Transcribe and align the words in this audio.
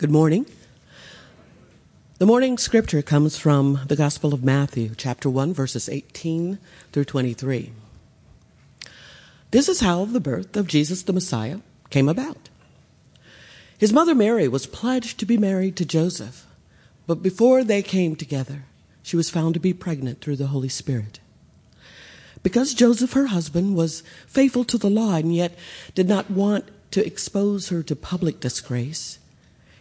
Good 0.00 0.10
morning. 0.10 0.46
The 2.16 2.24
morning 2.24 2.56
scripture 2.56 3.02
comes 3.02 3.36
from 3.36 3.80
the 3.86 3.96
Gospel 3.96 4.32
of 4.32 4.42
Matthew, 4.42 4.94
chapter 4.96 5.28
1, 5.28 5.52
verses 5.52 5.90
18 5.90 6.58
through 6.90 7.04
23. 7.04 7.70
This 9.50 9.68
is 9.68 9.80
how 9.80 10.06
the 10.06 10.18
birth 10.18 10.56
of 10.56 10.68
Jesus 10.68 11.02
the 11.02 11.12
Messiah 11.12 11.58
came 11.90 12.08
about. 12.08 12.48
His 13.76 13.92
mother 13.92 14.14
Mary 14.14 14.48
was 14.48 14.66
pledged 14.66 15.20
to 15.20 15.26
be 15.26 15.36
married 15.36 15.76
to 15.76 15.84
Joseph, 15.84 16.46
but 17.06 17.22
before 17.22 17.62
they 17.62 17.82
came 17.82 18.16
together, 18.16 18.64
she 19.02 19.16
was 19.16 19.28
found 19.28 19.52
to 19.52 19.60
be 19.60 19.74
pregnant 19.74 20.22
through 20.22 20.36
the 20.36 20.46
Holy 20.46 20.70
Spirit. 20.70 21.20
Because 22.42 22.72
Joseph, 22.72 23.12
her 23.12 23.26
husband, 23.26 23.76
was 23.76 24.02
faithful 24.26 24.64
to 24.64 24.78
the 24.78 24.88
law 24.88 25.16
and 25.16 25.34
yet 25.34 25.58
did 25.94 26.08
not 26.08 26.30
want 26.30 26.64
to 26.92 27.06
expose 27.06 27.68
her 27.68 27.82
to 27.82 27.94
public 27.94 28.40
disgrace, 28.40 29.18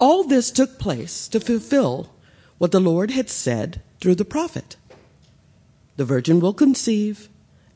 All 0.00 0.24
this 0.24 0.50
took 0.50 0.78
place 0.78 1.28
to 1.28 1.38
fulfill 1.38 2.08
what 2.56 2.72
the 2.72 2.80
Lord 2.80 3.10
had 3.10 3.28
said 3.28 3.82
through 4.00 4.14
the 4.14 4.24
prophet. 4.24 4.76
The 5.96 6.06
virgin 6.06 6.40
will 6.40 6.54
conceive 6.54 7.28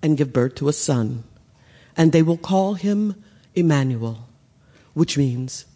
and 0.03 0.17
give 0.17 0.33
birth 0.33 0.55
to 0.57 0.69
a 0.69 0.73
son, 0.73 1.25
and 1.97 2.13
they 2.13 2.23
will 2.23 2.39
call 2.39 2.75
him 2.75 3.23
Emmanuel, 3.55 4.27
which 4.95 5.19
means 5.19 5.67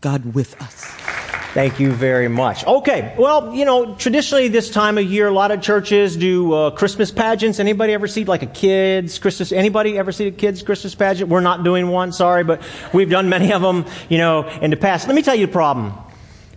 God 0.00 0.34
with 0.34 0.60
us. 0.60 1.07
Thank 1.54 1.80
you 1.80 1.92
very 1.92 2.28
much. 2.28 2.66
Okay, 2.66 3.14
well, 3.18 3.54
you 3.54 3.64
know, 3.64 3.94
traditionally 3.94 4.48
this 4.48 4.68
time 4.68 4.98
of 4.98 5.04
year, 5.04 5.28
a 5.28 5.32
lot 5.32 5.50
of 5.50 5.62
churches 5.62 6.14
do 6.14 6.52
uh, 6.52 6.70
Christmas 6.72 7.10
pageants. 7.10 7.58
Anybody 7.58 7.94
ever 7.94 8.06
see 8.06 8.26
like 8.26 8.42
a 8.42 8.46
kids 8.46 9.18
Christmas? 9.18 9.50
Anybody 9.50 9.96
ever 9.96 10.12
see 10.12 10.26
a 10.26 10.30
kids 10.30 10.60
Christmas 10.62 10.94
pageant? 10.94 11.30
We're 11.30 11.40
not 11.40 11.64
doing 11.64 11.88
one, 11.88 12.12
sorry, 12.12 12.44
but 12.44 12.60
we've 12.92 13.08
done 13.08 13.30
many 13.30 13.50
of 13.52 13.62
them, 13.62 13.86
you 14.10 14.18
know, 14.18 14.46
in 14.60 14.70
the 14.70 14.76
past. 14.76 15.06
Let 15.06 15.16
me 15.16 15.22
tell 15.22 15.34
you 15.34 15.46
the 15.46 15.52
problem. 15.52 15.94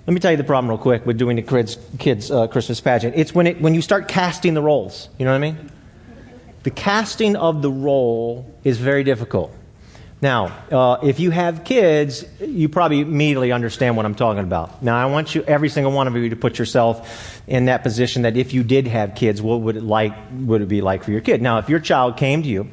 Let 0.08 0.14
me 0.14 0.20
tell 0.20 0.32
you 0.32 0.38
the 0.38 0.44
problem 0.44 0.70
real 0.70 0.78
quick 0.78 1.06
with 1.06 1.18
doing 1.18 1.38
the 1.38 1.42
kids, 1.42 1.78
kids 1.98 2.30
uh, 2.30 2.48
Christmas 2.48 2.82
pageant. 2.82 3.16
It's 3.16 3.34
when 3.34 3.48
it 3.48 3.62
when 3.62 3.74
you 3.74 3.82
start 3.82 4.10
casting 4.10 4.56
the 4.56 4.62
roles. 4.62 5.08
You 5.18 5.24
know 5.24 5.32
what 5.32 5.38
I 5.38 5.52
mean? 5.52 5.72
The 6.64 6.72
casting 6.72 7.38
of 7.38 7.62
the 7.62 7.72
role 7.72 8.54
is 8.66 8.78
very 8.78 9.06
difficult. 9.06 9.54
Now, 10.22 10.56
uh, 10.72 11.00
if 11.02 11.20
you 11.20 11.32
have 11.32 11.64
kids, 11.64 12.24
you 12.40 12.70
probably 12.70 13.00
immediately 13.00 13.52
understand 13.52 13.98
what 13.98 14.06
I'm 14.06 14.14
talking 14.14 14.44
about. 14.44 14.84
Now, 14.84 14.96
I 14.96 15.12
want 15.12 15.34
you, 15.34 15.44
every 15.44 15.68
single 15.68 15.92
one 15.92 16.08
of 16.08 16.16
you, 16.16 16.30
to 16.30 16.36
put 16.36 16.60
yourself 16.60 17.42
in 17.48 17.66
that 17.66 17.82
position 17.82 18.22
that 18.22 18.38
if 18.38 18.54
you 18.54 18.64
did 18.64 18.86
have 18.86 19.16
kids, 19.16 19.42
what 19.42 19.62
would 19.62 19.78
it 19.78 19.84
like 19.84 20.14
would 20.32 20.62
it 20.62 20.68
be 20.68 20.82
like 20.82 21.04
for 21.04 21.12
your 21.12 21.22
kid? 21.22 21.42
Now, 21.42 21.58
if 21.58 21.70
your 21.70 21.80
child 21.80 22.18
came 22.18 22.44
to 22.44 22.50
you, 22.50 22.70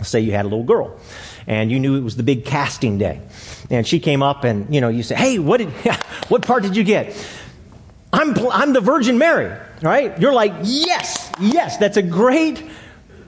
say 0.00 0.20
you 0.20 0.32
had 0.32 0.46
a 0.46 0.48
little 0.48 0.64
girl, 0.64 0.98
and 1.46 1.70
you 1.70 1.78
knew 1.78 1.96
it 1.96 2.02
was 2.02 2.16
the 2.16 2.22
big 2.22 2.46
casting 2.46 2.96
day, 2.96 3.20
and 3.68 3.86
she 3.86 4.00
came 4.00 4.22
up, 4.22 4.44
and 4.44 4.74
you 4.74 4.80
know, 4.80 4.88
you 4.88 5.02
say, 5.02 5.16
"Hey, 5.16 5.38
what 5.38 5.58
did, 5.58 5.68
what 6.28 6.46
part 6.46 6.62
did 6.62 6.76
you 6.76 6.82
get?" 6.82 7.14
I'm, 8.12 8.34
I'm 8.50 8.72
the 8.72 8.80
Virgin 8.80 9.18
Mary, 9.18 9.54
right? 9.82 10.18
You're 10.18 10.32
like, 10.32 10.54
yes, 10.62 11.30
yes, 11.38 11.76
that's 11.76 11.98
a 11.98 12.02
great 12.02 12.64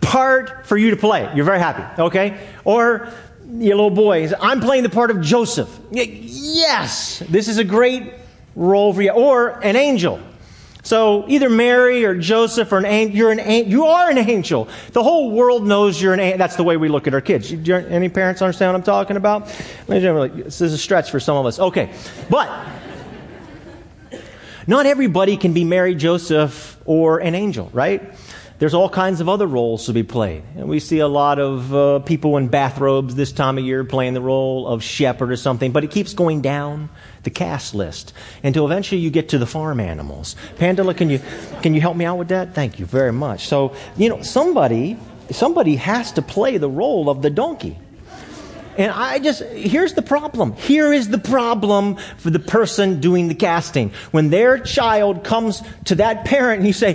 part 0.00 0.66
for 0.66 0.78
you 0.78 0.90
to 0.90 0.96
play. 0.96 1.30
You're 1.34 1.44
very 1.44 1.58
happy, 1.58 2.02
okay? 2.02 2.38
Or 2.64 3.12
your 3.48 3.76
little 3.76 3.90
boy. 3.90 4.30
I'm 4.40 4.60
playing 4.60 4.82
the 4.82 4.90
part 4.90 5.10
of 5.10 5.20
Joseph. 5.20 5.68
Yes, 5.90 7.20
this 7.28 7.48
is 7.48 7.58
a 7.58 7.64
great 7.64 8.12
role 8.54 8.92
for 8.92 9.02
you. 9.02 9.10
Or 9.10 9.58
an 9.60 9.74
angel. 9.76 10.20
So 10.82 11.24
either 11.28 11.50
Mary 11.50 12.04
or 12.04 12.14
Joseph 12.14 12.72
or 12.72 12.78
an 12.78 12.86
angel, 12.86 13.16
you're 13.16 13.30
an 13.30 13.68
you 13.68 13.86
are 13.86 14.08
an 14.08 14.16
angel. 14.16 14.68
The 14.92 15.02
whole 15.02 15.30
world 15.32 15.66
knows 15.66 16.00
you're 16.00 16.14
an 16.14 16.20
angel. 16.20 16.38
That's 16.38 16.56
the 16.56 16.64
way 16.64 16.76
we 16.76 16.88
look 16.88 17.06
at 17.06 17.14
our 17.14 17.20
kids. 17.20 17.52
Any 17.52 18.08
parents 18.08 18.40
understand 18.40 18.72
what 18.72 18.78
I'm 18.78 18.84
talking 18.84 19.16
about? 19.16 19.48
This 19.86 20.60
is 20.60 20.72
a 20.72 20.78
stretch 20.78 21.10
for 21.10 21.20
some 21.20 21.36
of 21.36 21.44
us. 21.46 21.58
Okay, 21.58 21.92
but 22.30 22.50
not 24.66 24.86
everybody 24.86 25.36
can 25.36 25.52
be 25.52 25.64
Mary, 25.64 25.94
Joseph, 25.94 26.78
or 26.84 27.18
an 27.18 27.34
angel, 27.34 27.70
right? 27.72 28.14
There's 28.58 28.74
all 28.74 28.88
kinds 28.88 29.20
of 29.20 29.28
other 29.28 29.46
roles 29.46 29.86
to 29.86 29.92
be 29.92 30.02
played. 30.02 30.42
And 30.56 30.68
we 30.68 30.80
see 30.80 30.98
a 30.98 31.06
lot 31.06 31.38
of 31.38 31.72
uh, 31.72 31.98
people 32.00 32.36
in 32.36 32.48
bathrobes 32.48 33.14
this 33.14 33.30
time 33.30 33.56
of 33.56 33.64
year 33.64 33.84
playing 33.84 34.14
the 34.14 34.20
role 34.20 34.66
of 34.66 34.82
shepherd 34.82 35.30
or 35.30 35.36
something, 35.36 35.70
but 35.70 35.84
it 35.84 35.92
keeps 35.92 36.12
going 36.12 36.40
down 36.40 36.88
the 37.22 37.30
cast 37.30 37.72
list 37.72 38.12
until 38.42 38.64
eventually 38.64 39.00
you 39.00 39.10
get 39.10 39.28
to 39.28 39.38
the 39.38 39.46
farm 39.46 39.78
animals. 39.78 40.34
Pandela, 40.56 40.96
can 40.96 41.08
you, 41.08 41.20
can 41.62 41.72
you 41.72 41.80
help 41.80 41.96
me 41.96 42.04
out 42.04 42.18
with 42.18 42.28
that? 42.28 42.52
Thank 42.54 42.80
you 42.80 42.86
very 42.86 43.12
much. 43.12 43.46
So, 43.46 43.76
you 43.96 44.08
know, 44.08 44.22
somebody, 44.22 44.98
somebody 45.30 45.76
has 45.76 46.10
to 46.12 46.22
play 46.22 46.58
the 46.58 46.68
role 46.68 47.08
of 47.08 47.22
the 47.22 47.30
donkey. 47.30 47.78
And 48.78 48.92
I 48.92 49.18
just, 49.18 49.42
here's 49.42 49.94
the 49.94 50.02
problem. 50.02 50.52
Here 50.52 50.92
is 50.92 51.08
the 51.08 51.18
problem 51.18 51.96
for 52.18 52.30
the 52.30 52.38
person 52.38 53.00
doing 53.00 53.26
the 53.26 53.34
casting. 53.34 53.90
When 54.12 54.30
their 54.30 54.56
child 54.60 55.24
comes 55.24 55.64
to 55.86 55.96
that 55.96 56.24
parent 56.24 56.60
and 56.60 56.66
you 56.66 56.72
say, 56.72 56.94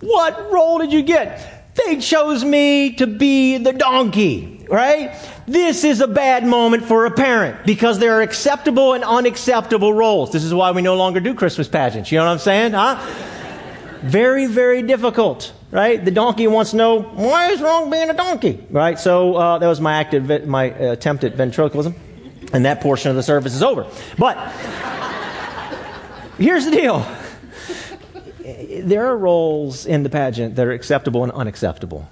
What 0.00 0.52
role 0.52 0.78
did 0.78 0.92
you 0.92 1.02
get? 1.02 1.74
They 1.74 1.96
chose 1.96 2.44
me 2.44 2.92
to 2.94 3.08
be 3.08 3.58
the 3.58 3.72
donkey, 3.72 4.64
right? 4.70 5.12
This 5.48 5.82
is 5.82 6.00
a 6.00 6.06
bad 6.06 6.46
moment 6.46 6.84
for 6.84 7.04
a 7.04 7.10
parent 7.10 7.66
because 7.66 7.98
there 7.98 8.14
are 8.14 8.22
acceptable 8.22 8.92
and 8.92 9.02
unacceptable 9.02 9.92
roles. 9.92 10.30
This 10.30 10.44
is 10.44 10.54
why 10.54 10.70
we 10.70 10.82
no 10.82 10.94
longer 10.94 11.18
do 11.18 11.34
Christmas 11.34 11.66
pageants. 11.66 12.12
You 12.12 12.18
know 12.18 12.26
what 12.26 12.32
I'm 12.32 12.38
saying? 12.38 12.72
Huh? 12.74 13.04
Very, 14.02 14.46
very 14.46 14.82
difficult 14.82 15.52
right? 15.74 16.02
The 16.02 16.12
donkey 16.12 16.46
wants 16.46 16.70
to 16.70 16.76
know 16.76 17.02
why 17.02 17.50
is 17.50 17.60
wrong 17.60 17.90
being 17.90 18.08
a 18.08 18.14
donkey, 18.14 18.64
right? 18.70 18.96
So 18.96 19.34
uh, 19.34 19.58
that 19.58 19.66
was 19.66 19.80
my 19.80 19.94
active, 19.94 20.46
my 20.46 20.64
attempt 20.66 21.24
at 21.24 21.34
ventriloquism, 21.34 21.94
and 22.52 22.64
that 22.64 22.80
portion 22.80 23.10
of 23.10 23.16
the 23.16 23.24
service 23.24 23.54
is 23.54 23.62
over. 23.62 23.86
But 24.16 24.36
here's 26.38 26.64
the 26.64 26.70
deal: 26.70 27.04
there 28.84 29.04
are 29.06 29.18
roles 29.18 29.84
in 29.84 30.04
the 30.04 30.10
pageant 30.10 30.54
that 30.54 30.66
are 30.66 30.72
acceptable 30.72 31.24
and 31.24 31.32
unacceptable. 31.32 32.08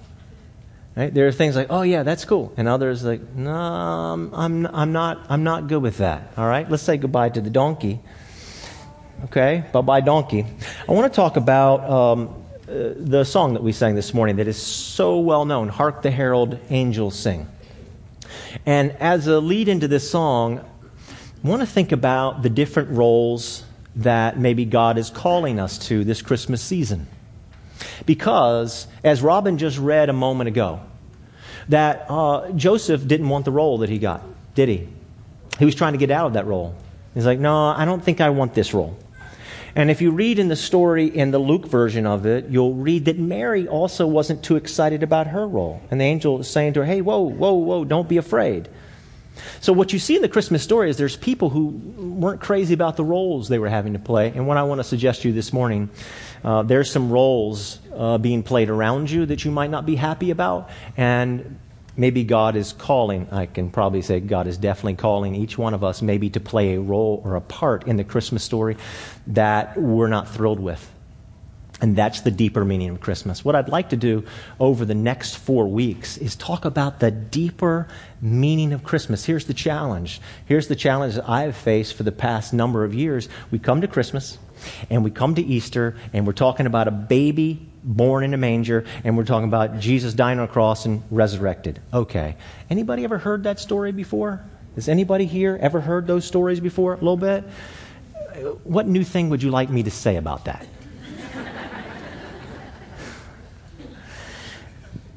Right? 0.95 1.15
There 1.15 1.27
are 1.27 1.33
things 1.33 1.57
like, 1.57 1.69
oh 1.71 1.83
yeah, 1.83 2.03
that's 2.03 2.27
cool, 2.27 2.53
and 2.57 2.69
others 2.69 3.05
like, 3.05 3.23
no, 3.35 3.51
I'm, 3.51 4.67
I'm 4.67 4.93
not, 4.93 5.25
I'm 5.31 5.45
not 5.45 5.69
good 5.69 5.81
with 5.81 5.99
that. 5.99 6.33
All 6.37 6.47
right, 6.47 6.69
let's 6.69 6.83
say 6.83 6.97
goodbye 6.97 7.31
to 7.31 7.41
the 7.41 7.49
donkey. 7.49 8.01
Okay, 9.27 9.65
bye 9.73 9.83
bye 9.83 10.01
donkey. 10.01 10.45
I 10.89 10.93
want 10.93 11.11
to 11.11 11.17
talk 11.17 11.37
about 11.37 11.89
um, 11.89 12.42
the 12.73 13.25
song 13.25 13.53
that 13.55 13.63
we 13.63 13.73
sang 13.73 13.95
this 13.95 14.15
morning 14.15 14.37
that 14.37 14.49
is 14.49 14.61
so 14.61 15.19
well 15.19 15.45
known 15.45 15.69
Hark 15.69 16.03
the 16.03 16.11
Herald 16.11 16.59
Angels 16.71 17.19
Sing. 17.19 17.47
And 18.65 18.93
as 18.93 19.27
a 19.27 19.41
lead 19.41 19.69
into 19.69 19.89
this 19.89 20.11
song, 20.11 20.61
I 21.45 21.49
want 21.49 21.61
to 21.61 21.67
think 21.67 21.93
about 21.93 22.43
the 22.43 22.49
different 22.49 22.91
roles 22.91 23.65
that 23.97 24.39
maybe 24.39 24.65
God 24.65 24.97
is 24.97 25.11
calling 25.11 25.61
us 25.61 25.77
to 25.89 26.03
this 26.05 26.23
Christmas 26.23 26.63
season. 26.63 27.09
Because, 28.07 28.87
as 29.05 29.21
Robin 29.21 29.59
just 29.59 29.79
read 29.79 30.09
a 30.09 30.15
moment 30.15 30.49
ago, 30.49 30.81
that 31.69 32.07
uh, 32.09 32.51
Joseph 32.53 33.07
didn't 33.07 33.29
want 33.29 33.45
the 33.45 33.51
role 33.51 33.79
that 33.79 33.91
he 33.91 33.99
got, 33.99 34.23
did 34.55 34.69
he? 34.69 34.89
He 35.59 35.65
was 35.65 35.75
trying 35.75 35.93
to 35.93 35.99
get 35.99 36.11
out 36.11 36.27
of 36.27 36.33
that 36.35 36.47
role. 36.47 36.75
He's 37.13 37.27
like, 37.27 37.39
no, 37.39 37.67
I 37.67 37.85
don't 37.85 38.03
think 38.03 38.21
I 38.21 38.31
want 38.31 38.55
this 38.55 38.73
role. 38.73 38.97
And 39.75 39.91
if 39.91 40.03
you 40.03 40.11
read 40.11 40.39
in 40.39 40.49
the 40.49 40.57
story 40.57 41.07
in 41.07 41.31
the 41.31 41.39
Luke 41.39 41.67
version 41.67 42.07
of 42.07 42.27
it, 42.27 42.49
you'll 42.49 42.75
read 42.75 43.07
that 43.07 43.19
Mary 43.19 43.67
also 43.67 44.07
wasn't 44.07 44.43
too 44.43 44.57
excited 44.57 45.03
about 45.03 45.29
her 45.29 45.47
role. 45.47 45.81
And 45.91 46.01
the 46.01 46.05
angel 46.05 46.41
is 46.41 46.49
saying 46.49 46.75
to 46.75 46.81
her, 46.81 46.87
hey, 46.87 47.01
whoa, 47.01 47.21
whoa, 47.21 47.55
whoa, 47.55 47.85
don't 47.85 48.09
be 48.09 48.19
afraid. 48.19 48.69
So, 49.61 49.73
what 49.73 49.95
you 49.95 49.99
see 49.99 50.17
in 50.17 50.23
the 50.23 50.29
Christmas 50.29 50.63
story 50.63 50.91
is 50.91 50.99
there's 50.99 51.17
people 51.17 51.49
who 51.49 51.69
weren't 51.69 52.41
crazy 52.41 52.75
about 52.75 52.97
the 52.97 53.05
roles 53.05 53.49
they 53.49 53.59
were 53.59 53.69
having 53.69 53.95
to 53.95 53.99
play. 53.99 54.29
And 54.29 54.47
what 54.47 54.59
I 54.59 54.63
want 54.65 54.81
to 54.81 54.85
suggest 54.85 55.23
to 55.23 55.29
you 55.29 55.35
this 55.35 55.55
morning, 55.55 55.89
uh, 56.45 56.63
there's 56.65 56.91
some 56.91 57.11
roles 57.11 57.79
uh, 57.95 58.19
being 58.19 58.43
played 58.43 58.69
around 58.69 59.11
you 59.11 59.25
that 59.27 59.45
you 59.45 59.51
might 59.51 59.71
not 59.71 59.87
be 59.87 59.97
happy 59.97 60.31
about. 60.31 60.69
And 60.99 61.59
maybe 61.97 62.25
God 62.25 62.57
is 62.57 62.73
calling, 62.73 63.29
I 63.31 63.47
can 63.47 63.71
probably 63.71 64.03
say 64.03 64.21
God 64.21 64.47
is 64.47 64.57
definitely 64.57 64.95
calling 64.95 65.35
each 65.35 65.59
one 65.59 65.75
of 65.75 65.85
us 65.85 66.03
maybe 66.03 66.31
to 66.31 66.41
play 66.41 66.75
a 66.75 66.81
role 66.81 67.23
or 67.25 67.37
a 67.37 67.41
part 67.41 67.87
in 67.87 67.97
the 67.97 68.05
Christmas 68.05 68.43
story 68.43 68.77
that 69.29 69.79
we're 69.79 70.09
not 70.09 70.29
thrilled 70.29 70.61
with. 70.61 70.91
And 71.81 71.97
that's 71.97 72.21
the 72.21 72.31
deeper 72.31 72.65
meaning 72.65 72.91
of 72.91 73.01
Christmas. 73.01 73.45
What 73.45 73.57
I'd 73.57 73.69
like 73.69 73.89
to 73.89 73.97
do 73.97 74.25
over 74.61 74.85
the 74.85 74.95
next 74.95 75.37
four 75.37 75.67
weeks 75.67 76.17
is 76.17 76.37
talk 76.37 76.65
about 76.65 77.01
the 77.01 77.11
deeper 77.11 77.89
meaning 78.21 78.73
of 78.73 78.85
Christmas. 78.85 79.25
Here's 79.25 79.47
the 79.47 79.55
challenge. 79.55 80.21
Here's 80.47 80.69
the 80.69 80.77
challenge 80.77 81.17
that 81.17 81.29
I've 81.29 81.57
faced 81.57 81.95
for 81.95 82.05
the 82.05 82.13
past 82.13 82.53
number 82.53 82.85
of 82.85 82.95
years. 82.95 83.29
We 83.51 83.59
come 83.59 83.81
to 83.81 83.89
Christmas 83.89 84.39
and 84.91 85.03
we 85.03 85.11
come 85.11 85.35
to 85.35 85.43
Easter 85.43 85.97
and 86.13 86.25
we're 86.25 86.35
talking 86.35 86.67
about 86.67 86.87
a 86.87 86.93
baby 86.93 87.72
born 87.85 88.25
in 88.25 88.35
a 88.35 88.37
manger 88.37 88.85
and 89.05 89.17
we're 89.17 89.25
talking 89.25 89.49
about 89.49 89.79
Jesus 89.79 90.15
dying 90.15 90.39
on 90.39 90.45
a 90.45 90.49
cross 90.49 90.87
and 90.87 91.03
resurrected. 91.11 91.81
Okay. 91.93 92.37
Anybody 92.71 93.05
ever 93.05 93.19
heard 93.19 93.45
that 93.45 93.59
story 93.59 93.93
before? 93.93 94.45
Has 94.75 94.89
anybody 94.89 95.27
here 95.27 95.59
ever 95.61 95.81
heard 95.81 96.07
those 96.07 96.25
stories 96.25 96.61
before 96.61 96.93
a 96.95 96.97
little 96.97 97.17
bit? 97.17 97.45
What 98.65 98.87
new 98.87 99.05
thing 99.05 99.29
would 99.29 99.43
you 99.43 99.51
like 99.51 99.69
me 99.69 99.83
to 99.83 99.91
say 99.91 100.17
about 100.17 100.47
that? 100.47 100.67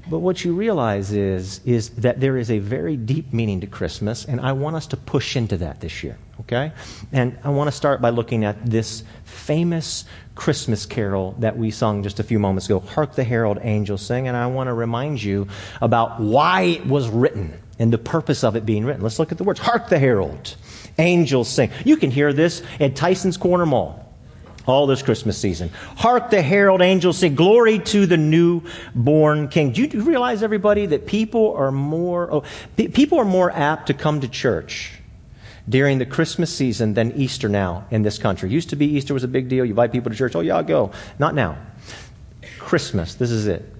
But 0.08 0.20
what 0.20 0.46
you 0.46 0.54
realize 0.54 1.12
is, 1.12 1.62
is 1.66 1.90
that 1.92 2.20
there 2.20 2.38
is 2.38 2.52
a 2.52 2.60
very 2.60 2.96
deep 2.96 3.34
meaning 3.34 3.62
to 3.62 3.68
Christmas, 3.68 4.24
and 4.24 4.40
I 4.40 4.52
want 4.52 4.76
us 4.76 4.86
to 4.88 4.98
push 4.98 5.36
into 5.36 5.58
that 5.58 5.82
this 5.82 6.04
year, 6.04 6.20
okay? 6.42 6.74
And 7.12 7.40
I 7.44 7.50
want 7.50 7.70
to 7.70 7.72
start 7.72 8.02
by 8.02 8.12
looking 8.12 8.46
at 8.46 8.64
this 8.64 9.04
famous 9.24 10.06
Christmas 10.36 10.86
carol 10.86 11.36
that 11.40 11.58
we 11.58 11.72
sung 11.72 12.04
just 12.04 12.20
a 12.20 12.24
few 12.24 12.40
moments 12.40 12.66
ago, 12.66 12.80
Hark 12.82 13.16
the 13.16 13.24
Herald 13.24 13.58
Angels 13.62 14.02
Sing, 14.06 14.28
and 14.28 14.36
I 14.36 14.48
want 14.48 14.68
to 14.68 14.74
remind 14.74 15.24
you 15.24 15.48
about 15.82 16.20
why 16.20 16.64
it 16.64 16.86
was 16.86 17.08
written 17.08 17.60
and 17.80 17.92
the 17.92 17.98
purpose 17.98 18.44
of 18.44 18.56
it 18.56 18.66
being 18.66 18.86
written. 18.86 19.02
Let's 19.02 19.18
look 19.20 19.32
at 19.32 19.38
the 19.38 19.44
words. 19.44 19.60
Hark 19.60 19.90
the 19.90 19.98
Herald 19.98 20.56
Angels 20.98 21.50
Sing. 21.50 21.72
You 21.86 21.98
can 21.98 22.12
hear 22.12 22.34
this 22.34 22.62
at 22.80 22.96
Tyson's 22.96 23.38
Corner 23.38 23.66
Mall 23.66 24.02
all 24.68 24.88
this 24.88 25.02
Christmas 25.04 25.38
season. 25.38 25.70
Hark 25.96 26.32
the 26.32 26.42
herald 26.42 26.82
angels 26.82 27.20
sing, 27.20 27.36
glory 27.36 27.80
to 27.80 28.06
the 28.08 28.18
newborn 28.18 29.48
king. 29.48 29.72
Do 29.72 29.84
you 29.84 30.02
realize, 30.02 30.42
everybody, 30.42 30.88
that 30.88 31.06
people 31.06 31.54
are 31.54 31.72
more, 31.72 32.34
oh, 32.34 32.44
people 32.76 33.20
are 33.20 33.26
more 33.26 33.52
apt 33.52 33.88
to 33.88 33.94
come 33.94 34.22
to 34.22 34.28
church 34.28 34.92
during 35.68 35.98
the 35.98 36.06
Christmas 36.06 36.56
season 36.56 36.94
than 36.94 37.12
Easter 37.14 37.50
now 37.50 37.86
in 37.90 38.04
this 38.04 38.18
country. 38.18 38.50
Used 38.50 38.70
to 38.70 38.76
be 38.76 38.86
Easter 38.86 39.14
was 39.14 39.24
a 39.24 39.28
big 39.28 39.50
deal. 39.50 39.66
You 39.66 39.72
invite 39.72 39.92
people 39.92 40.12
to 40.12 40.18
church. 40.18 40.36
Oh, 40.36 40.42
yeah, 40.42 40.58
I'll 40.58 40.64
go. 40.64 40.92
Not 41.18 41.34
now. 41.34 41.58
Christmas, 42.60 43.16
this 43.16 43.32
is 43.32 43.48
it. 43.48 43.72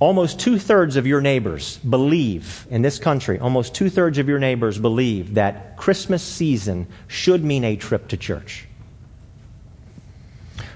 Almost 0.00 0.38
two 0.38 0.60
thirds 0.60 0.94
of 0.94 1.08
your 1.08 1.20
neighbors 1.20 1.78
believe 1.78 2.68
in 2.70 2.82
this 2.82 3.00
country, 3.00 3.40
almost 3.40 3.74
two 3.74 3.90
thirds 3.90 4.18
of 4.18 4.28
your 4.28 4.38
neighbors 4.38 4.78
believe 4.78 5.34
that 5.34 5.76
Christmas 5.76 6.22
season 6.22 6.86
should 7.08 7.42
mean 7.42 7.64
a 7.64 7.74
trip 7.74 8.06
to 8.08 8.16
church. 8.16 8.67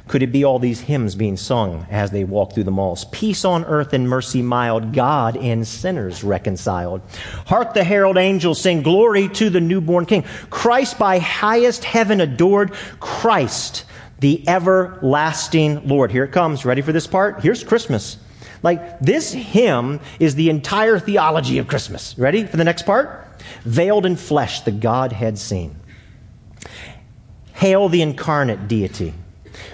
Could 0.08 0.22
it 0.22 0.32
be 0.32 0.44
all 0.44 0.58
these 0.58 0.81
hymns 0.81 1.14
being 1.14 1.37
sung 1.37 1.87
as 1.88 2.10
they 2.10 2.25
walk 2.25 2.52
through 2.52 2.64
the 2.64 2.70
malls? 2.70 3.04
Peace 3.06 3.44
on 3.44 3.64
earth 3.64 3.93
and 3.93 4.08
mercy 4.08 4.43
mild, 4.43 4.93
God 4.93 5.37
and 5.37 5.66
sinners 5.66 6.25
reconciled. 6.25 7.02
Hark 7.46 7.72
the 7.72 7.84
herald 7.84 8.19
angels 8.19 8.60
sing, 8.60 8.82
glory 8.82 9.28
to 9.31 9.49
the 9.49 9.60
newborn 9.60 10.06
king. 10.06 10.25
Christ 10.50 10.99
by 10.99 11.19
highest 11.19 11.84
heaven 11.84 12.20
adored, 12.20 12.72
Christ, 13.00 13.84
the 14.19 14.46
everlasting 14.49 15.87
Lord. 15.87 16.10
Here 16.10 16.25
it 16.25 16.32
comes. 16.32 16.64
Ready 16.64 16.82
for 16.82 16.93
this 16.93 17.06
part? 17.06 17.40
Here's 17.40 17.62
Christmas. 17.62 18.19
Like, 18.62 19.00
this 19.00 19.32
hymn 19.32 20.00
is 20.20 20.34
the 20.34 20.50
entire 20.50 20.98
theology 20.98 21.58
of 21.58 21.69
Christmas. 21.69 22.16
Ready 22.19 22.44
for 22.44 22.56
the 22.56 22.64
next 22.64 22.82
part? 22.82 23.26
Veiled 23.64 24.06
in 24.06 24.16
flesh, 24.16 24.60
the 24.60 24.70
Godhead 24.72 25.38
seen. 25.38 25.76
Hail 27.55 27.88
the 27.88 28.02
incarnate 28.02 28.69
deity 28.69 29.14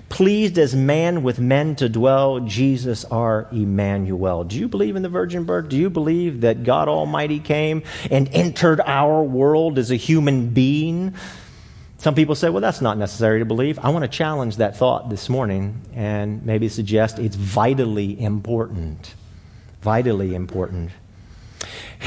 pleased 0.08 0.58
as 0.58 0.74
man 0.74 1.22
with 1.22 1.38
men 1.38 1.76
to 1.76 1.88
dwell, 1.88 2.40
Jesus 2.40 3.04
our 3.06 3.46
Emmanuel. 3.52 4.44
Do 4.44 4.58
you 4.58 4.68
believe 4.68 4.96
in 4.96 5.02
the 5.02 5.08
virgin 5.08 5.44
birth? 5.44 5.68
Do 5.68 5.76
you 5.76 5.90
believe 5.90 6.42
that 6.42 6.64
God 6.64 6.88
Almighty 6.88 7.38
came 7.38 7.82
and 8.10 8.28
entered 8.32 8.80
our 8.80 9.22
world 9.22 9.78
as 9.78 9.90
a 9.90 9.96
human 9.96 10.50
being? 10.50 11.14
Some 11.98 12.14
people 12.14 12.36
say, 12.36 12.48
well, 12.48 12.60
that's 12.60 12.80
not 12.80 12.96
necessary 12.96 13.40
to 13.40 13.44
believe. 13.44 13.78
I 13.80 13.90
want 13.90 14.04
to 14.04 14.08
challenge 14.08 14.58
that 14.58 14.76
thought 14.76 15.10
this 15.10 15.28
morning 15.28 15.82
and 15.94 16.46
maybe 16.46 16.68
suggest 16.68 17.18
it's 17.18 17.34
vitally 17.34 18.20
important. 18.20 19.14
Vitally 19.82 20.34
important. 20.34 20.92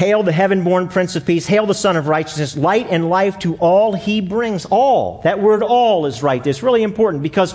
Hail 0.02 0.24
the 0.24 0.32
heaven 0.32 0.64
born 0.64 0.88
Prince 0.88 1.14
of 1.14 1.24
Peace. 1.24 1.46
Hail 1.46 1.64
the 1.64 1.74
Sun 1.74 1.96
of 1.96 2.08
Righteousness. 2.08 2.56
Light 2.56 2.88
and 2.90 3.08
life 3.08 3.38
to 3.38 3.54
all 3.58 3.94
he 3.94 4.20
brings. 4.20 4.64
All. 4.64 5.20
That 5.22 5.40
word 5.40 5.62
all 5.62 6.06
is 6.06 6.24
right. 6.24 6.44
It's 6.44 6.60
really 6.60 6.82
important 6.82 7.22
because 7.22 7.54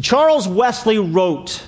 Charles 0.00 0.46
Wesley 0.46 0.98
wrote 1.00 1.66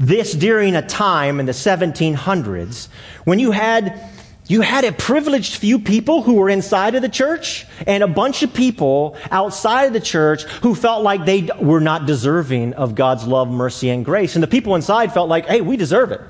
this 0.00 0.32
during 0.32 0.74
a 0.74 0.82
time 0.82 1.38
in 1.38 1.46
the 1.46 1.52
1700s 1.52 2.88
when 3.22 3.38
you 3.38 3.52
had 3.52 4.10
you 4.48 4.62
had 4.62 4.84
a 4.84 4.90
privileged 4.90 5.54
few 5.54 5.78
people 5.78 6.22
who 6.22 6.34
were 6.34 6.50
inside 6.50 6.96
of 6.96 7.02
the 7.02 7.08
church 7.08 7.64
and 7.86 8.02
a 8.02 8.08
bunch 8.08 8.42
of 8.42 8.52
people 8.52 9.16
outside 9.30 9.84
of 9.84 9.92
the 9.92 10.00
church 10.00 10.42
who 10.42 10.74
felt 10.74 11.04
like 11.04 11.24
they 11.24 11.48
were 11.60 11.80
not 11.80 12.04
deserving 12.04 12.74
of 12.74 12.96
God's 12.96 13.28
love, 13.28 13.48
mercy, 13.48 13.90
and 13.90 14.04
grace. 14.04 14.34
And 14.34 14.42
the 14.42 14.48
people 14.48 14.74
inside 14.74 15.14
felt 15.14 15.28
like, 15.28 15.46
hey, 15.46 15.60
we 15.60 15.76
deserve 15.76 16.10
it. 16.10 16.20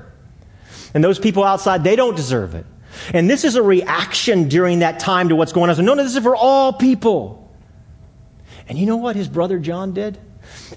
And 0.93 1.03
those 1.03 1.19
people 1.19 1.43
outside, 1.43 1.83
they 1.83 1.95
don't 1.95 2.15
deserve 2.15 2.55
it. 2.55 2.65
And 3.13 3.29
this 3.29 3.43
is 3.43 3.55
a 3.55 3.63
reaction 3.63 4.47
during 4.47 4.79
that 4.79 4.99
time 4.99 5.29
to 5.29 5.35
what's 5.35 5.51
going 5.51 5.69
on. 5.69 5.75
So, 5.75 5.81
no, 5.81 5.95
no, 5.95 6.03
this 6.03 6.15
is 6.15 6.23
for 6.23 6.35
all 6.35 6.73
people. 6.73 7.51
And 8.67 8.77
you 8.77 8.85
know 8.85 8.97
what 8.97 9.15
his 9.15 9.27
brother 9.27 9.59
John 9.59 9.93
did? 9.93 10.17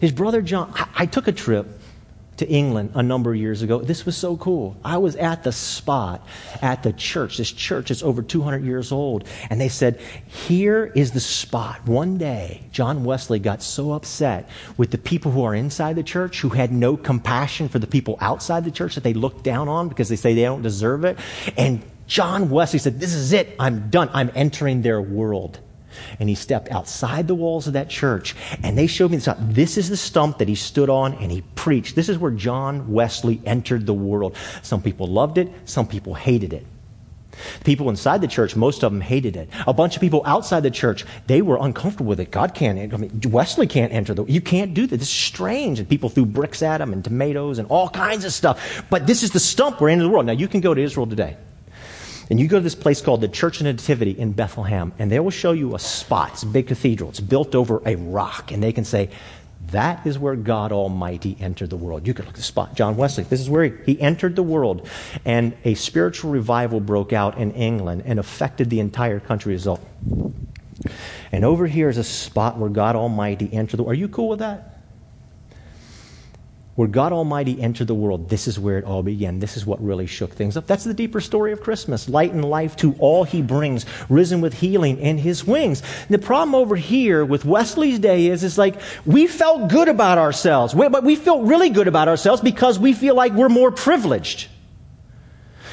His 0.00 0.12
brother 0.12 0.42
John, 0.42 0.72
I, 0.74 0.88
I 0.94 1.06
took 1.06 1.28
a 1.28 1.32
trip 1.32 1.66
to 2.38 2.49
England 2.49 2.93
a 2.94 3.03
number 3.03 3.33
of 3.33 3.37
years 3.37 3.62
ago. 3.62 3.79
This 3.79 4.05
was 4.05 4.17
so 4.17 4.37
cool. 4.37 4.77
I 4.85 4.99
was 4.99 5.17
at 5.17 5.43
the 5.43 5.53
spot 5.53 6.27
at 6.62 6.83
the 6.83 6.93
church. 6.93 7.38
This 7.38 7.50
church 7.50 7.91
is 7.91 8.03
over 8.03 8.23
200 8.23 8.65
years 8.65 8.93
old. 8.93 9.27
And 9.50 9.61
they 9.61 9.69
said, 9.69 10.00
Here 10.27 10.93
is 10.94 11.12
the 11.12 11.21
spot. 11.21 11.87
One 11.87 12.19
day, 12.19 12.62
John 12.73 13.05
Wesley 13.05 13.38
got 13.38 13.62
so 13.62 13.93
upset 13.93 14.49
with 14.77 14.91
the 14.91 14.99
people 14.99 15.33
who 15.33 15.44
are 15.44 15.55
inside 15.55 15.97
the 15.97 16.03
church 16.03 16.41
who 16.41 16.50
had 16.50 16.73
no 16.73 16.97
compassion 16.97 17.69
for 17.69 17.79
the 17.79 17.87
people 17.87 18.19
outside 18.21 18.65
the 18.65 18.71
church 18.71 18.94
that 18.94 19.05
they 19.05 19.15
looked 19.15 19.43
down 19.43 19.69
on 19.69 19.88
because 19.88 20.09
they 20.09 20.17
say 20.17 20.35
they 20.35 20.43
don't 20.43 20.62
deserve 20.62 21.05
it. 21.05 21.19
And 21.56 21.83
John 22.06 22.50
Wesley 22.50 22.79
said, 22.79 23.00
This 23.00 23.15
is 23.15 23.33
it. 23.33 23.56
I'm 23.59 23.91
done. 23.91 24.11
I'm 24.12 24.31
entering 24.35 24.83
their 24.83 25.00
world 25.00 25.61
and 26.19 26.28
he 26.28 26.34
stepped 26.34 26.70
outside 26.70 27.28
the 27.28 27.34
walls 27.34 27.66
of 27.66 27.72
that 27.75 27.88
church 27.88 28.34
and 28.62 28.76
they 28.76 28.87
showed 28.87 29.10
me 29.10 29.16
this. 29.19 29.28
This 29.38 29.76
is 29.76 29.88
the 29.88 29.96
stump 29.96 30.38
that 30.38 30.48
he 30.48 30.54
stood 30.54 30.90
on 30.90 31.14
and 31.14 31.31
he 31.31 31.43
preached. 31.54 31.94
This 31.96 32.08
is 32.08 32.19
where 32.19 32.31
John 32.31 32.93
Wesley 32.93 33.40
entered 33.44 33.87
the 33.87 33.94
world. 33.94 34.37
Some 34.62 34.82
people 34.82 35.06
loved 35.06 35.38
it, 35.38 35.50
some 35.64 35.87
people 35.87 36.14
hated 36.14 36.52
it. 36.52 36.66
People 37.64 37.90
inside 37.90 38.20
the 38.20 38.28
church, 38.28 38.56
most 38.56 38.82
of 38.82 38.93
them 38.93 39.00
hated 39.00 39.37
it. 39.37 39.48
A 39.66 39.72
bunch 39.72 39.94
of 39.96 40.00
people 40.00 40.22
outside 40.25 40.62
the 40.62 40.70
church, 40.70 41.04
they 41.26 41.43
were 41.43 41.58
uncomfortable 41.60 42.06
with 42.06 42.20
it. 42.20 42.31
God 42.31 42.54
can't, 42.54 42.92
I 42.92 42.96
mean, 42.96 43.20
Wesley 43.26 43.66
can't 43.66 43.92
enter 43.92 44.14
the, 44.14 44.25
you 44.25 44.40
can't 44.40 44.75
do 44.75 44.87
this. 44.87 45.00
This 45.00 45.09
is 45.09 45.14
strange. 45.14 45.78
And 45.78 45.88
people 45.88 46.09
threw 46.09 46.25
bricks 46.25 46.62
at 46.62 46.80
him 46.80 46.92
and 46.92 47.04
tomatoes 47.04 47.59
and 47.59 47.68
all 47.68 47.88
kinds 47.88 48.25
of 48.25 48.32
stuff. 48.32 48.85
But 48.90 49.06
this 49.06 49.23
is 49.23 49.30
the 49.30 49.40
stump 49.40 49.80
we're 49.80 49.90
in 49.90 49.99
the 49.99 50.09
world. 50.09 50.26
Now 50.26 50.32
you 50.32 50.49
can 50.49 50.61
go 50.61 50.73
to 50.73 50.80
Israel 50.80 51.06
today. 51.06 51.37
And 52.28 52.40
you 52.40 52.49
go 52.49 52.59
to 52.59 52.62
this 52.62 52.75
place 52.75 53.00
called 53.00 53.21
the 53.21 53.28
Church 53.28 53.61
of 53.61 53.64
Nativity 53.64 54.11
in 54.11 54.33
Bethlehem, 54.33 54.92
and 54.99 55.11
they 55.11 55.21
will 55.21 55.30
show 55.30 55.52
you 55.52 55.75
a 55.75 55.78
spot. 55.78 56.33
It's 56.33 56.42
a 56.42 56.47
big 56.47 56.66
cathedral. 56.66 57.11
It's 57.11 57.21
built 57.21 57.54
over 57.54 57.80
a 57.87 57.95
rock, 57.97 58.50
and 58.50 58.62
they 58.62 58.73
can 58.73 58.85
say, 58.85 59.11
that 59.71 60.06
is 60.06 60.18
where 60.18 60.37
God 60.37 60.71
Almighty 60.73 61.37
entered 61.40 61.71
the 61.71 61.76
world. 61.76 62.06
You 62.06 62.14
can 62.14 62.25
look 62.25 62.35
at 62.35 62.37
the 62.37 62.42
spot. 62.42 62.75
John 62.75 62.97
Wesley, 62.97 63.25
this 63.25 63.40
is 63.40 63.50
where 63.50 63.64
he, 63.64 63.95
he 63.95 64.00
entered 64.00 64.37
the 64.37 64.42
world, 64.42 64.88
and 65.25 65.56
a 65.64 65.75
spiritual 65.75 66.30
revival 66.30 66.80
broke 66.80 67.12
out 67.12 67.38
in 67.38 67.52
England 67.52 68.02
and 68.06 68.18
affected 68.18 68.71
the 68.71 68.80
entire 68.80 69.21
country 69.21 69.54
as. 69.54 69.68
And 71.33 71.45
over 71.45 71.66
here 71.66 71.88
is 71.88 71.99
a 71.99 72.04
spot 72.04 72.59
where 72.59 72.71
God 72.71 72.97
Almighty 72.97 73.52
entered 73.52 73.78
the 73.78 73.83
world. 73.85 73.97
Are 73.97 73.99
you 73.99 74.09
cool 74.09 74.28
with 74.28 74.38
that? 74.40 74.75
Where 76.76 76.87
God 76.87 77.12
Almighty 77.12 77.61
entered 77.61 77.87
the 77.87 77.95
world, 77.95 78.28
this 78.28 78.47
is 78.47 78.59
where 78.59 78.78
it 78.78 78.85
all 78.85 79.02
began. 79.02 79.38
This 79.38 79.56
is 79.56 79.64
what 79.64 79.83
really 79.83 80.06
shook 80.06 80.33
things 80.33 80.59
up. 80.59 80.66
That's 80.66 80.85
the 80.85 80.92
deeper 80.95 81.23
story 81.23 81.52
of 81.52 81.62
Christmas. 81.62 82.06
Light 82.09 82.33
and 82.33 82.45
life 82.45 82.76
to 82.76 82.95
all 82.99 83.25
he 83.25 83.40
brings, 83.40 83.87
risen 84.11 84.42
with 84.42 84.54
healing 84.54 84.99
in 84.99 85.16
his 85.16 85.45
wings. 85.45 85.80
And 85.80 86.11
the 86.11 86.18
problem 86.18 86.54
over 86.54 86.76
here 86.76 87.25
with 87.25 87.47
Wesley's 87.47 87.99
day 87.99 88.26
is, 88.26 88.45
is 88.45 88.59
like, 88.59 88.78
we 89.06 89.26
felt 89.26 89.71
good 89.71 89.88
about 89.88 90.18
ourselves, 90.18 90.75
but 90.75 91.02
we 91.02 91.16
feel 91.16 91.42
really 91.42 91.71
good 91.71 91.88
about 91.88 92.09
ourselves 92.09 92.42
because 92.42 92.78
we 92.78 92.92
feel 92.92 93.14
like 93.14 93.33
we're 93.33 93.49
more 93.49 93.73
privileged. 93.73 94.49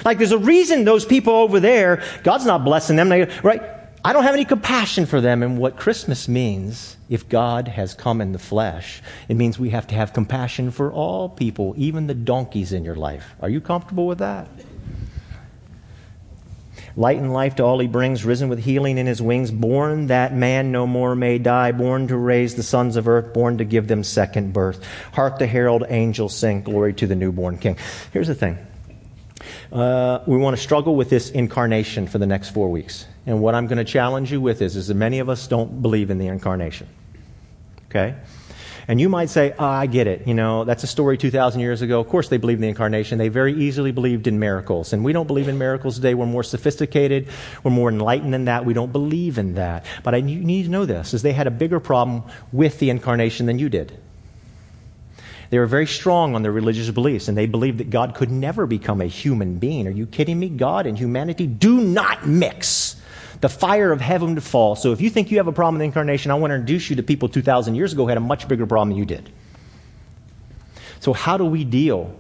Like 0.05 0.17
there's 0.17 0.31
a 0.31 0.38
reason 0.38 0.86
those 0.86 1.05
people 1.05 1.33
over 1.33 1.60
there, 1.60 2.01
God's 2.24 2.45
not 2.45 2.63
blessing 2.63 2.95
them, 2.95 3.10
right? 3.10 3.62
I 4.05 4.12
don't 4.12 4.24
have 4.24 4.33
any 4.33 4.43
compassion 4.43 5.05
for 5.05 5.22
them. 5.22 5.41
And 5.43 5.57
what 5.57 5.77
Christmas 5.77 6.27
means, 6.27 6.98
if 7.10 7.29
God 7.29 7.69
has 7.69 7.93
come 7.93 8.19
in 8.19 8.33
the 8.33 8.39
flesh, 8.39 9.01
it 9.29 9.36
means 9.36 9.57
we 9.57 9.69
have 9.69 9.88
to 9.88 9.95
have 9.95 10.12
compassion 10.12 10.72
for 10.72 10.91
all 10.91 11.29
people, 11.29 11.74
even 11.77 12.07
the 12.07 12.13
donkeys 12.13 12.74
in 12.74 12.83
your 12.83 12.95
life. 12.95 13.33
Are 13.41 13.50
you 13.50 13.62
comfortable 13.62 14.05
with 14.05 14.17
that? 14.17 14.50
Light 16.95 17.17
and 17.17 17.33
life 17.33 17.55
to 17.55 17.63
all 17.63 17.79
he 17.79 17.88
brings, 17.88 18.25
risen 18.25 18.50
with 18.50 18.60
healing 18.60 18.98
in 18.98 19.07
his 19.07 19.22
wings, 19.22 19.51
born 19.51 20.07
that 20.07 20.36
man 20.36 20.72
no 20.72 20.86
more 20.86 21.15
may 21.15 21.39
die, 21.39 21.72
born 21.72 22.07
to 22.10 22.17
raise 22.17 22.55
the 22.55 22.62
sons 22.62 22.98
of 22.98 23.07
earth, 23.07 23.33
born 23.33 23.57
to 23.57 23.63
give 23.63 23.88
them 23.88 24.03
second 24.03 24.53
birth. 24.53 24.86
Hark 25.13 25.39
the 25.39 25.48
herald 25.48 25.86
angels 25.88 26.36
sing, 26.36 26.62
glory 26.62 26.93
to 26.93 27.07
the 27.07 27.15
newborn 27.15 27.57
king. 27.57 27.77
Here's 28.12 28.27
the 28.27 28.36
thing. 28.36 28.60
Uh, 29.72 30.19
we 30.27 30.38
want 30.38 30.55
to 30.55 30.62
struggle 30.62 30.95
with 30.95 31.10
this 31.10 31.31
incarnation 31.31 32.05
for 32.05 32.19
the 32.19 32.27
next 32.27 32.50
four 32.50 32.69
weeks. 32.69 33.07
And 33.25 33.42
what 33.42 33.56
I'm 33.56 33.68
going 33.68 33.77
to 33.77 33.86
challenge 33.86 34.32
you 34.32 34.42
with 34.42 34.62
is, 34.62 34.75
is 34.75 34.88
that 34.88 34.96
many 34.96 35.20
of 35.20 35.30
us 35.30 35.48
don't 35.48 35.82
believe 35.82 36.10
in 36.10 36.18
the 36.18 36.27
incarnation. 36.27 36.88
Okay? 37.89 38.15
And 38.88 39.00
you 39.00 39.08
might 39.08 39.30
say, 39.30 39.53
oh, 39.58 39.65
I 39.65 39.86
get 39.86 40.08
it. 40.08 40.27
You 40.27 40.34
know, 40.34 40.65
that's 40.65 40.84
a 40.84 40.88
story 40.88 41.18
2,000 41.18 41.62
years 41.62 41.82
ago. 41.82 42.01
Of 42.01 42.10
course, 42.10 42.27
they 42.27 42.38
believed 42.38 42.58
in 42.58 42.63
the 42.63 42.68
incarnation. 42.68 43.18
They 43.18 43.30
very 43.30 43.53
easily 43.53 43.92
believed 43.92 44.27
in 44.27 44.39
miracles. 44.39 44.92
And 44.92 45.06
we 45.06 45.13
don't 45.13 45.27
believe 45.27 45.48
in 45.48 45.58
miracles 45.58 45.96
today. 45.96 46.13
We're 46.15 46.25
more 46.25 46.44
sophisticated. 46.44 47.30
We're 47.63 47.72
more 47.72 47.89
enlightened 47.89 48.34
than 48.34 48.46
that. 48.46 48.65
We 48.65 48.74
don't 48.74 48.92
believe 48.92 49.38
in 49.38 49.56
that. 49.56 49.86
But 50.03 50.15
I, 50.15 50.22
need 50.22 50.63
to 50.63 50.70
know 50.70 50.86
this, 50.86 51.13
is 51.13 51.22
they 51.22 51.32
had 51.32 51.48
a 51.48 51.51
bigger 51.51 51.80
problem 51.80 52.24
with 52.51 52.80
the 52.80 52.89
incarnation 52.89 53.46
than 53.46 53.58
you 53.58 53.70
did. 53.70 53.98
They 55.50 55.60
were 55.60 55.68
very 55.68 55.88
strong 55.88 56.36
on 56.36 56.42
their 56.42 56.51
religious 56.51 56.89
beliefs, 56.89 57.27
and 57.27 57.38
they 57.38 57.46
believed 57.46 57.77
that 57.77 57.92
God 57.92 58.15
could 58.15 58.32
never 58.32 58.65
become 58.65 59.01
a 59.01 59.06
human 59.06 59.60
being. 59.60 59.88
Are 59.88 59.92
you 59.92 60.08
kidding 60.08 60.39
me? 60.39 60.50
God 60.50 60.88
and 60.88 60.98
humanity 60.98 61.46
do 61.46 61.80
not 61.80 62.27
mix 62.27 62.96
the 63.43 63.50
fire 63.50 63.91
of 63.91 64.00
heaven 64.00 64.35
to 64.35 64.41
fall. 64.41 64.73
So 64.73 64.93
if 64.93 65.01
you 65.01 65.09
think 65.09 65.29
you 65.29 65.35
have 65.35 65.47
a 65.47 65.51
problem 65.51 65.75
with 65.75 65.79
the 65.81 65.85
incarnation, 65.85 66.31
I 66.31 66.35
want 66.35 66.51
to 66.51 66.55
introduce 66.55 66.89
you 66.89 66.95
to 66.95 67.03
people 67.03 67.27
2,000 67.27 67.75
years 67.75 67.91
ago 67.91 68.03
who 68.03 68.07
had 68.07 68.17
a 68.17 68.21
much 68.21 68.47
bigger 68.47 68.65
problem 68.65 68.91
than 68.91 69.00
you 69.00 69.05
did. 69.05 69.29
So, 71.01 71.12
how 71.12 71.35
do 71.35 71.43
we 71.43 71.65
deal 71.65 72.17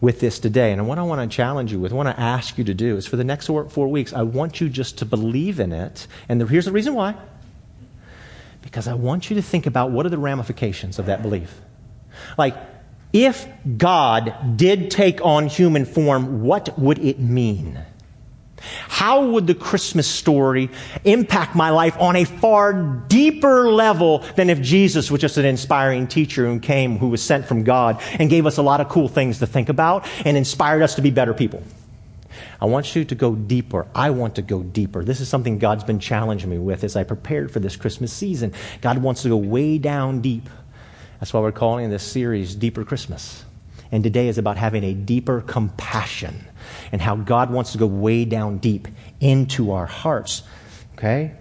with 0.00 0.20
this 0.20 0.38
today? 0.38 0.72
And 0.72 0.88
what 0.88 0.98
I 0.98 1.02
want 1.02 1.30
to 1.30 1.36
challenge 1.36 1.72
you 1.72 1.78
with, 1.78 1.92
what 1.92 2.06
I 2.06 2.08
want 2.08 2.16
to 2.16 2.22
ask 2.22 2.56
you 2.56 2.64
to 2.64 2.72
do 2.72 2.96
is 2.96 3.06
for 3.06 3.16
the 3.16 3.24
next 3.24 3.48
four 3.48 3.88
weeks, 3.88 4.14
I 4.14 4.22
want 4.22 4.58
you 4.58 4.70
just 4.70 4.96
to 4.96 5.04
believe 5.04 5.60
in 5.60 5.74
it. 5.74 6.06
And 6.26 6.40
the, 6.40 6.46
here's 6.46 6.64
the 6.64 6.72
reason 6.72 6.94
why. 6.94 7.16
Because 8.62 8.88
I 8.88 8.94
want 8.94 9.28
you 9.28 9.36
to 9.36 9.42
think 9.42 9.66
about 9.66 9.90
what 9.90 10.06
are 10.06 10.10
the 10.10 10.16
ramifications 10.16 10.98
of 10.98 11.04
that 11.04 11.20
belief. 11.20 11.60
Like, 12.38 12.56
if 13.12 13.46
God 13.76 14.56
did 14.56 14.90
take 14.90 15.22
on 15.22 15.48
human 15.48 15.84
form, 15.84 16.40
what 16.40 16.78
would 16.78 16.98
it 17.00 17.20
mean? 17.20 17.78
How 18.60 19.24
would 19.24 19.46
the 19.46 19.54
Christmas 19.54 20.06
story 20.06 20.70
impact 21.04 21.54
my 21.54 21.70
life 21.70 21.96
on 22.00 22.16
a 22.16 22.24
far 22.24 22.72
deeper 22.72 23.70
level 23.70 24.20
than 24.36 24.50
if 24.50 24.60
Jesus 24.60 25.10
was 25.10 25.20
just 25.20 25.36
an 25.36 25.44
inspiring 25.44 26.06
teacher 26.06 26.46
who 26.46 26.58
came, 26.58 26.98
who 26.98 27.08
was 27.08 27.22
sent 27.22 27.46
from 27.46 27.64
God 27.64 28.00
and 28.18 28.30
gave 28.30 28.46
us 28.46 28.56
a 28.56 28.62
lot 28.62 28.80
of 28.80 28.88
cool 28.88 29.08
things 29.08 29.38
to 29.40 29.46
think 29.46 29.68
about 29.68 30.08
and 30.24 30.36
inspired 30.36 30.82
us 30.82 30.94
to 30.94 31.02
be 31.02 31.10
better 31.10 31.34
people? 31.34 31.62
I 32.60 32.66
want 32.66 32.96
you 32.96 33.04
to 33.04 33.14
go 33.14 33.34
deeper. 33.34 33.86
I 33.94 34.10
want 34.10 34.34
to 34.36 34.42
go 34.42 34.62
deeper. 34.62 35.04
This 35.04 35.20
is 35.20 35.28
something 35.28 35.58
God's 35.58 35.84
been 35.84 36.00
challenging 36.00 36.50
me 36.50 36.58
with 36.58 36.84
as 36.84 36.96
I 36.96 37.04
prepared 37.04 37.50
for 37.50 37.60
this 37.60 37.76
Christmas 37.76 38.12
season. 38.12 38.52
God 38.80 38.98
wants 38.98 39.22
to 39.22 39.28
go 39.28 39.36
way 39.36 39.78
down 39.78 40.20
deep. 40.20 40.48
That's 41.20 41.32
why 41.32 41.40
we're 41.40 41.52
calling 41.52 41.90
this 41.90 42.02
series 42.02 42.54
Deeper 42.54 42.84
Christmas. 42.84 43.44
And 43.92 44.02
today 44.02 44.28
is 44.28 44.38
about 44.38 44.56
having 44.56 44.84
a 44.84 44.94
deeper 44.94 45.42
compassion 45.42 46.46
and 46.92 47.00
how 47.00 47.16
God 47.16 47.50
wants 47.50 47.72
to 47.72 47.78
go 47.78 47.86
way 47.86 48.24
down 48.24 48.58
deep 48.58 48.88
into 49.20 49.72
our 49.72 49.86
hearts. 49.86 50.42
Okay? 50.94 51.32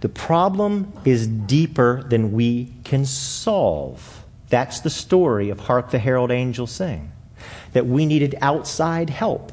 The 0.00 0.08
problem 0.08 0.92
is 1.04 1.26
deeper 1.26 2.02
than 2.02 2.32
we 2.32 2.72
can 2.84 3.04
solve. 3.06 4.24
That's 4.48 4.80
the 4.80 4.90
story 4.90 5.50
of 5.50 5.60
Hark 5.60 5.90
the 5.90 5.98
Herald 5.98 6.30
Angels 6.30 6.70
Sing. 6.70 7.10
That 7.72 7.86
we 7.86 8.06
needed 8.06 8.36
outside 8.40 9.10
help. 9.10 9.52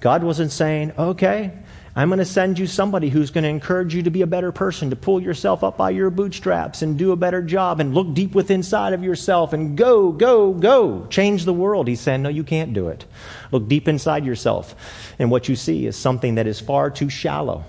God 0.00 0.22
wasn't 0.22 0.52
saying, 0.52 0.92
okay, 0.98 1.52
I'm 1.96 2.08
going 2.08 2.18
to 2.20 2.24
send 2.24 2.56
you 2.58 2.68
somebody 2.68 3.08
who's 3.08 3.32
going 3.32 3.42
to 3.42 3.50
encourage 3.50 3.96
you 3.96 4.02
to 4.04 4.10
be 4.10 4.22
a 4.22 4.26
better 4.26 4.52
person, 4.52 4.90
to 4.90 4.96
pull 4.96 5.20
yourself 5.20 5.64
up 5.64 5.76
by 5.76 5.90
your 5.90 6.10
bootstraps 6.10 6.82
and 6.82 6.96
do 6.96 7.10
a 7.10 7.16
better 7.16 7.42
job 7.42 7.80
and 7.80 7.94
look 7.94 8.14
deep 8.14 8.32
within 8.32 8.60
inside 8.60 8.92
of 8.92 9.02
yourself 9.02 9.54
and 9.54 9.74
go, 9.74 10.12
go, 10.12 10.52
go. 10.52 11.06
Change 11.06 11.46
the 11.46 11.52
world. 11.52 11.88
He's 11.88 11.98
saying, 11.98 12.20
no, 12.20 12.28
you 12.28 12.44
can't 12.44 12.74
do 12.74 12.88
it. 12.88 13.06
Look 13.50 13.68
deep 13.68 13.88
inside 13.88 14.26
yourself. 14.26 14.76
And 15.18 15.30
what 15.30 15.48
you 15.48 15.56
see 15.56 15.86
is 15.86 15.96
something 15.96 16.34
that 16.34 16.46
is 16.46 16.60
far 16.60 16.90
too 16.90 17.08
shallow 17.08 17.64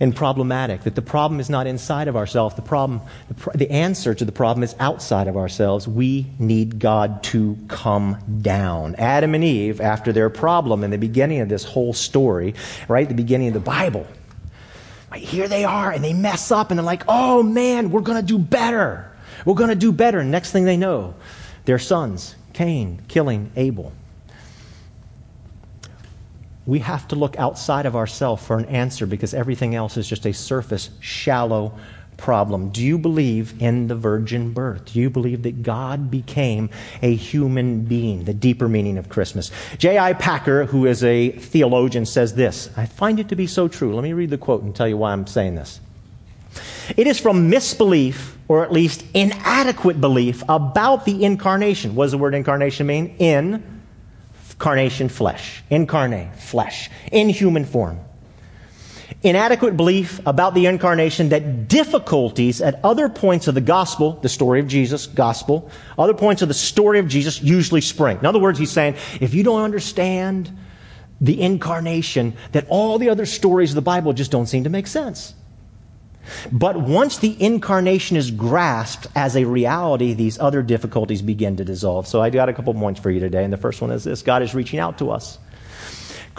and 0.00 0.14
problematic. 0.14 0.82
That 0.82 0.94
the 0.94 1.02
problem 1.02 1.40
is 1.40 1.50
not 1.50 1.66
inside 1.66 2.08
of 2.08 2.16
ourselves. 2.16 2.54
The 2.54 2.62
problem, 2.62 3.00
the, 3.28 3.58
the, 3.58 3.70
answer 3.70 4.14
to 4.14 4.24
the 4.24 4.32
problem 4.32 4.62
is 4.62 4.74
outside 4.78 5.28
of 5.28 5.36
ourselves. 5.36 5.88
We 5.88 6.26
need 6.38 6.78
God 6.78 7.22
to 7.24 7.58
come 7.68 8.18
down. 8.42 8.94
Adam 8.96 9.34
and 9.34 9.42
Eve, 9.42 9.80
after 9.80 10.12
their 10.12 10.30
problem 10.30 10.84
in 10.84 10.90
the 10.90 10.98
beginning 10.98 11.40
of 11.40 11.48
this 11.48 11.64
whole 11.64 11.92
story, 11.92 12.54
right, 12.86 13.08
the 13.08 13.14
beginning 13.14 13.48
of 13.48 13.54
the 13.54 13.60
Bible, 13.60 14.06
right, 15.10 15.22
here 15.22 15.48
they 15.48 15.64
are 15.64 15.90
and 15.90 16.04
they 16.04 16.12
mess 16.12 16.50
up 16.50 16.70
and 16.70 16.78
they're 16.78 16.84
like, 16.84 17.04
oh 17.08 17.42
man, 17.42 17.90
we're 17.90 18.00
going 18.00 18.20
to 18.20 18.26
do 18.26 18.38
better. 18.38 19.10
We're 19.44 19.54
going 19.54 19.70
to 19.70 19.76
do 19.76 19.92
better. 19.92 20.20
And 20.20 20.30
next 20.30 20.52
thing 20.52 20.64
they 20.64 20.76
know, 20.76 21.14
their 21.64 21.78
sons, 21.78 22.36
Cain, 22.52 23.02
killing 23.08 23.50
Abel 23.56 23.92
we 26.68 26.80
have 26.80 27.08
to 27.08 27.16
look 27.16 27.34
outside 27.38 27.86
of 27.86 27.96
ourselves 27.96 28.44
for 28.44 28.58
an 28.58 28.66
answer 28.66 29.06
because 29.06 29.32
everything 29.32 29.74
else 29.74 29.96
is 29.96 30.06
just 30.06 30.26
a 30.26 30.34
surface, 30.34 30.90
shallow 31.00 31.72
problem. 32.18 32.68
Do 32.68 32.84
you 32.84 32.98
believe 32.98 33.62
in 33.62 33.86
the 33.86 33.94
virgin 33.94 34.52
birth? 34.52 34.92
Do 34.92 35.00
you 35.00 35.08
believe 35.08 35.44
that 35.44 35.62
God 35.62 36.10
became 36.10 36.68
a 37.00 37.14
human 37.14 37.86
being? 37.86 38.24
The 38.24 38.34
deeper 38.34 38.68
meaning 38.68 38.98
of 38.98 39.08
Christmas. 39.08 39.50
J.I. 39.78 40.12
Packer, 40.12 40.66
who 40.66 40.84
is 40.84 41.02
a 41.02 41.30
theologian, 41.30 42.04
says 42.04 42.34
this. 42.34 42.68
I 42.76 42.84
find 42.84 43.18
it 43.18 43.30
to 43.30 43.36
be 43.36 43.46
so 43.46 43.66
true. 43.66 43.94
Let 43.94 44.02
me 44.02 44.12
read 44.12 44.28
the 44.28 44.36
quote 44.36 44.62
and 44.62 44.76
tell 44.76 44.88
you 44.88 44.98
why 44.98 45.12
I'm 45.12 45.26
saying 45.26 45.54
this. 45.54 45.80
It 46.98 47.06
is 47.06 47.18
from 47.18 47.48
misbelief, 47.48 48.36
or 48.46 48.62
at 48.62 48.72
least 48.72 49.06
inadequate 49.14 50.02
belief, 50.02 50.42
about 50.50 51.06
the 51.06 51.24
incarnation. 51.24 51.94
What 51.94 52.04
does 52.04 52.12
the 52.12 52.18
word 52.18 52.34
incarnation 52.34 52.86
mean? 52.86 53.16
In 53.18 53.77
Carnation, 54.58 55.08
flesh. 55.08 55.62
Incarnate, 55.70 56.34
flesh. 56.36 56.90
In 57.12 57.28
human 57.28 57.64
form. 57.64 58.00
Inadequate 59.22 59.76
belief 59.76 60.20
about 60.26 60.54
the 60.54 60.66
incarnation 60.66 61.30
that 61.30 61.66
difficulties 61.66 62.60
at 62.60 62.78
other 62.84 63.08
points 63.08 63.48
of 63.48 63.54
the 63.54 63.60
gospel, 63.60 64.12
the 64.20 64.28
story 64.28 64.60
of 64.60 64.68
Jesus, 64.68 65.06
gospel, 65.06 65.70
other 65.98 66.14
points 66.14 66.42
of 66.42 66.48
the 66.48 66.54
story 66.54 66.98
of 66.98 67.08
Jesus 67.08 67.42
usually 67.42 67.80
spring. 67.80 68.18
In 68.18 68.26
other 68.26 68.38
words, 68.38 68.58
he's 68.58 68.70
saying, 68.70 68.96
if 69.20 69.34
you 69.34 69.42
don't 69.42 69.62
understand 69.62 70.56
the 71.20 71.40
incarnation, 71.40 72.36
that 72.52 72.66
all 72.68 72.98
the 72.98 73.08
other 73.08 73.26
stories 73.26 73.70
of 73.70 73.74
the 73.76 73.82
Bible 73.82 74.12
just 74.12 74.30
don't 74.30 74.46
seem 74.46 74.64
to 74.64 74.70
make 74.70 74.86
sense. 74.86 75.34
But 76.50 76.76
once 76.76 77.18
the 77.18 77.36
incarnation 77.42 78.16
is 78.16 78.30
grasped 78.30 79.06
as 79.14 79.36
a 79.36 79.44
reality, 79.44 80.14
these 80.14 80.38
other 80.38 80.62
difficulties 80.62 81.22
begin 81.22 81.56
to 81.56 81.64
dissolve. 81.64 82.06
So 82.06 82.20
I 82.20 82.30
got 82.30 82.48
a 82.48 82.52
couple 82.52 82.74
points 82.74 83.00
for 83.00 83.10
you 83.10 83.20
today, 83.20 83.44
and 83.44 83.52
the 83.52 83.58
first 83.58 83.80
one 83.80 83.90
is 83.90 84.04
this 84.04 84.22
God 84.22 84.42
is 84.42 84.54
reaching 84.54 84.78
out 84.78 84.98
to 84.98 85.10
us. 85.10 85.38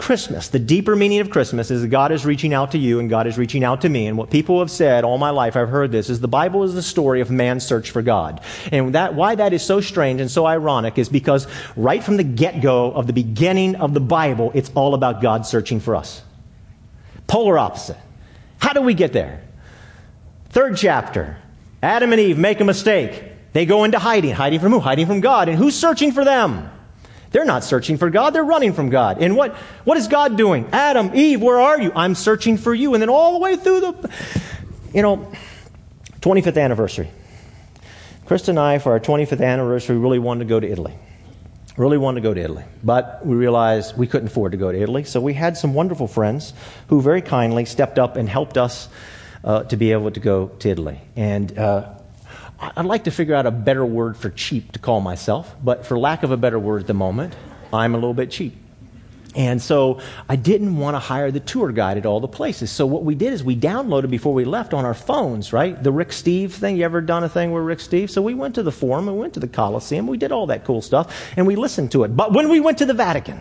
Christmas, 0.00 0.48
the 0.48 0.58
deeper 0.58 0.96
meaning 0.96 1.20
of 1.20 1.28
Christmas 1.28 1.70
is 1.70 1.82
that 1.82 1.88
God 1.88 2.10
is 2.10 2.24
reaching 2.24 2.54
out 2.54 2.70
to 2.70 2.78
you 2.78 3.00
and 3.00 3.10
God 3.10 3.26
is 3.26 3.36
reaching 3.36 3.62
out 3.64 3.82
to 3.82 3.88
me. 3.90 4.06
And 4.06 4.16
what 4.16 4.30
people 4.30 4.60
have 4.60 4.70
said 4.70 5.04
all 5.04 5.18
my 5.18 5.28
life, 5.28 5.56
I've 5.56 5.68
heard 5.68 5.92
this, 5.92 6.08
is 6.08 6.20
the 6.20 6.26
Bible 6.26 6.64
is 6.64 6.72
the 6.72 6.82
story 6.82 7.20
of 7.20 7.30
man's 7.30 7.66
search 7.66 7.90
for 7.90 8.00
God. 8.00 8.40
And 8.72 8.94
that, 8.94 9.14
why 9.14 9.34
that 9.34 9.52
is 9.52 9.62
so 9.62 9.82
strange 9.82 10.22
and 10.22 10.30
so 10.30 10.46
ironic 10.46 10.96
is 10.96 11.10
because 11.10 11.46
right 11.76 12.02
from 12.02 12.16
the 12.16 12.24
get 12.24 12.62
go 12.62 12.90
of 12.90 13.08
the 13.08 13.12
beginning 13.12 13.76
of 13.76 13.92
the 13.92 14.00
Bible, 14.00 14.52
it's 14.54 14.70
all 14.74 14.94
about 14.94 15.20
God 15.20 15.44
searching 15.44 15.80
for 15.80 15.94
us. 15.94 16.22
Polar 17.26 17.58
opposite. 17.58 17.98
How 18.58 18.72
do 18.72 18.80
we 18.80 18.94
get 18.94 19.12
there? 19.12 19.42
Third 20.50 20.76
chapter 20.76 21.36
Adam 21.82 22.12
and 22.12 22.20
Eve 22.20 22.38
make 22.38 22.60
a 22.60 22.64
mistake. 22.64 23.24
They 23.52 23.66
go 23.66 23.84
into 23.84 23.98
hiding. 23.98 24.32
Hiding 24.32 24.60
from 24.60 24.72
who? 24.72 24.80
Hiding 24.80 25.06
from 25.06 25.20
God. 25.20 25.48
And 25.48 25.58
who's 25.58 25.74
searching 25.74 26.12
for 26.12 26.24
them? 26.24 26.70
They're 27.32 27.44
not 27.44 27.62
searching 27.62 27.96
for 27.96 28.10
God, 28.10 28.34
they're 28.34 28.44
running 28.44 28.72
from 28.72 28.90
God. 28.90 29.22
And 29.22 29.36
what, 29.36 29.54
what 29.84 29.96
is 29.96 30.08
God 30.08 30.36
doing? 30.36 30.68
Adam, 30.72 31.12
Eve, 31.14 31.40
where 31.40 31.60
are 31.60 31.80
you? 31.80 31.92
I'm 31.94 32.16
searching 32.16 32.56
for 32.56 32.74
you. 32.74 32.94
And 32.94 33.00
then 33.00 33.08
all 33.08 33.34
the 33.34 33.38
way 33.38 33.56
through 33.56 33.80
the, 33.80 34.10
you 34.92 35.02
know, 35.02 35.30
25th 36.20 36.60
anniversary. 36.60 37.08
Krista 38.26 38.48
and 38.48 38.58
I, 38.58 38.78
for 38.78 38.92
our 38.92 39.00
25th 39.00 39.44
anniversary, 39.44 39.96
really 39.96 40.18
wanted 40.18 40.40
to 40.40 40.44
go 40.46 40.58
to 40.58 40.68
Italy. 40.68 40.94
Really 41.76 41.98
wanted 41.98 42.22
to 42.22 42.28
go 42.28 42.34
to 42.34 42.40
Italy. 42.40 42.64
But 42.82 43.24
we 43.24 43.36
realized 43.36 43.96
we 43.96 44.08
couldn't 44.08 44.28
afford 44.28 44.52
to 44.52 44.58
go 44.58 44.70
to 44.70 44.78
Italy. 44.80 45.04
So 45.04 45.20
we 45.20 45.34
had 45.34 45.56
some 45.56 45.72
wonderful 45.72 46.08
friends 46.08 46.52
who 46.88 47.00
very 47.00 47.22
kindly 47.22 47.64
stepped 47.64 47.98
up 47.98 48.16
and 48.16 48.28
helped 48.28 48.58
us 48.58 48.88
uh, 49.44 49.64
to 49.64 49.76
be 49.76 49.92
able 49.92 50.10
to 50.10 50.20
go 50.20 50.48
to 50.48 50.68
Italy. 50.68 51.00
And 51.16 51.56
uh, 51.58 51.94
I'd 52.60 52.86
like 52.86 53.04
to 53.04 53.10
figure 53.10 53.34
out 53.34 53.46
a 53.46 53.50
better 53.50 53.84
word 53.84 54.16
for 54.16 54.30
cheap 54.30 54.72
to 54.72 54.78
call 54.78 55.00
myself, 55.00 55.54
but 55.62 55.86
for 55.86 55.98
lack 55.98 56.22
of 56.22 56.30
a 56.30 56.36
better 56.36 56.58
word 56.58 56.82
at 56.82 56.86
the 56.86 56.94
moment, 56.94 57.34
I'm 57.72 57.94
a 57.94 57.98
little 57.98 58.14
bit 58.14 58.30
cheap. 58.30 58.56
And 59.36 59.62
so 59.62 60.00
I 60.28 60.34
didn't 60.34 60.76
want 60.76 60.96
to 60.96 60.98
hire 60.98 61.30
the 61.30 61.40
tour 61.40 61.70
guide 61.70 61.96
at 61.96 62.04
all 62.04 62.18
the 62.18 62.28
places. 62.28 62.70
So 62.70 62.84
what 62.84 63.04
we 63.04 63.14
did 63.14 63.32
is 63.32 63.44
we 63.44 63.54
downloaded 63.56 64.10
before 64.10 64.34
we 64.34 64.44
left 64.44 64.74
on 64.74 64.84
our 64.84 64.94
phones, 64.94 65.52
right? 65.52 65.80
The 65.80 65.92
Rick 65.92 66.12
Steve 66.12 66.52
thing. 66.52 66.76
You 66.76 66.84
ever 66.84 67.00
done 67.00 67.22
a 67.22 67.28
thing 67.28 67.52
with 67.52 67.62
Rick 67.62 67.78
Steve? 67.80 68.10
So 68.10 68.22
we 68.22 68.34
went 68.34 68.56
to 68.56 68.64
the 68.64 68.72
Forum, 68.72 69.06
we 69.06 69.12
went 69.12 69.34
to 69.34 69.40
the 69.40 69.48
Coliseum, 69.48 70.08
we 70.08 70.18
did 70.18 70.32
all 70.32 70.48
that 70.48 70.64
cool 70.64 70.82
stuff, 70.82 71.32
and 71.36 71.46
we 71.46 71.54
listened 71.54 71.92
to 71.92 72.02
it. 72.02 72.16
But 72.16 72.32
when 72.32 72.48
we 72.48 72.58
went 72.58 72.78
to 72.78 72.86
the 72.86 72.94
Vatican, 72.94 73.40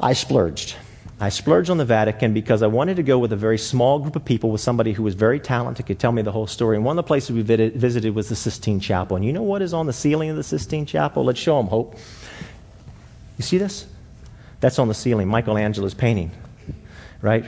I 0.00 0.14
splurged. 0.14 0.74
I 1.20 1.30
splurged 1.30 1.68
on 1.68 1.78
the 1.78 1.84
Vatican 1.84 2.32
because 2.32 2.62
I 2.62 2.68
wanted 2.68 2.96
to 2.96 3.02
go 3.02 3.18
with 3.18 3.32
a 3.32 3.36
very 3.36 3.58
small 3.58 3.98
group 3.98 4.14
of 4.14 4.24
people, 4.24 4.50
with 4.52 4.60
somebody 4.60 4.92
who 4.92 5.02
was 5.02 5.14
very 5.14 5.40
talented, 5.40 5.86
could 5.86 5.98
tell 5.98 6.12
me 6.12 6.22
the 6.22 6.30
whole 6.30 6.46
story. 6.46 6.76
And 6.76 6.84
one 6.84 6.96
of 6.96 7.04
the 7.04 7.08
places 7.08 7.32
we 7.32 7.42
visited 7.42 8.14
was 8.14 8.28
the 8.28 8.36
Sistine 8.36 8.78
Chapel. 8.78 9.16
And 9.16 9.24
you 9.24 9.32
know 9.32 9.42
what 9.42 9.60
is 9.60 9.74
on 9.74 9.86
the 9.86 9.92
ceiling 9.92 10.30
of 10.30 10.36
the 10.36 10.44
Sistine 10.44 10.86
Chapel? 10.86 11.24
Let's 11.24 11.40
show 11.40 11.56
them, 11.56 11.66
Hope. 11.66 11.96
You 13.36 13.42
see 13.42 13.58
this? 13.58 13.86
That's 14.60 14.78
on 14.78 14.86
the 14.86 14.94
ceiling. 14.94 15.28
Michelangelo's 15.28 15.94
painting, 15.94 16.30
right? 17.20 17.44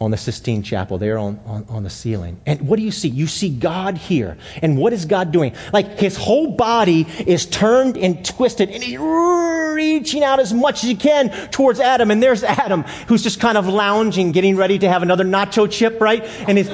On 0.00 0.10
the 0.10 0.16
Sistine 0.16 0.62
Chapel, 0.62 0.98
there 0.98 1.18
on, 1.18 1.38
on, 1.46 1.64
on, 1.68 1.82
the 1.84 1.90
ceiling. 1.90 2.40
And 2.46 2.66
what 2.66 2.76
do 2.76 2.82
you 2.82 2.90
see? 2.90 3.08
You 3.08 3.26
see 3.26 3.48
God 3.48 3.96
here. 3.96 4.36
And 4.60 4.76
what 4.76 4.92
is 4.92 5.04
God 5.04 5.30
doing? 5.30 5.54
Like 5.72 5.98
his 5.98 6.16
whole 6.16 6.50
body 6.50 7.06
is 7.26 7.46
turned 7.46 7.96
and 7.96 8.24
twisted, 8.24 8.70
and 8.70 8.82
he's 8.82 8.98
reaching 8.98 10.24
out 10.24 10.40
as 10.40 10.52
much 10.52 10.82
as 10.82 10.90
he 10.90 10.96
can 10.96 11.30
towards 11.50 11.78
Adam. 11.78 12.10
And 12.10 12.22
there's 12.22 12.42
Adam, 12.42 12.82
who's 13.06 13.22
just 13.22 13.40
kind 13.40 13.56
of 13.56 13.68
lounging, 13.68 14.32
getting 14.32 14.56
ready 14.56 14.78
to 14.78 14.88
have 14.88 15.02
another 15.02 15.24
nacho 15.24 15.70
chip, 15.70 16.00
right? 16.00 16.24
And 16.48 16.58
he's, 16.58 16.68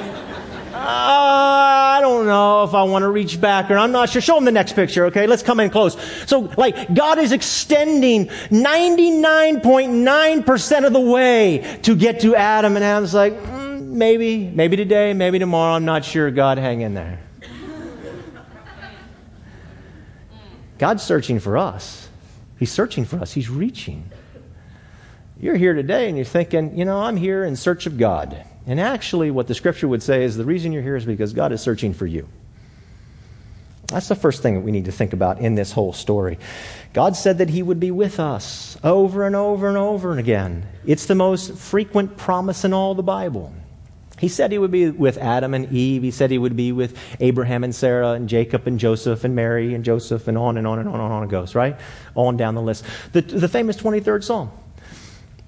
I 0.83 1.99
don't 2.01 2.25
know 2.25 2.63
if 2.63 2.73
I 2.73 2.81
want 2.83 3.03
to 3.03 3.09
reach 3.09 3.39
back 3.39 3.69
or 3.69 3.77
I'm 3.77 3.91
not 3.91 4.09
sure. 4.09 4.21
Show 4.21 4.33
them 4.35 4.45
the 4.45 4.51
next 4.51 4.73
picture, 4.73 5.05
okay? 5.05 5.27
Let's 5.27 5.43
come 5.43 5.59
in 5.59 5.69
close. 5.69 5.95
So, 6.27 6.51
like, 6.57 6.91
God 6.93 7.19
is 7.19 7.31
extending 7.31 8.25
99.9% 8.25 10.85
of 10.85 10.93
the 10.93 10.99
way 10.99 11.79
to 11.83 11.95
get 11.95 12.21
to 12.21 12.35
Adam, 12.35 12.75
and 12.75 12.83
Adam's 12.83 13.13
like, 13.13 13.33
mm, 13.33 13.81
maybe, 13.81 14.49
maybe 14.49 14.75
today, 14.75 15.13
maybe 15.13 15.39
tomorrow, 15.39 15.75
I'm 15.75 15.85
not 15.85 16.03
sure. 16.03 16.31
God, 16.31 16.57
hang 16.57 16.81
in 16.81 16.93
there. 16.93 17.19
God's 20.77 21.03
searching 21.03 21.39
for 21.39 21.57
us. 21.59 22.09
He's 22.57 22.71
searching 22.71 23.05
for 23.05 23.19
us. 23.19 23.33
He's 23.33 23.49
reaching. 23.49 24.09
You're 25.39 25.55
here 25.55 25.73
today 25.73 26.07
and 26.07 26.17
you're 26.17 26.25
thinking, 26.25 26.77
you 26.77 26.85
know, 26.85 26.99
I'm 26.99 27.17
here 27.17 27.43
in 27.43 27.55
search 27.55 27.85
of 27.85 27.97
God. 27.97 28.45
And 28.67 28.79
actually, 28.79 29.31
what 29.31 29.47
the 29.47 29.55
scripture 29.55 29.87
would 29.87 30.03
say 30.03 30.23
is 30.23 30.37
the 30.37 30.45
reason 30.45 30.71
you're 30.71 30.83
here 30.83 30.95
is 30.95 31.05
because 31.05 31.33
God 31.33 31.51
is 31.51 31.61
searching 31.61 31.93
for 31.93 32.05
you. 32.05 32.27
That's 33.87 34.07
the 34.07 34.15
first 34.15 34.41
thing 34.41 34.53
that 34.53 34.61
we 34.61 34.71
need 34.71 34.85
to 34.85 34.91
think 34.91 35.11
about 35.11 35.39
in 35.39 35.55
this 35.55 35.73
whole 35.73 35.91
story. 35.91 36.39
God 36.93 37.15
said 37.15 37.39
that 37.39 37.49
He 37.49 37.61
would 37.61 37.79
be 37.79 37.91
with 37.91 38.19
us 38.19 38.77
over 38.83 39.25
and 39.25 39.35
over 39.35 39.67
and 39.67 39.77
over 39.77 40.11
and 40.11 40.19
again. 40.19 40.65
It's 40.85 41.07
the 41.07 41.15
most 41.15 41.57
frequent 41.57 42.15
promise 42.17 42.63
in 42.63 42.71
all 42.73 42.95
the 42.95 43.03
Bible. 43.03 43.53
He 44.17 44.29
said 44.29 44.51
He 44.51 44.57
would 44.57 44.71
be 44.71 44.89
with 44.89 45.17
Adam 45.17 45.53
and 45.53 45.71
Eve. 45.73 46.03
He 46.03 46.11
said 46.11 46.31
He 46.31 46.37
would 46.37 46.55
be 46.55 46.71
with 46.71 46.97
Abraham 47.19 47.65
and 47.65 47.75
Sarah 47.75 48.11
and 48.11 48.29
Jacob 48.29 48.65
and 48.65 48.79
Joseph 48.79 49.25
and 49.25 49.35
Mary 49.35 49.73
and 49.73 49.83
Joseph 49.83 50.27
and 50.29 50.37
on 50.37 50.57
and 50.57 50.65
on 50.65 50.79
and 50.79 50.87
on 50.87 51.01
and 51.01 51.11
on 51.11 51.23
it 51.23 51.29
goes, 51.29 51.53
right? 51.53 51.77
On 52.15 52.37
down 52.37 52.55
the 52.55 52.61
list. 52.61 52.85
The, 53.11 53.21
the 53.21 53.49
famous 53.49 53.75
23rd 53.75 54.23
Psalm. 54.23 54.51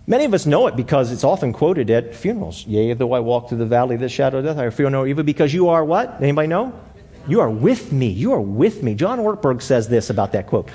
Many 0.05 0.25
of 0.25 0.33
us 0.33 0.45
know 0.45 0.67
it 0.67 0.75
because 0.75 1.11
it's 1.11 1.23
often 1.23 1.53
quoted 1.53 1.89
at 1.89 2.13
funerals. 2.13 2.65
Yea, 2.67 2.93
though 2.93 3.13
I 3.13 3.21
walk 3.21 3.47
through 3.47 3.59
the 3.59 3.65
valley 3.65 3.95
of 3.95 4.01
the 4.01 4.09
shadow 4.09 4.39
of 4.39 4.45
death, 4.45 4.57
I 4.57 4.69
fear 4.69 4.89
no 4.89 5.05
evil 5.05 5.23
because 5.23 5.53
you 5.53 5.69
are 5.69 5.85
what? 5.85 6.21
Anybody 6.21 6.47
know? 6.47 6.73
You 7.25 7.39
are 7.39 7.49
with 7.49 7.93
me. 7.93 8.07
You 8.07 8.33
are 8.33 8.41
with 8.41 8.83
me. 8.83 8.95
John 8.95 9.19
Ortberg 9.19 9.61
says 9.61 9.87
this 9.87 10.09
about 10.09 10.33
that 10.33 10.47
quote. 10.47 10.69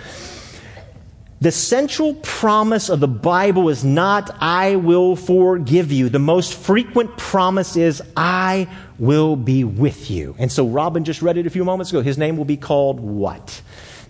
The 1.40 1.52
central 1.52 2.14
promise 2.14 2.88
of 2.88 2.99
the 2.99 3.06
Bible 3.06 3.68
is 3.68 3.85
not, 3.85 4.35
I 4.40 4.76
will 4.76 5.14
forgive 5.14 5.92
you. 5.92 6.08
The 6.08 6.18
most 6.18 6.54
frequent 6.54 7.16
promise 7.16 7.76
is, 7.76 8.02
I 8.16 8.66
will 8.99 9.37
be 9.37 9.62
with 9.62 10.11
you. 10.11 10.35
And 10.38 10.50
so 10.50 10.66
Robin 10.66 11.04
just 11.04 11.23
read 11.23 11.37
it 11.37 11.47
a 11.47 11.50
few 11.50 11.64
moments 11.64 11.90
ago. 11.90 12.00
His 12.00 12.18
name 12.18 12.38
will 12.38 12.44
be 12.44 12.56
called 12.56 12.99
what? 12.99 13.61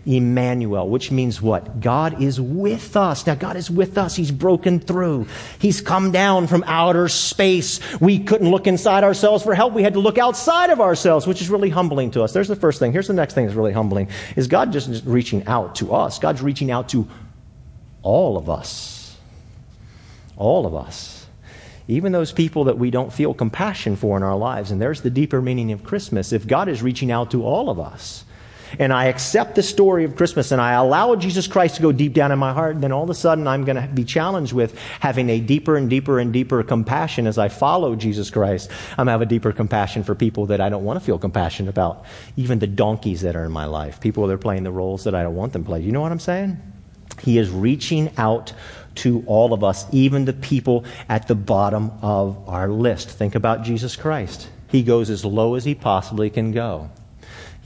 Emmanuel, 0.08 0.88
which 0.88 1.10
means 1.10 1.42
what? 1.42 1.80
God 1.80 2.22
is 2.22 2.40
with 2.40 2.96
us. 2.96 3.26
Now, 3.26 3.34
God 3.34 3.56
is 3.56 3.70
with 3.70 3.98
us. 3.98 4.16
He's 4.16 4.30
broken 4.30 4.80
through. 4.80 5.26
He's 5.58 5.82
come 5.82 6.12
down 6.12 6.46
from 6.46 6.64
outer 6.66 7.08
space. 7.08 7.78
We 8.00 8.18
couldn't 8.18 8.50
look 8.50 8.66
inside 8.66 9.04
ourselves 9.04 9.44
for 9.44 9.54
help. 9.54 9.74
We 9.74 9.82
had 9.82 9.92
to 9.92 10.00
look 10.00 10.16
outside 10.16 10.70
of 10.70 10.80
ourselves, 10.80 11.26
which 11.26 11.42
is 11.42 11.50
really 11.50 11.68
humbling 11.68 12.10
to 12.12 12.22
us. 12.22 12.32
There's 12.32 12.48
the 12.48 12.56
first 12.56 12.78
thing. 12.78 12.92
Here's 12.92 13.06
the 13.06 13.12
next 13.12 13.34
thing 13.34 13.44
that's 13.44 13.56
really 13.56 13.72
humbling 13.72 14.08
is 14.34 14.46
God 14.46 14.72
just 14.72 15.04
reaching 15.04 15.46
out 15.46 15.74
to 15.76 15.92
us. 15.92 16.18
God's 16.18 16.40
reaching 16.40 16.70
out 16.70 16.88
to 16.90 17.06
all 18.02 18.38
of 18.38 18.48
us. 18.48 19.16
All 20.38 20.66
of 20.66 20.74
us. 20.74 21.26
Even 21.86 22.12
those 22.12 22.32
people 22.32 22.64
that 22.64 22.78
we 22.78 22.90
don't 22.90 23.12
feel 23.12 23.34
compassion 23.34 23.96
for 23.96 24.16
in 24.16 24.22
our 24.22 24.36
lives. 24.36 24.70
And 24.70 24.80
there's 24.80 25.02
the 25.02 25.10
deeper 25.10 25.42
meaning 25.42 25.72
of 25.72 25.84
Christmas. 25.84 26.32
If 26.32 26.46
God 26.46 26.68
is 26.68 26.82
reaching 26.82 27.10
out 27.10 27.30
to 27.32 27.44
all 27.44 27.68
of 27.68 27.78
us, 27.78 28.24
and 28.78 28.92
I 28.92 29.06
accept 29.06 29.54
the 29.54 29.62
story 29.62 30.04
of 30.04 30.16
Christmas 30.16 30.52
and 30.52 30.60
I 30.60 30.73
allow 30.73 31.14
Jesus 31.16 31.47
Christ 31.47 31.76
to 31.76 31.82
go 31.82 31.93
deep 31.93 32.12
down 32.12 32.32
in 32.32 32.38
my 32.38 32.52
heart, 32.52 32.80
then 32.80 32.93
all 32.93 33.04
of 33.04 33.10
a 33.10 33.14
sudden 33.14 33.47
I'm 33.47 33.64
going 33.64 33.76
to 33.76 33.88
be 33.88 34.04
challenged 34.04 34.52
with 34.52 34.78
having 35.00 35.30
a 35.30 35.40
deeper 35.40 35.76
and 35.76 35.88
deeper 35.88 36.19
and 36.19 36.32
deeper 36.32 36.62
compassion 36.62 37.26
as 37.26 37.38
I 37.38 37.49
follow 37.49 37.97
Jesus 37.97 38.30
Christ. 38.30 38.71
I'm 38.93 38.97
going 38.97 39.06
to 39.06 39.12
have 39.12 39.23
a 39.23 39.26
deeper 39.26 39.52
compassion 39.52 40.02
for 40.02 40.14
people 40.14 40.47
that 40.47 40.60
I 40.60 40.69
don't 40.69 40.84
want 40.84 40.99
to 40.99 41.04
feel 41.04 41.19
compassion 41.19 41.69
about, 41.69 42.04
even 42.36 42.58
the 42.58 42.66
donkeys 42.66 43.23
that 43.23 43.36
are 43.36 43.45
in 43.45 43.52
my 43.52 43.64
life, 43.64 44.00
people 44.00 44.26
that 44.26 44.32
are 44.32 44.38
playing 44.38 44.64
the 44.64 44.73
roles 44.73 45.04
that 45.04 45.14
I 45.14 45.23
don't 45.23 45.36
want 45.36 45.52
them 45.52 45.64
to 45.64 45.69
play. 45.69 45.80
You 45.80 45.93
know 45.93 46.00
what 46.00 46.12
I'm 46.12 46.21
saying? 46.21 46.60
He 47.21 47.38
is 47.38 47.50
reaching 47.50 48.10
out 48.16 48.52
to 48.97 49.23
all 49.26 49.52
of 49.52 49.62
us, 49.62 49.86
even 49.93 50.25
the 50.25 50.32
people 50.32 50.84
at 51.08 51.28
the 51.28 51.34
bottom 51.34 51.93
of 52.02 52.49
our 52.49 52.69
list. 52.69 53.08
Think 53.10 53.34
about 53.34 53.62
Jesus 53.62 53.97
Christ. 53.97 54.49
He 54.69 54.82
goes 54.82 55.08
as 55.08 55.25
low 55.25 55.54
as 55.54 55.64
he 55.64 55.75
possibly 55.75 56.30
can 56.30 56.52
go. 56.52 56.90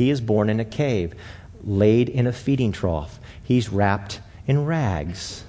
He 0.02 0.10
is 0.10 0.20
born 0.20 0.50
in 0.50 0.58
a 0.58 0.64
cave, 0.64 1.14
laid 1.62 2.08
in 2.08 2.26
a 2.26 2.32
feeding 2.32 2.72
trough. 2.72 3.20
He's 3.44 3.68
wrapped 3.68 4.20
in 4.48 4.66
rags. 4.66 5.44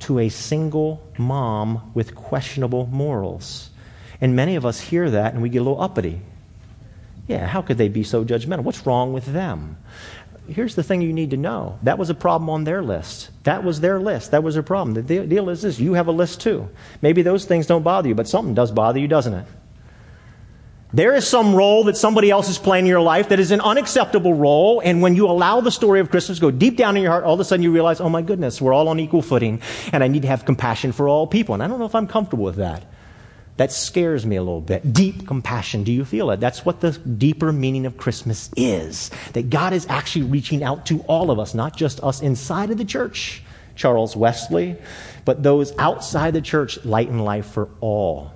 To 0.00 0.18
a 0.18 0.28
single 0.28 1.02
mom 1.16 1.92
with 1.94 2.14
questionable 2.14 2.86
morals. 2.88 3.70
And 4.20 4.36
many 4.36 4.54
of 4.54 4.66
us 4.66 4.80
hear 4.80 5.10
that 5.10 5.32
and 5.32 5.40
we 5.40 5.48
get 5.48 5.60
a 5.60 5.64
little 5.64 5.80
uppity. 5.80 6.20
Yeah, 7.26 7.46
how 7.46 7.62
could 7.62 7.78
they 7.78 7.88
be 7.88 8.02
so 8.02 8.22
judgmental? 8.22 8.64
What's 8.64 8.84
wrong 8.84 9.14
with 9.14 9.24
them? 9.24 9.78
Here's 10.46 10.74
the 10.74 10.82
thing 10.82 11.00
you 11.00 11.14
need 11.14 11.30
to 11.30 11.38
know 11.38 11.78
that 11.84 11.96
was 11.96 12.10
a 12.10 12.14
problem 12.14 12.50
on 12.50 12.64
their 12.64 12.82
list. 12.82 13.30
That 13.44 13.64
was 13.64 13.80
their 13.80 13.98
list. 13.98 14.32
That 14.32 14.42
was 14.42 14.56
their 14.56 14.62
problem. 14.62 14.92
The 14.92 15.26
deal 15.26 15.48
is 15.48 15.62
this 15.62 15.80
you 15.80 15.94
have 15.94 16.06
a 16.06 16.12
list 16.12 16.42
too. 16.42 16.68
Maybe 17.00 17.22
those 17.22 17.46
things 17.46 17.66
don't 17.66 17.82
bother 17.82 18.08
you, 18.08 18.14
but 18.14 18.28
something 18.28 18.52
does 18.52 18.70
bother 18.70 18.98
you, 18.98 19.08
doesn't 19.08 19.32
it? 19.32 19.46
There 20.96 21.14
is 21.14 21.28
some 21.28 21.54
role 21.54 21.84
that 21.84 21.98
somebody 21.98 22.30
else 22.30 22.48
is 22.48 22.56
playing 22.56 22.86
in 22.86 22.88
your 22.88 23.02
life 23.02 23.28
that 23.28 23.38
is 23.38 23.50
an 23.50 23.60
unacceptable 23.60 24.32
role. 24.32 24.80
And 24.80 25.02
when 25.02 25.14
you 25.14 25.26
allow 25.26 25.60
the 25.60 25.70
story 25.70 26.00
of 26.00 26.10
Christmas 26.10 26.38
to 26.38 26.40
go 26.40 26.50
deep 26.50 26.78
down 26.78 26.96
in 26.96 27.02
your 27.02 27.12
heart, 27.12 27.24
all 27.24 27.34
of 27.34 27.40
a 27.40 27.44
sudden 27.44 27.62
you 27.62 27.70
realize, 27.70 28.00
oh 28.00 28.08
my 28.08 28.22
goodness, 28.22 28.62
we're 28.62 28.72
all 28.72 28.88
on 28.88 28.98
equal 28.98 29.20
footing 29.20 29.60
and 29.92 30.02
I 30.02 30.08
need 30.08 30.22
to 30.22 30.28
have 30.28 30.46
compassion 30.46 30.92
for 30.92 31.06
all 31.06 31.26
people. 31.26 31.52
And 31.52 31.62
I 31.62 31.66
don't 31.66 31.78
know 31.78 31.84
if 31.84 31.94
I'm 31.94 32.06
comfortable 32.06 32.44
with 32.44 32.56
that. 32.56 32.82
That 33.58 33.72
scares 33.72 34.24
me 34.24 34.36
a 34.36 34.42
little 34.42 34.62
bit. 34.62 34.94
Deep 34.94 35.26
compassion. 35.26 35.84
Do 35.84 35.92
you 35.92 36.06
feel 36.06 36.30
it? 36.30 36.40
That's 36.40 36.64
what 36.64 36.80
the 36.80 36.92
deeper 36.92 37.52
meaning 37.52 37.84
of 37.84 37.98
Christmas 37.98 38.48
is. 38.56 39.10
That 39.34 39.50
God 39.50 39.74
is 39.74 39.86
actually 39.90 40.24
reaching 40.24 40.64
out 40.64 40.86
to 40.86 41.00
all 41.00 41.30
of 41.30 41.38
us, 41.38 41.52
not 41.54 41.76
just 41.76 42.02
us 42.02 42.22
inside 42.22 42.70
of 42.70 42.78
the 42.78 42.86
church, 42.86 43.42
Charles 43.74 44.16
Wesley, 44.16 44.78
but 45.26 45.42
those 45.42 45.76
outside 45.76 46.32
the 46.32 46.40
church, 46.40 46.82
light 46.86 47.10
and 47.10 47.22
life 47.22 47.44
for 47.44 47.68
all. 47.82 48.32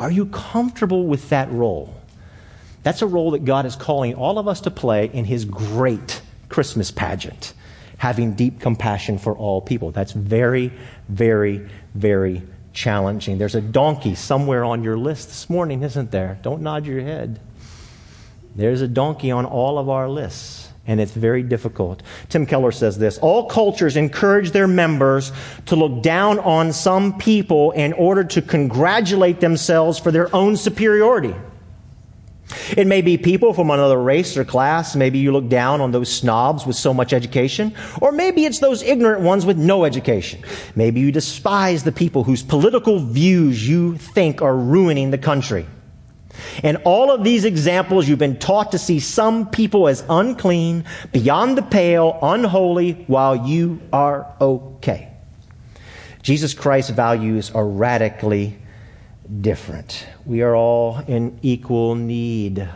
Are 0.00 0.10
you 0.10 0.26
comfortable 0.26 1.06
with 1.06 1.28
that 1.28 1.52
role? 1.52 1.99
That's 2.82 3.02
a 3.02 3.06
role 3.06 3.32
that 3.32 3.44
God 3.44 3.66
is 3.66 3.76
calling 3.76 4.14
all 4.14 4.38
of 4.38 4.48
us 4.48 4.60
to 4.62 4.70
play 4.70 5.10
in 5.12 5.24
His 5.24 5.44
great 5.44 6.22
Christmas 6.48 6.90
pageant, 6.90 7.52
having 7.98 8.34
deep 8.34 8.60
compassion 8.60 9.18
for 9.18 9.36
all 9.36 9.60
people. 9.60 9.90
That's 9.90 10.12
very, 10.12 10.72
very, 11.08 11.68
very 11.94 12.42
challenging. 12.72 13.38
There's 13.38 13.54
a 13.54 13.60
donkey 13.60 14.14
somewhere 14.14 14.64
on 14.64 14.82
your 14.82 14.96
list 14.96 15.28
this 15.28 15.50
morning, 15.50 15.82
isn't 15.82 16.10
there? 16.10 16.38
Don't 16.42 16.62
nod 16.62 16.86
your 16.86 17.02
head. 17.02 17.40
There's 18.56 18.80
a 18.80 18.88
donkey 18.88 19.30
on 19.30 19.44
all 19.44 19.78
of 19.78 19.88
our 19.88 20.08
lists 20.08 20.70
and 20.86 21.00
it's 21.00 21.12
very 21.12 21.44
difficult. 21.44 22.02
Tim 22.30 22.46
Keller 22.46 22.72
says 22.72 22.98
this 22.98 23.18
All 23.18 23.46
cultures 23.46 23.96
encourage 23.96 24.50
their 24.50 24.66
members 24.66 25.30
to 25.66 25.76
look 25.76 26.02
down 26.02 26.40
on 26.40 26.72
some 26.72 27.16
people 27.16 27.70
in 27.72 27.92
order 27.92 28.24
to 28.24 28.42
congratulate 28.42 29.38
themselves 29.38 30.00
for 30.00 30.10
their 30.10 30.34
own 30.34 30.56
superiority. 30.56 31.34
It 32.76 32.86
may 32.86 33.02
be 33.02 33.16
people 33.16 33.54
from 33.54 33.70
another 33.70 34.00
race 34.00 34.36
or 34.36 34.44
class. 34.44 34.96
Maybe 34.96 35.18
you 35.18 35.32
look 35.32 35.48
down 35.48 35.80
on 35.80 35.90
those 35.90 36.12
snobs 36.12 36.66
with 36.66 36.76
so 36.76 36.92
much 36.92 37.12
education. 37.12 37.74
Or 38.00 38.12
maybe 38.12 38.44
it's 38.44 38.58
those 38.58 38.82
ignorant 38.82 39.22
ones 39.22 39.46
with 39.46 39.58
no 39.58 39.84
education. 39.84 40.42
Maybe 40.74 41.00
you 41.00 41.12
despise 41.12 41.84
the 41.84 41.92
people 41.92 42.24
whose 42.24 42.42
political 42.42 42.98
views 42.98 43.68
you 43.68 43.96
think 43.96 44.42
are 44.42 44.56
ruining 44.56 45.10
the 45.10 45.18
country. 45.18 45.66
In 46.62 46.76
all 46.84 47.10
of 47.10 47.24
these 47.24 47.44
examples, 47.44 48.08
you've 48.08 48.18
been 48.18 48.38
taught 48.38 48.72
to 48.72 48.78
see 48.78 49.00
some 49.00 49.50
people 49.50 49.88
as 49.88 50.04
unclean, 50.08 50.84
beyond 51.12 51.58
the 51.58 51.62
pale, 51.62 52.18
unholy, 52.22 52.92
while 53.06 53.46
you 53.46 53.80
are 53.92 54.32
okay. 54.40 55.08
Jesus 56.22 56.54
Christ's 56.54 56.90
values 56.90 57.50
are 57.50 57.66
radically 57.66 58.56
different. 59.40 60.06
We 60.24 60.42
are 60.42 60.56
all 60.56 60.98
in 61.06 61.38
equal 61.42 61.94
need. 61.94 62.68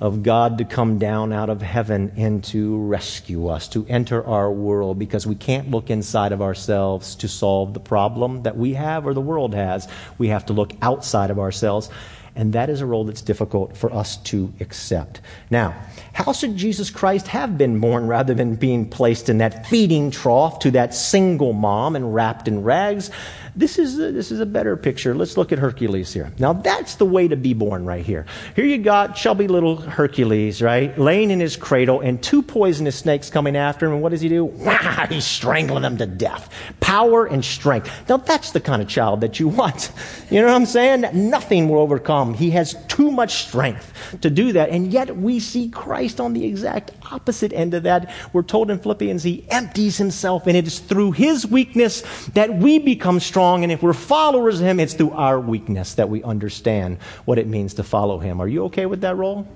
of 0.00 0.22
God 0.22 0.58
to 0.58 0.64
come 0.64 0.98
down 0.98 1.32
out 1.32 1.50
of 1.50 1.60
heaven 1.60 2.12
and 2.16 2.42
to 2.44 2.78
rescue 2.78 3.48
us, 3.48 3.68
to 3.68 3.84
enter 3.88 4.24
our 4.24 4.50
world, 4.50 4.98
because 4.98 5.26
we 5.26 5.34
can't 5.34 5.70
look 5.70 5.90
inside 5.90 6.32
of 6.32 6.40
ourselves 6.40 7.16
to 7.16 7.28
solve 7.28 7.74
the 7.74 7.80
problem 7.80 8.42
that 8.44 8.56
we 8.56 8.74
have 8.74 9.06
or 9.06 9.14
the 9.14 9.20
world 9.20 9.54
has. 9.54 9.88
We 10.16 10.28
have 10.28 10.46
to 10.46 10.52
look 10.52 10.72
outside 10.82 11.30
of 11.30 11.38
ourselves. 11.38 11.90
And 12.36 12.52
that 12.52 12.70
is 12.70 12.80
a 12.80 12.86
role 12.86 13.02
that's 13.02 13.22
difficult 13.22 13.76
for 13.76 13.92
us 13.92 14.18
to 14.18 14.52
accept. 14.60 15.20
Now, 15.50 15.74
how 16.12 16.32
should 16.32 16.56
Jesus 16.56 16.88
Christ 16.88 17.26
have 17.26 17.58
been 17.58 17.80
born 17.80 18.06
rather 18.06 18.32
than 18.32 18.54
being 18.54 18.88
placed 18.88 19.28
in 19.28 19.38
that 19.38 19.66
feeding 19.66 20.12
trough 20.12 20.60
to 20.60 20.70
that 20.70 20.94
single 20.94 21.52
mom 21.52 21.96
and 21.96 22.14
wrapped 22.14 22.46
in 22.46 22.62
rags? 22.62 23.10
This 23.58 23.76
is, 23.76 23.98
a, 23.98 24.12
this 24.12 24.30
is 24.30 24.38
a 24.38 24.46
better 24.46 24.76
picture. 24.76 25.16
Let's 25.16 25.36
look 25.36 25.50
at 25.50 25.58
Hercules 25.58 26.12
here. 26.12 26.32
Now, 26.38 26.52
that's 26.52 26.94
the 26.94 27.04
way 27.04 27.26
to 27.26 27.34
be 27.34 27.54
born 27.54 27.84
right 27.84 28.06
here. 28.06 28.24
Here 28.54 28.64
you 28.64 28.78
got 28.78 29.16
chubby 29.16 29.48
little 29.48 29.74
Hercules, 29.74 30.62
right? 30.62 30.96
Laying 30.96 31.32
in 31.32 31.40
his 31.40 31.56
cradle 31.56 32.00
and 32.00 32.22
two 32.22 32.40
poisonous 32.40 32.94
snakes 32.94 33.30
coming 33.30 33.56
after 33.56 33.86
him. 33.86 33.94
And 33.94 34.00
what 34.02 34.10
does 34.10 34.20
he 34.20 34.28
do? 34.28 34.52
He's 35.08 35.24
strangling 35.24 35.82
them 35.82 35.96
to 35.96 36.06
death. 36.06 36.54
Power 36.78 37.26
and 37.26 37.44
strength. 37.44 37.90
Now, 38.08 38.18
that's 38.18 38.52
the 38.52 38.60
kind 38.60 38.80
of 38.80 38.86
child 38.86 39.22
that 39.22 39.40
you 39.40 39.48
want. 39.58 39.90
You 40.30 40.40
know 40.40 40.46
what 40.46 40.54
I'm 40.54 40.66
saying? 40.66 41.06
Nothing 41.28 41.68
will 41.68 41.80
overcome. 41.80 42.34
He 42.34 42.50
has 42.50 42.76
too 42.86 43.10
much 43.10 43.48
strength 43.48 43.92
to 44.20 44.30
do 44.30 44.52
that. 44.52 44.68
And 44.70 44.92
yet 44.92 45.16
we 45.16 45.40
see 45.40 45.68
Christ 45.68 46.20
on 46.20 46.32
the 46.32 46.44
exact 46.44 46.92
opposite 47.10 47.52
end 47.52 47.74
of 47.74 47.82
that. 47.82 48.14
We're 48.32 48.42
told 48.44 48.70
in 48.70 48.78
Philippians, 48.78 49.24
he 49.24 49.44
empties 49.50 49.96
himself, 49.96 50.46
and 50.46 50.56
it 50.56 50.68
is 50.68 50.78
through 50.78 51.10
his 51.10 51.44
weakness 51.44 52.04
that 52.34 52.54
we 52.54 52.78
become 52.78 53.18
strong. 53.18 53.47
And 53.56 53.72
if 53.72 53.82
we're 53.82 53.92
followers 53.92 54.60
of 54.60 54.66
him, 54.66 54.80
it's 54.80 54.94
through 54.94 55.12
our 55.12 55.40
weakness 55.40 55.94
that 55.94 56.08
we 56.08 56.22
understand 56.22 56.98
what 57.24 57.38
it 57.38 57.46
means 57.46 57.74
to 57.74 57.82
follow 57.82 58.18
him. 58.18 58.40
Are 58.40 58.48
you 58.48 58.64
okay 58.64 58.86
with 58.86 59.00
that 59.00 59.16
role? 59.16 59.48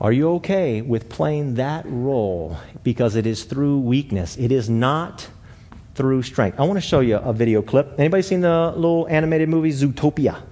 Are 0.00 0.12
you 0.12 0.34
okay 0.34 0.82
with 0.82 1.08
playing 1.08 1.54
that 1.54 1.84
role? 1.86 2.58
Because 2.82 3.16
it 3.16 3.26
is 3.26 3.44
through 3.44 3.80
weakness. 3.80 4.36
It 4.36 4.52
is 4.52 4.68
not 4.68 5.28
through 5.94 6.22
strength. 6.22 6.60
I 6.60 6.64
want 6.64 6.76
to 6.76 6.86
show 6.86 7.00
you 7.00 7.16
a 7.16 7.32
video 7.32 7.62
clip. 7.62 7.98
Anybody 7.98 8.22
seen 8.22 8.42
the 8.42 8.72
little 8.76 9.08
animated 9.08 9.48
movie 9.48 9.72
Zootopia? 9.72 10.42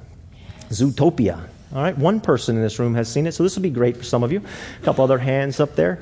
Zootopia. 0.71 1.49
All 1.75 1.83
right, 1.83 1.97
one 1.99 2.21
person 2.21 2.57
in 2.57 2.63
this 2.63 2.79
room 2.79 2.95
has 2.95 3.09
seen 3.11 3.27
it, 3.27 3.33
so 3.33 3.43
this 3.43 3.57
will 3.57 3.63
be 3.63 3.71
great 3.71 3.97
for 3.97 4.05
some 4.05 4.23
of 4.23 4.33
you. 4.33 4.41
A 4.81 4.85
couple 4.85 5.05
other 5.05 5.19
hands 5.19 5.61
up 5.61 5.75
there. 5.75 6.01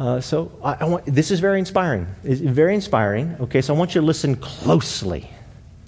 Uh, 0.00 0.18
so 0.18 0.50
I, 0.64 0.78
I 0.80 0.84
want, 0.86 1.04
this 1.04 1.30
is 1.30 1.40
very 1.40 1.58
inspiring. 1.58 2.06
It's 2.24 2.40
very 2.40 2.74
inspiring. 2.74 3.36
Okay, 3.38 3.60
so 3.60 3.74
I 3.74 3.78
want 3.78 3.94
you 3.94 4.00
to 4.00 4.06
listen 4.06 4.34
closely 4.36 5.28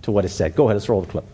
to 0.03 0.13
what 0.13 0.27
is 0.27 0.35
said. 0.35 0.55
Go 0.55 0.65
ahead, 0.65 0.77
let's 0.77 0.89
roll 0.91 1.01
the 1.01 1.11
clip. 1.11 1.25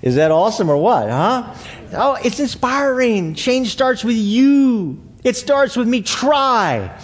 Is 0.00 0.14
that 0.14 0.30
awesome 0.30 0.70
or 0.70 0.78
what, 0.78 1.10
huh? 1.10 1.54
Oh, 1.92 2.18
it's 2.24 2.40
inspiring. 2.40 3.34
Change 3.34 3.68
starts 3.68 4.02
with 4.02 4.16
you. 4.16 5.02
It 5.22 5.36
starts 5.36 5.76
with 5.76 5.86
me. 5.86 6.00
Try. 6.00 6.98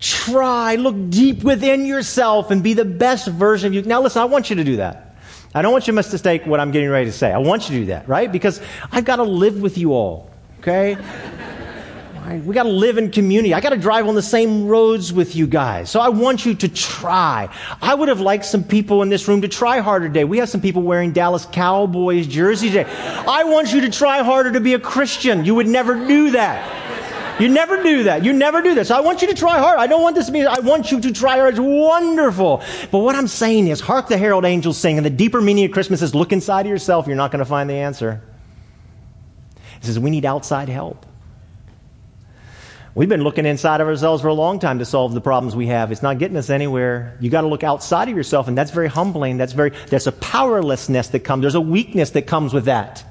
Try. 0.00 0.74
Look 0.74 1.10
deep 1.10 1.44
within 1.44 1.86
yourself 1.86 2.50
and 2.50 2.60
be 2.60 2.74
the 2.74 2.84
best 2.84 3.28
version 3.28 3.68
of 3.68 3.74
you. 3.74 3.82
Now, 3.82 4.00
listen, 4.00 4.20
I 4.20 4.24
want 4.24 4.50
you 4.50 4.56
to 4.56 4.64
do 4.64 4.76
that. 4.76 5.16
I 5.54 5.62
don't 5.62 5.70
want 5.70 5.86
you 5.86 5.92
to 5.92 5.96
mistake 5.96 6.44
what 6.44 6.58
I'm 6.58 6.72
getting 6.72 6.88
ready 6.88 7.06
to 7.06 7.12
say. 7.12 7.32
I 7.32 7.38
want 7.38 7.70
you 7.70 7.78
to 7.78 7.80
do 7.82 7.86
that, 7.86 8.08
right? 8.08 8.30
Because 8.30 8.60
I've 8.90 9.04
got 9.04 9.16
to 9.16 9.22
live 9.22 9.62
with 9.62 9.78
you 9.78 9.92
all, 9.92 10.30
okay? 10.58 10.96
We 12.36 12.54
got 12.54 12.64
to 12.64 12.68
live 12.68 12.98
in 12.98 13.10
community. 13.10 13.54
I 13.54 13.60
got 13.60 13.70
to 13.70 13.76
drive 13.76 14.06
on 14.06 14.14
the 14.14 14.22
same 14.22 14.66
roads 14.66 15.12
with 15.12 15.34
you 15.34 15.46
guys. 15.46 15.90
So 15.90 16.00
I 16.00 16.08
want 16.08 16.44
you 16.44 16.54
to 16.54 16.68
try. 16.68 17.48
I 17.80 17.94
would 17.94 18.08
have 18.08 18.20
liked 18.20 18.44
some 18.44 18.62
people 18.62 19.02
in 19.02 19.08
this 19.08 19.26
room 19.28 19.40
to 19.42 19.48
try 19.48 19.78
harder 19.78 20.08
today. 20.08 20.24
We 20.24 20.38
have 20.38 20.48
some 20.48 20.60
people 20.60 20.82
wearing 20.82 21.12
Dallas 21.12 21.46
Cowboys 21.46 22.26
jerseys 22.26 22.72
today. 22.72 22.90
I 22.90 23.44
want 23.44 23.72
you 23.72 23.80
to 23.82 23.90
try 23.90 24.22
harder 24.22 24.52
to 24.52 24.60
be 24.60 24.74
a 24.74 24.78
Christian. 24.78 25.44
You 25.44 25.54
would 25.54 25.68
never 25.68 25.94
do 26.06 26.32
that. 26.32 27.40
You 27.40 27.48
never 27.48 27.82
do 27.82 28.02
that. 28.04 28.24
You 28.24 28.32
never 28.32 28.62
do 28.62 28.74
this. 28.74 28.90
I 28.90 29.00
want 29.00 29.22
you 29.22 29.28
to 29.28 29.34
try 29.34 29.58
hard. 29.58 29.78
I 29.78 29.86
don't 29.86 30.02
want 30.02 30.16
this 30.16 30.26
to 30.26 30.32
be, 30.32 30.44
I 30.44 30.58
want 30.58 30.90
you 30.90 31.00
to 31.00 31.12
try 31.12 31.38
hard. 31.38 31.54
It's 31.54 31.60
wonderful. 31.60 32.62
But 32.90 32.98
what 32.98 33.14
I'm 33.14 33.28
saying 33.28 33.68
is, 33.68 33.80
hark 33.80 34.08
the 34.08 34.18
herald 34.18 34.44
angels 34.44 34.76
sing, 34.76 34.96
and 34.96 35.06
the 35.06 35.10
deeper 35.10 35.40
meaning 35.40 35.64
of 35.64 35.70
Christmas 35.70 36.02
is 36.02 36.14
look 36.16 36.32
inside 36.32 36.66
of 36.66 36.70
yourself. 36.70 37.06
You're 37.06 37.16
not 37.16 37.30
going 37.30 37.38
to 37.38 37.44
find 37.44 37.70
the 37.70 37.74
answer. 37.74 38.20
It 39.80 39.84
says 39.84 40.00
we 40.00 40.10
need 40.10 40.24
outside 40.24 40.68
help. 40.68 41.06
We've 42.94 43.08
been 43.08 43.22
looking 43.22 43.46
inside 43.46 43.80
of 43.80 43.86
ourselves 43.86 44.22
for 44.22 44.28
a 44.28 44.34
long 44.34 44.58
time 44.58 44.78
to 44.80 44.84
solve 44.84 45.12
the 45.14 45.20
problems 45.20 45.54
we 45.54 45.66
have. 45.68 45.92
It's 45.92 46.02
not 46.02 46.18
getting 46.18 46.36
us 46.36 46.50
anywhere. 46.50 47.16
You 47.20 47.30
got 47.30 47.42
to 47.42 47.46
look 47.46 47.62
outside 47.62 48.08
of 48.08 48.16
yourself, 48.16 48.48
and 48.48 48.56
that's 48.56 48.70
very 48.70 48.88
humbling. 48.88 49.36
That's 49.36 49.52
very, 49.52 49.70
there's 49.88 50.06
a 50.06 50.12
powerlessness 50.12 51.08
that 51.08 51.20
comes. 51.20 51.42
There's 51.42 51.54
a 51.54 51.60
weakness 51.60 52.10
that 52.10 52.22
comes 52.22 52.52
with 52.52 52.64
that. 52.64 53.04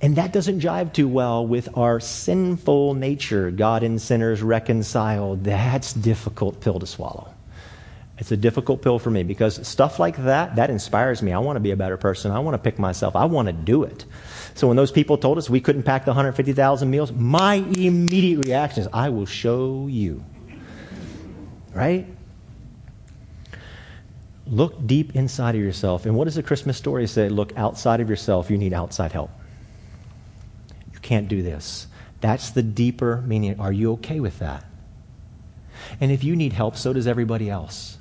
And 0.00 0.16
that 0.16 0.32
doesn't 0.32 0.60
jive 0.60 0.92
too 0.92 1.08
well 1.08 1.46
with 1.46 1.76
our 1.76 2.00
sinful 2.00 2.94
nature, 2.94 3.52
God 3.52 3.84
and 3.84 4.02
sinners 4.02 4.42
reconciled. 4.42 5.44
That's 5.44 5.94
a 5.94 5.98
difficult 6.00 6.60
pill 6.60 6.80
to 6.80 6.86
swallow. 6.86 7.32
It's 8.18 8.32
a 8.32 8.36
difficult 8.36 8.82
pill 8.82 8.98
for 8.98 9.10
me 9.10 9.22
because 9.22 9.66
stuff 9.66 9.98
like 9.98 10.16
that, 10.24 10.56
that 10.56 10.70
inspires 10.70 11.22
me. 11.22 11.32
I 11.32 11.38
want 11.38 11.56
to 11.56 11.60
be 11.60 11.70
a 11.70 11.76
better 11.76 11.96
person. 11.96 12.30
I 12.30 12.40
want 12.40 12.54
to 12.54 12.58
pick 12.58 12.78
myself. 12.78 13.16
I 13.16 13.24
want 13.24 13.46
to 13.46 13.52
do 13.52 13.84
it. 13.84 14.04
So 14.54 14.68
when 14.68 14.76
those 14.76 14.92
people 14.92 15.16
told 15.18 15.38
us 15.38 15.48
we 15.48 15.60
couldn't 15.60 15.84
pack 15.84 16.04
the 16.04 16.10
150,000 16.10 16.90
meals, 16.90 17.12
my 17.12 17.54
immediate 17.54 18.46
reaction 18.46 18.82
is, 18.82 18.88
I 18.92 19.08
will 19.08 19.26
show 19.26 19.86
you. 19.88 20.24
Right? 21.72 22.06
Look 24.46 24.86
deep 24.86 25.16
inside 25.16 25.54
of 25.54 25.60
yourself. 25.60 26.04
And 26.04 26.14
what 26.16 26.24
does 26.24 26.34
the 26.34 26.42
Christmas 26.42 26.76
story 26.76 27.06
say? 27.06 27.28
Look 27.28 27.56
outside 27.56 28.00
of 28.00 28.10
yourself. 28.10 28.50
You 28.50 28.58
need 28.58 28.74
outside 28.74 29.12
help 29.12 29.30
You 30.92 30.98
can't 31.00 31.28
do 31.28 31.42
this. 31.42 31.86
That's 32.20 32.50
the 32.50 32.62
deeper 32.62 33.22
meaning. 33.22 33.58
Are 33.58 33.72
you 33.72 33.92
okay 33.94 34.20
with 34.20 34.38
that? 34.40 34.64
And 36.00 36.12
if 36.12 36.22
you 36.22 36.36
need 36.36 36.52
help, 36.52 36.76
so 36.76 36.92
does 36.92 37.06
everybody 37.06 37.48
else. 37.48 37.98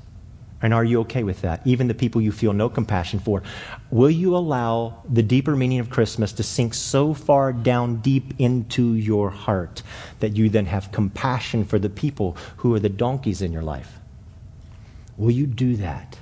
And 0.62 0.74
are 0.74 0.84
you 0.84 1.02
okay 1.02 1.24
with 1.24 1.42
that? 1.42 1.62
Even 1.66 1.88
the 1.88 1.94
people 1.94 2.22
you 2.22 2.32
feel 2.32 2.54
no 2.54 2.70
compassion 2.70 3.20
for. 3.20 3.44
Will 3.90 4.10
you 4.10 4.36
allow 4.36 5.04
the 5.10 5.24
deeper 5.24 5.56
meaning 5.56 5.80
of 5.80 5.90
Christmas 5.90 6.32
to 6.34 6.44
sink 6.44 6.74
so 6.74 7.14
far 7.14 7.52
down 7.52 7.98
deep 7.98 8.34
into 8.40 8.94
your 8.94 9.30
heart 9.30 9.82
that 10.20 10.36
you 10.36 10.50
then 10.50 10.68
have 10.68 10.92
compassion 10.92 11.66
for 11.66 11.80
the 11.80 11.90
people 11.90 12.38
who 12.58 12.74
are 12.76 12.80
the 12.80 12.90
donkeys 12.90 13.42
in 13.42 13.52
your 13.52 13.64
life? 13.64 14.00
Will 15.18 15.32
you 15.32 15.48
do 15.48 15.76
that? 15.78 16.18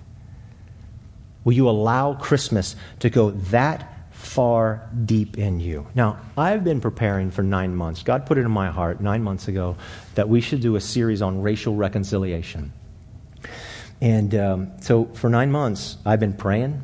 Will 1.44 1.54
you 1.54 1.70
allow 1.70 2.14
Christmas 2.14 2.76
to 3.00 3.10
go 3.10 3.32
that 3.32 4.00
far 4.20 4.90
deep 5.06 5.38
in 5.38 5.62
you. 5.62 5.88
Now, 5.96 6.20
I've 6.38 6.64
been 6.64 6.82
preparing 6.82 7.32
for 7.32 7.42
nine 7.42 7.74
months. 7.74 8.04
God 8.04 8.26
put 8.26 8.38
it 8.38 8.42
in 8.42 8.52
my 8.52 8.70
heart 8.70 9.00
nine 9.00 9.24
months 9.24 9.48
ago 9.48 9.78
that 10.16 10.28
we 10.28 10.42
should 10.42 10.60
do 10.60 10.76
a 10.76 10.82
series 10.82 11.22
on 11.22 11.42
racial 11.42 11.76
reconciliation. 11.76 12.74
And 14.02 14.34
um, 14.36 14.72
so 14.82 15.06
for 15.06 15.30
nine 15.30 15.52
months, 15.52 15.98
I've 16.06 16.20
been 16.20 16.34
praying 16.34 16.82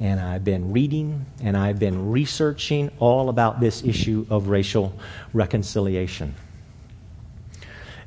and 0.00 0.20
I've 0.20 0.44
been 0.44 0.72
reading 0.72 1.26
and 1.42 1.56
I've 1.56 1.78
been 1.78 2.10
researching 2.10 2.90
all 2.98 3.28
about 3.28 3.60
this 3.60 3.82
issue 3.82 4.26
of 4.30 4.48
racial 4.48 4.92
reconciliation. 5.32 6.34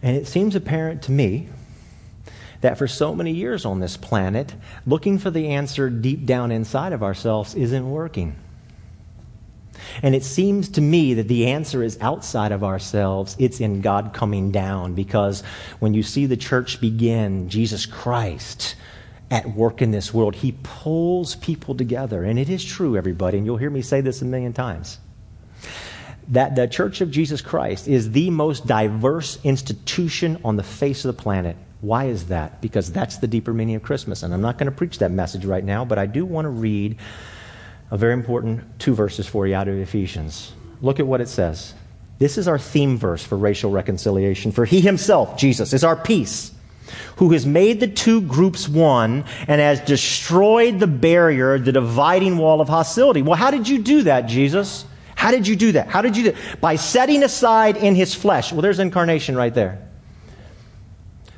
And 0.01 0.15
it 0.15 0.27
seems 0.27 0.55
apparent 0.55 1.03
to 1.03 1.12
me 1.12 1.49
that 2.62 2.77
for 2.77 2.88
so 2.88 3.13
many 3.13 3.31
years 3.31 3.65
on 3.65 3.79
this 3.79 3.97
planet, 3.97 4.53
looking 4.86 5.17
for 5.17 5.31
the 5.31 5.49
answer 5.49 5.89
deep 5.89 6.25
down 6.25 6.51
inside 6.51 6.93
of 6.93 7.03
ourselves 7.03 7.55
isn't 7.55 7.89
working. 7.89 8.36
And 10.01 10.15
it 10.15 10.23
seems 10.23 10.69
to 10.69 10.82
me 10.82 11.13
that 11.15 11.27
the 11.27 11.47
answer 11.47 11.84
is 11.84 11.97
outside 12.01 12.51
of 12.51 12.63
ourselves. 12.63 13.36
It's 13.39 13.60
in 13.60 13.82
God 13.82 14.13
coming 14.13 14.51
down 14.51 14.93
because 14.93 15.43
when 15.80 15.93
you 15.93 16.04
see 16.04 16.25
the 16.25 16.38
church 16.38 16.82
begin, 16.82 17.49
Jesus 17.49 17.86
Christ 17.86 18.75
at 19.30 19.56
work 19.56 19.82
in 19.82 19.91
this 19.91 20.13
world, 20.13 20.36
he 20.36 20.54
pulls 20.63 21.36
people 21.36 21.75
together. 21.75 22.23
And 22.23 22.38
it 22.38 22.49
is 22.49 22.63
true, 22.63 22.97
everybody, 22.97 23.38
and 23.38 23.45
you'll 23.45 23.58
hear 23.58 23.69
me 23.69 23.82
say 23.82 24.01
this 24.01 24.21
a 24.21 24.25
million 24.25 24.54
times 24.54 24.99
that 26.27 26.56
the 26.56 26.67
Church 26.67 27.01
of 27.01 27.12
Jesus 27.12 27.41
Christ 27.41 27.88
is 27.88 28.12
the 28.12 28.30
most 28.30 28.65
diverse 28.65 29.39
institution 29.43 30.39
on 30.45 30.56
the 30.56 30.63
face 30.63 31.04
of 31.04 31.15
the 31.15 31.21
planet. 31.21 31.58
Why 31.82 32.06
is 32.06 32.27
that? 32.27 32.62
Because 32.62 32.91
that's 32.91 33.17
the 33.17 33.27
deeper 33.27 33.54
meaning 33.54 33.75
of 33.75 33.84
Christmas. 33.84 34.23
And 34.23 34.34
I'm 34.34 34.41
not 34.41 34.58
going 34.58 34.71
to 34.71 34.75
preach 34.75 34.99
that 34.99 35.12
message 35.12 35.45
right 35.45 35.63
now, 35.63 35.84
but 35.84 35.97
I 35.97 36.06
do 36.06 36.25
want 36.25 36.45
to 36.45 36.49
read 36.49 36.97
a 37.91 37.97
very 37.97 38.13
important 38.13 38.80
two 38.80 38.95
verses 38.95 39.27
for 39.27 39.45
you 39.45 39.54
out 39.54 39.67
of 39.67 39.77
Ephesians. 39.77 40.54
Look 40.82 40.99
at 40.99 41.06
what 41.06 41.21
it 41.21 41.27
says. 41.27 41.73
This 42.17 42.38
is 42.38 42.47
our 42.47 42.58
theme 42.58 42.97
verse 42.97 43.23
for 43.23 43.38
racial 43.38 43.69
reconciliation. 43.69 44.51
For 44.51 44.65
he 44.65 44.80
himself, 44.82 45.38
Jesus, 45.38 45.73
is 45.73 45.84
our 45.84 45.95
peace, 45.95 46.54
who 47.17 47.32
has 47.32 47.45
made 47.45 47.80
the 47.80 47.88
two 47.88 48.21
groups 48.21 48.69
one 48.69 49.25
and 49.47 49.62
has 49.62 49.80
destroyed 49.82 50.80
the 50.80 50.88
barrier, 50.88 51.60
the 51.60 51.71
dividing 51.71 52.38
wall 52.38 52.62
of 52.62 52.69
hostility. 52.69 53.21
Well, 53.21 53.36
how 53.36 53.51
did 53.51 53.67
you 53.67 53.82
do 53.82 54.04
that, 54.04 54.21
Jesus? 54.21 54.86
How 55.15 55.32
did 55.32 55.47
you 55.47 55.56
do 55.56 55.73
that? 55.73 55.88
How 55.88 56.01
did 56.01 56.17
you 56.17 56.23
do 56.23 56.30
it? 56.30 56.62
By 56.62 56.77
setting 56.77 57.23
aside 57.23 57.77
in 57.77 57.93
his 57.93 58.15
flesh. 58.15 58.51
Well, 58.51 58.62
there's 58.62 58.80
incarnation 58.80 59.36
right 59.36 59.54
there. 59.54 59.88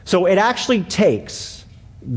So 0.06 0.26
it 0.26 0.38
actually 0.38 0.84
takes 0.84 1.53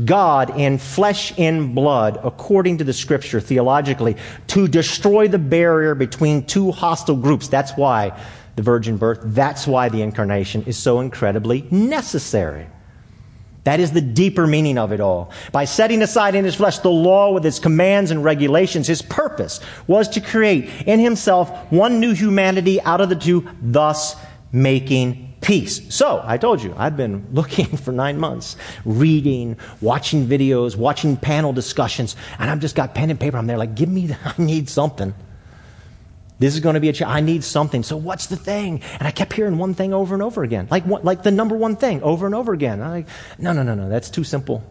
God 0.05 0.57
in 0.59 0.77
flesh 0.77 1.37
and 1.37 1.73
blood, 1.73 2.19
according 2.23 2.79
to 2.79 2.83
the 2.83 2.93
scripture, 2.93 3.39
theologically, 3.39 4.17
to 4.47 4.67
destroy 4.67 5.27
the 5.27 5.39
barrier 5.39 5.95
between 5.95 6.45
two 6.45 6.71
hostile 6.71 7.15
groups. 7.15 7.47
That's 7.47 7.71
why 7.77 8.19
the 8.55 8.63
virgin 8.63 8.97
birth, 8.97 9.19
that's 9.23 9.67
why 9.67 9.89
the 9.89 10.01
incarnation 10.01 10.63
is 10.63 10.77
so 10.77 10.99
incredibly 10.99 11.67
necessary. 11.71 12.67
That 13.63 13.79
is 13.79 13.91
the 13.91 14.01
deeper 14.01 14.47
meaning 14.47 14.77
of 14.77 14.93
it 14.93 15.01
all. 15.01 15.31
By 15.51 15.65
setting 15.65 16.01
aside 16.01 16.35
in 16.35 16.45
his 16.45 16.55
flesh 16.55 16.79
the 16.79 16.89
law 16.89 17.33
with 17.33 17.45
its 17.45 17.59
commands 17.59 18.11
and 18.11 18.23
regulations, 18.23 18.87
his 18.87 19.01
purpose 19.01 19.59
was 19.87 20.07
to 20.09 20.21
create 20.21 20.69
in 20.87 20.99
himself 20.99 21.51
one 21.69 21.99
new 21.99 22.13
humanity 22.13 22.81
out 22.81 23.01
of 23.01 23.09
the 23.09 23.15
two, 23.15 23.47
thus 23.61 24.15
making 24.51 25.26
peace. 25.41 25.93
So, 25.93 26.21
I 26.23 26.37
told 26.37 26.61
you, 26.61 26.73
I've 26.77 26.97
been 26.97 27.27
looking 27.33 27.65
for 27.65 27.91
nine 27.91 28.19
months, 28.19 28.57
reading, 28.85 29.57
watching 29.81 30.27
videos, 30.27 30.75
watching 30.75 31.17
panel 31.17 31.53
discussions, 31.53 32.15
and 32.39 32.49
I've 32.49 32.59
just 32.59 32.75
got 32.75 32.95
pen 32.95 33.09
and 33.09 33.19
paper. 33.19 33.37
I'm 33.37 33.47
there 33.47 33.57
like, 33.57 33.75
give 33.75 33.89
me, 33.89 34.07
the, 34.07 34.17
I 34.25 34.33
need 34.41 34.69
something. 34.69 35.13
This 36.39 36.53
is 36.53 36.59
going 36.59 36.75
to 36.75 36.79
be 36.79 36.89
a 36.89 36.93
challenge. 36.93 37.17
I 37.17 37.21
need 37.21 37.43
something. 37.43 37.81
So 37.81 37.97
what's 37.97 38.27
the 38.27 38.35
thing? 38.35 38.81
And 38.99 39.07
I 39.07 39.11
kept 39.11 39.33
hearing 39.33 39.57
one 39.57 39.73
thing 39.73 39.93
over 39.93 40.13
and 40.13 40.21
over 40.21 40.43
again, 40.43 40.67
like 40.69 40.85
like 40.85 41.23
the 41.23 41.31
number 41.31 41.55
one 41.55 41.75
thing 41.75 42.03
over 42.03 42.25
and 42.25 42.35
over 42.35 42.53
again. 42.53 42.81
I'm 42.81 42.91
like, 42.91 43.07
no, 43.39 43.53
no, 43.53 43.63
no, 43.63 43.73
no. 43.73 43.89
That's 43.89 44.09
too 44.09 44.23
simple. 44.23 44.63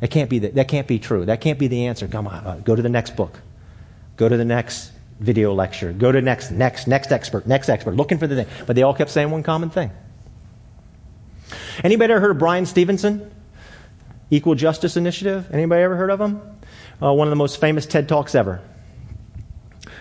That 0.00 0.10
can't 0.10 0.30
be 0.30 0.38
the, 0.38 0.48
that 0.50 0.68
can't 0.68 0.86
be 0.86 0.98
true. 0.98 1.24
That 1.24 1.40
can't 1.40 1.58
be 1.58 1.66
the 1.66 1.86
answer. 1.86 2.06
Come 2.06 2.28
on, 2.28 2.34
uh, 2.46 2.60
go 2.62 2.76
to 2.76 2.82
the 2.82 2.88
next 2.88 3.16
book. 3.16 3.40
Go 4.16 4.28
to 4.28 4.36
the 4.36 4.44
next 4.44 4.92
video 5.20 5.54
lecture. 5.54 5.92
Go 5.92 6.12
to 6.12 6.20
next, 6.20 6.50
next, 6.50 6.86
next 6.86 7.12
expert, 7.12 7.46
next 7.46 7.68
expert. 7.68 7.94
Looking 7.94 8.18
for 8.18 8.26
the 8.26 8.44
thing, 8.44 8.46
but 8.66 8.76
they 8.76 8.82
all 8.82 8.94
kept 8.94 9.10
saying 9.10 9.30
one 9.30 9.42
common 9.42 9.70
thing. 9.70 9.90
Anybody 11.82 12.12
ever 12.12 12.20
heard 12.20 12.30
of 12.32 12.38
Bryan 12.38 12.66
Stevenson? 12.66 13.30
Equal 14.30 14.54
Justice 14.54 14.96
Initiative. 14.96 15.48
Anybody 15.52 15.82
ever 15.82 15.96
heard 15.96 16.10
of 16.10 16.20
him? 16.20 16.40
Uh, 17.02 17.12
one 17.12 17.28
of 17.28 17.30
the 17.30 17.36
most 17.36 17.60
famous 17.60 17.86
TED 17.86 18.08
talks 18.08 18.34
ever. 18.34 18.60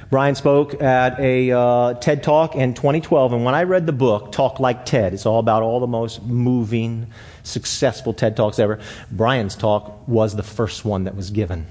Bryan 0.09 0.35
spoke 0.35 0.79
at 0.81 1.19
a 1.19 1.51
uh, 1.51 1.93
TED 1.95 2.21
Talk 2.21 2.55
in 2.55 2.75
2012, 2.75 3.33
and 3.33 3.43
when 3.43 3.55
I 3.55 3.63
read 3.63 3.87
the 3.87 3.93
book, 3.93 4.31
Talk 4.31 4.59
Like 4.59 4.85
TED, 4.85 5.13
it's 5.13 5.25
all 5.25 5.39
about 5.39 5.63
all 5.63 5.79
the 5.79 5.87
most 5.87 6.21
moving, 6.21 7.07
successful 7.41 8.13
TED 8.13 8.37
Talks 8.37 8.59
ever. 8.59 8.79
Bryan's 9.11 9.55
talk 9.55 10.07
was 10.07 10.35
the 10.35 10.43
first 10.43 10.85
one 10.85 11.05
that 11.05 11.15
was 11.15 11.31
given 11.31 11.65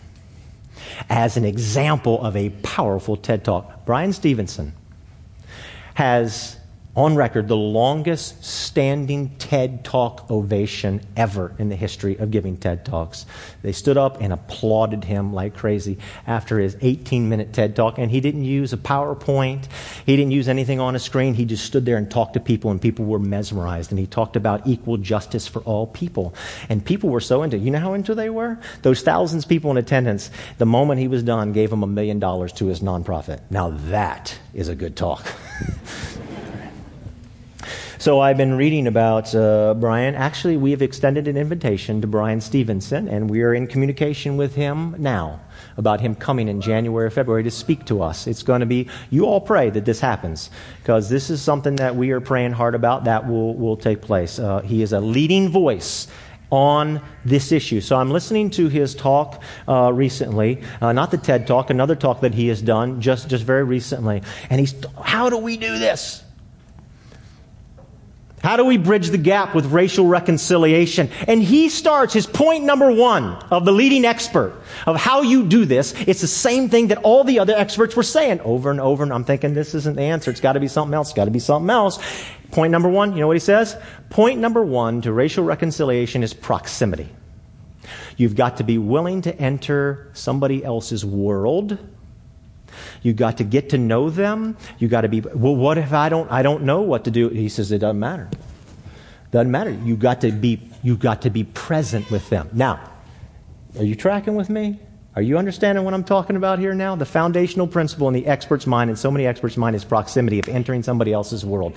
as 1.08 1.36
an 1.36 1.44
example 1.44 2.22
of 2.22 2.36
a 2.36 2.50
powerful 2.62 3.16
TED 3.16 3.44
Talk. 3.44 3.84
Bryan 3.84 4.12
Stevenson 4.12 4.72
has 5.94 6.56
on 6.94 7.14
record 7.14 7.48
the 7.48 7.56
longest 7.56 8.44
standing 8.44 9.30
TED 9.38 9.82
Talk 9.82 10.30
ovation 10.30 11.00
ever 11.16 11.54
in 11.58 11.70
the 11.70 11.76
history 11.76 12.18
of 12.18 12.30
giving 12.30 12.58
TED 12.58 12.84
Talks. 12.84 13.24
They 13.62 13.72
stood 13.72 13.96
up 13.96 14.20
and 14.20 14.30
applauded 14.30 15.04
him 15.04 15.32
like 15.32 15.56
crazy 15.56 15.96
after 16.26 16.58
his 16.58 16.76
18 16.82 17.30
minute 17.30 17.54
TED 17.54 17.74
Talk. 17.74 17.96
And 17.96 18.10
he 18.10 18.20
didn't 18.20 18.44
use 18.44 18.74
a 18.74 18.76
PowerPoint, 18.76 19.68
he 20.04 20.16
didn't 20.16 20.32
use 20.32 20.48
anything 20.48 20.80
on 20.80 20.94
a 20.94 20.98
screen. 20.98 21.32
He 21.32 21.46
just 21.46 21.64
stood 21.64 21.86
there 21.86 21.96
and 21.96 22.10
talked 22.10 22.34
to 22.34 22.40
people, 22.40 22.70
and 22.70 22.80
people 22.80 23.06
were 23.06 23.18
mesmerized. 23.18 23.90
And 23.90 23.98
he 23.98 24.06
talked 24.06 24.36
about 24.36 24.66
equal 24.66 24.98
justice 24.98 25.46
for 25.46 25.60
all 25.62 25.86
people. 25.86 26.34
And 26.68 26.84
people 26.84 27.08
were 27.08 27.20
so 27.20 27.42
into 27.42 27.56
it. 27.56 27.62
You 27.62 27.70
know 27.70 27.80
how 27.80 27.94
into 27.94 28.14
they 28.14 28.28
were? 28.28 28.58
Those 28.82 29.00
thousands 29.00 29.44
of 29.44 29.48
people 29.48 29.70
in 29.70 29.78
attendance, 29.78 30.30
the 30.58 30.66
moment 30.66 31.00
he 31.00 31.08
was 31.08 31.22
done, 31.22 31.52
gave 31.52 31.72
him 31.72 31.82
a 31.82 31.86
million 31.86 32.18
dollars 32.18 32.52
to 32.54 32.66
his 32.66 32.80
nonprofit. 32.80 33.40
Now 33.48 33.70
that 33.70 34.38
is 34.52 34.68
a 34.68 34.74
good 34.74 34.94
talk. 34.94 35.26
So 38.02 38.18
I've 38.18 38.36
been 38.36 38.54
reading 38.54 38.88
about 38.88 39.32
uh, 39.32 39.74
Bryan. 39.74 40.16
Actually, 40.16 40.56
we 40.56 40.72
have 40.72 40.82
extended 40.82 41.28
an 41.28 41.36
invitation 41.36 42.00
to 42.00 42.08
Bryan 42.08 42.40
Stevenson, 42.40 43.06
and 43.06 43.30
we 43.30 43.42
are 43.42 43.54
in 43.54 43.68
communication 43.68 44.36
with 44.36 44.56
him 44.56 44.96
now 44.98 45.38
about 45.76 46.00
him 46.00 46.16
coming 46.16 46.48
in 46.48 46.60
January 46.60 47.06
or 47.06 47.10
February 47.10 47.44
to 47.44 47.50
speak 47.52 47.84
to 47.84 48.02
us. 48.02 48.26
It's 48.26 48.42
going 48.42 48.58
to 48.58 48.66
be, 48.66 48.88
you 49.10 49.26
all 49.26 49.40
pray 49.40 49.70
that 49.70 49.84
this 49.84 50.00
happens, 50.00 50.50
because 50.78 51.10
this 51.10 51.30
is 51.30 51.40
something 51.40 51.76
that 51.76 51.94
we 51.94 52.10
are 52.10 52.20
praying 52.20 52.54
hard 52.54 52.74
about 52.74 53.04
that 53.04 53.28
will, 53.28 53.54
will 53.54 53.76
take 53.76 54.02
place. 54.02 54.40
Uh, 54.40 54.62
he 54.62 54.82
is 54.82 54.92
a 54.92 54.98
leading 54.98 55.48
voice 55.48 56.08
on 56.50 57.00
this 57.24 57.52
issue. 57.52 57.80
So 57.80 57.94
I'm 57.94 58.10
listening 58.10 58.50
to 58.50 58.66
his 58.66 58.96
talk 58.96 59.40
uh, 59.68 59.92
recently, 59.92 60.64
uh, 60.80 60.92
not 60.92 61.12
the 61.12 61.18
TED 61.18 61.46
talk, 61.46 61.70
another 61.70 61.94
talk 61.94 62.22
that 62.22 62.34
he 62.34 62.48
has 62.48 62.62
done 62.62 63.00
just, 63.00 63.28
just 63.28 63.44
very 63.44 63.62
recently. 63.62 64.22
And 64.50 64.58
he's, 64.58 64.74
how 65.00 65.30
do 65.30 65.38
we 65.38 65.56
do 65.56 65.78
this? 65.78 66.21
How 68.42 68.56
do 68.56 68.64
we 68.64 68.76
bridge 68.76 69.10
the 69.10 69.18
gap 69.18 69.54
with 69.54 69.66
racial 69.66 70.06
reconciliation? 70.06 71.10
And 71.28 71.40
he 71.40 71.68
starts 71.68 72.12
his 72.12 72.26
point 72.26 72.64
number 72.64 72.90
one 72.90 73.34
of 73.50 73.64
the 73.64 73.70
leading 73.70 74.04
expert 74.04 74.60
of 74.84 74.96
how 74.96 75.22
you 75.22 75.46
do 75.46 75.64
this. 75.64 75.94
It's 76.08 76.20
the 76.20 76.26
same 76.26 76.68
thing 76.68 76.88
that 76.88 76.98
all 76.98 77.22
the 77.22 77.38
other 77.38 77.54
experts 77.54 77.94
were 77.94 78.02
saying 78.02 78.40
over 78.40 78.72
and 78.72 78.80
over. 78.80 79.04
And 79.04 79.12
I'm 79.12 79.22
thinking 79.22 79.54
this 79.54 79.74
isn't 79.76 79.94
the 79.94 80.02
answer. 80.02 80.30
It's 80.30 80.40
got 80.40 80.54
to 80.54 80.60
be 80.60 80.66
something 80.66 80.92
else. 80.92 81.10
It's 81.10 81.16
got 81.16 81.26
to 81.26 81.30
be 81.30 81.38
something 81.38 81.70
else. 81.70 82.00
Point 82.50 82.72
number 82.72 82.88
one, 82.88 83.12
you 83.12 83.20
know 83.20 83.28
what 83.28 83.36
he 83.36 83.40
says? 83.40 83.76
Point 84.10 84.40
number 84.40 84.64
one 84.64 85.02
to 85.02 85.12
racial 85.12 85.44
reconciliation 85.44 86.24
is 86.24 86.34
proximity. 86.34 87.08
You've 88.16 88.34
got 88.34 88.56
to 88.56 88.64
be 88.64 88.76
willing 88.76 89.22
to 89.22 89.36
enter 89.38 90.10
somebody 90.14 90.64
else's 90.64 91.04
world 91.04 91.78
you 93.02 93.12
got 93.12 93.38
to 93.38 93.44
get 93.44 93.70
to 93.70 93.78
know 93.78 94.10
them. 94.10 94.56
You 94.78 94.88
got 94.88 95.02
to 95.02 95.08
be, 95.08 95.20
well, 95.20 95.56
what 95.56 95.78
if 95.78 95.92
I 95.92 96.08
don't, 96.08 96.30
I 96.30 96.42
don't 96.42 96.64
know 96.64 96.82
what 96.82 97.04
to 97.04 97.10
do? 97.10 97.28
He 97.28 97.48
says, 97.48 97.72
it 97.72 97.78
doesn't 97.78 97.98
matter. 97.98 98.28
Doesn't 99.30 99.50
matter. 99.50 99.70
You 99.70 99.96
got 99.96 100.20
to 100.22 100.32
be, 100.32 100.60
you 100.82 100.96
got 100.96 101.22
to 101.22 101.30
be 101.30 101.44
present 101.44 102.10
with 102.10 102.28
them. 102.30 102.50
Now, 102.52 102.80
are 103.78 103.84
you 103.84 103.94
tracking 103.94 104.34
with 104.34 104.50
me? 104.50 104.78
Are 105.14 105.22
you 105.22 105.36
understanding 105.36 105.84
what 105.84 105.92
I'm 105.92 106.04
talking 106.04 106.36
about 106.36 106.58
here 106.58 106.74
now? 106.74 106.96
The 106.96 107.04
foundational 107.04 107.66
principle 107.66 108.08
in 108.08 108.14
the 108.14 108.26
expert's 108.26 108.66
mind, 108.66 108.88
and 108.88 108.98
so 108.98 109.10
many 109.10 109.26
experts' 109.26 109.58
mind, 109.58 109.76
is 109.76 109.84
proximity 109.84 110.38
of 110.38 110.48
entering 110.48 110.82
somebody 110.82 111.12
else's 111.12 111.44
world. 111.44 111.74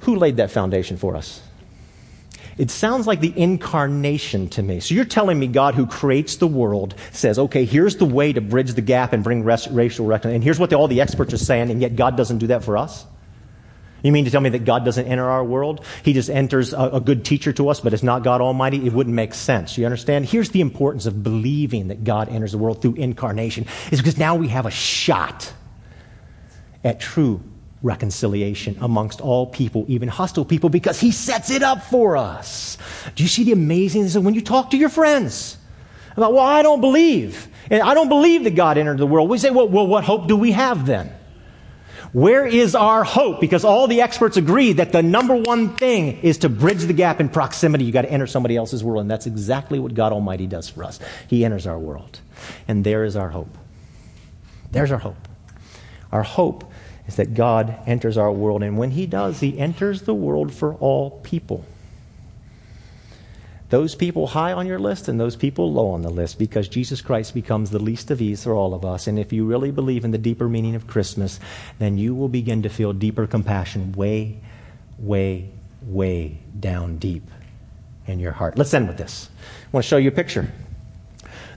Who 0.00 0.16
laid 0.16 0.36
that 0.38 0.50
foundation 0.50 0.96
for 0.96 1.16
us? 1.16 1.40
It 2.56 2.70
sounds 2.70 3.06
like 3.06 3.20
the 3.20 3.32
incarnation 3.36 4.48
to 4.50 4.62
me. 4.62 4.80
So 4.80 4.94
you're 4.94 5.04
telling 5.04 5.38
me 5.38 5.46
God, 5.48 5.74
who 5.74 5.86
creates 5.86 6.36
the 6.36 6.46
world, 6.46 6.94
says, 7.10 7.38
okay, 7.38 7.64
here's 7.64 7.96
the 7.96 8.04
way 8.04 8.32
to 8.32 8.40
bridge 8.40 8.74
the 8.74 8.82
gap 8.82 9.12
and 9.12 9.24
bring 9.24 9.42
res- 9.42 9.68
racial 9.68 10.06
reconciliation. 10.06 10.36
And 10.36 10.44
here's 10.44 10.58
what 10.58 10.70
the, 10.70 10.76
all 10.76 10.88
the 10.88 11.00
experts 11.00 11.34
are 11.34 11.38
saying, 11.38 11.70
and 11.70 11.80
yet 11.80 11.96
God 11.96 12.16
doesn't 12.16 12.38
do 12.38 12.46
that 12.48 12.62
for 12.62 12.76
us? 12.76 13.04
You 14.04 14.12
mean 14.12 14.26
to 14.26 14.30
tell 14.30 14.42
me 14.42 14.50
that 14.50 14.66
God 14.66 14.84
doesn't 14.84 15.06
enter 15.06 15.28
our 15.28 15.42
world? 15.42 15.84
He 16.04 16.12
just 16.12 16.28
enters 16.28 16.74
a, 16.74 16.90
a 16.94 17.00
good 17.00 17.24
teacher 17.24 17.54
to 17.54 17.70
us, 17.70 17.80
but 17.80 17.94
it's 17.94 18.02
not 18.02 18.22
God 18.22 18.42
Almighty? 18.42 18.86
It 18.86 18.92
wouldn't 18.92 19.16
make 19.16 19.32
sense. 19.32 19.78
You 19.78 19.86
understand? 19.86 20.26
Here's 20.26 20.50
the 20.50 20.60
importance 20.60 21.06
of 21.06 21.22
believing 21.22 21.88
that 21.88 22.04
God 22.04 22.28
enters 22.28 22.52
the 22.52 22.58
world 22.58 22.82
through 22.82 22.94
incarnation, 22.94 23.66
is 23.90 24.00
because 24.00 24.18
now 24.18 24.34
we 24.34 24.48
have 24.48 24.66
a 24.66 24.70
shot 24.70 25.52
at 26.84 27.00
true 27.00 27.42
reconciliation 27.84 28.76
amongst 28.80 29.20
all 29.20 29.46
people, 29.46 29.84
even 29.86 30.08
hostile 30.08 30.44
people, 30.44 30.70
because 30.70 30.98
he 30.98 31.12
sets 31.12 31.50
it 31.50 31.62
up 31.62 31.84
for 31.84 32.16
us. 32.16 32.78
Do 33.14 33.22
you 33.22 33.28
see 33.28 33.44
the 33.44 33.52
amazing? 33.52 34.08
So 34.08 34.20
when 34.20 34.34
you 34.34 34.40
talk 34.40 34.70
to 34.70 34.76
your 34.76 34.88
friends 34.88 35.56
about, 36.16 36.32
well, 36.32 36.44
I 36.44 36.62
don't 36.62 36.80
believe, 36.80 37.46
and 37.70 37.82
I 37.82 37.94
don't 37.94 38.08
believe 38.08 38.44
that 38.44 38.56
God 38.56 38.78
entered 38.78 38.98
the 38.98 39.06
world, 39.06 39.28
we 39.28 39.38
say, 39.38 39.50
well, 39.50 39.68
well 39.68 39.86
what 39.86 40.02
hope 40.02 40.26
do 40.26 40.36
we 40.36 40.52
have 40.52 40.86
then? 40.86 41.12
Where 42.12 42.46
is 42.46 42.76
our 42.76 43.02
hope? 43.02 43.40
Because 43.40 43.64
all 43.64 43.88
the 43.88 44.00
experts 44.00 44.36
agree 44.36 44.72
that 44.74 44.92
the 44.92 45.02
number 45.02 45.34
one 45.34 45.76
thing 45.76 46.20
is 46.20 46.38
to 46.38 46.48
bridge 46.48 46.84
the 46.84 46.92
gap 46.92 47.20
in 47.20 47.28
proximity. 47.28 47.84
You 47.84 47.92
got 47.92 48.02
to 48.02 48.10
enter 48.10 48.28
somebody 48.28 48.56
else's 48.56 48.84
world, 48.84 49.00
and 49.00 49.10
that's 49.10 49.26
exactly 49.26 49.80
what 49.80 49.94
God 49.94 50.12
Almighty 50.12 50.46
does 50.46 50.68
for 50.68 50.84
us. 50.84 51.00
He 51.26 51.44
enters 51.44 51.66
our 51.66 51.78
world, 51.78 52.20
and 52.68 52.84
there 52.84 53.02
is 53.02 53.16
our 53.16 53.30
hope. 53.30 53.58
There's 54.70 54.92
our 54.92 54.98
hope. 54.98 55.28
Our 56.12 56.22
hope 56.22 56.72
is 57.06 57.16
that 57.16 57.34
God 57.34 57.76
enters 57.86 58.16
our 58.16 58.32
world. 58.32 58.62
And 58.62 58.78
when 58.78 58.92
He 58.92 59.06
does, 59.06 59.40
He 59.40 59.58
enters 59.58 60.02
the 60.02 60.14
world 60.14 60.52
for 60.52 60.74
all 60.74 61.10
people. 61.22 61.64
Those 63.70 63.94
people 63.94 64.28
high 64.28 64.52
on 64.52 64.66
your 64.66 64.78
list 64.78 65.08
and 65.08 65.18
those 65.18 65.34
people 65.34 65.72
low 65.72 65.90
on 65.90 66.02
the 66.02 66.10
list 66.10 66.38
because 66.38 66.68
Jesus 66.68 67.00
Christ 67.00 67.34
becomes 67.34 67.70
the 67.70 67.78
least 67.78 68.10
of 68.10 68.18
these 68.18 68.44
for 68.44 68.54
all 68.54 68.72
of 68.72 68.84
us. 68.84 69.06
And 69.06 69.18
if 69.18 69.32
you 69.32 69.44
really 69.46 69.70
believe 69.70 70.04
in 70.04 70.12
the 70.12 70.18
deeper 70.18 70.48
meaning 70.48 70.74
of 70.74 70.86
Christmas, 70.86 71.40
then 71.78 71.98
you 71.98 72.14
will 72.14 72.28
begin 72.28 72.62
to 72.62 72.68
feel 72.68 72.92
deeper 72.92 73.26
compassion 73.26 73.92
way, 73.92 74.38
way, 74.98 75.50
way 75.82 76.38
down 76.60 76.98
deep 76.98 77.28
in 78.06 78.20
your 78.20 78.32
heart. 78.32 78.56
Let's 78.58 78.72
end 78.74 78.86
with 78.86 78.96
this. 78.96 79.28
I 79.42 79.68
want 79.72 79.84
to 79.84 79.88
show 79.88 79.96
you 79.96 80.08
a 80.08 80.12
picture. 80.12 80.52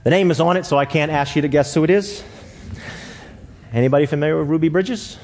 The 0.02 0.10
name 0.10 0.30
is 0.30 0.40
on 0.40 0.56
it, 0.56 0.64
so 0.66 0.78
I 0.78 0.86
can't 0.86 1.12
ask 1.12 1.36
you 1.36 1.42
to 1.42 1.48
guess 1.48 1.72
who 1.74 1.84
it 1.84 1.90
is. 1.90 2.24
Anybody 3.72 4.06
familiar 4.06 4.38
with 4.38 4.48
Ruby 4.48 4.70
Bridges? 4.70 5.18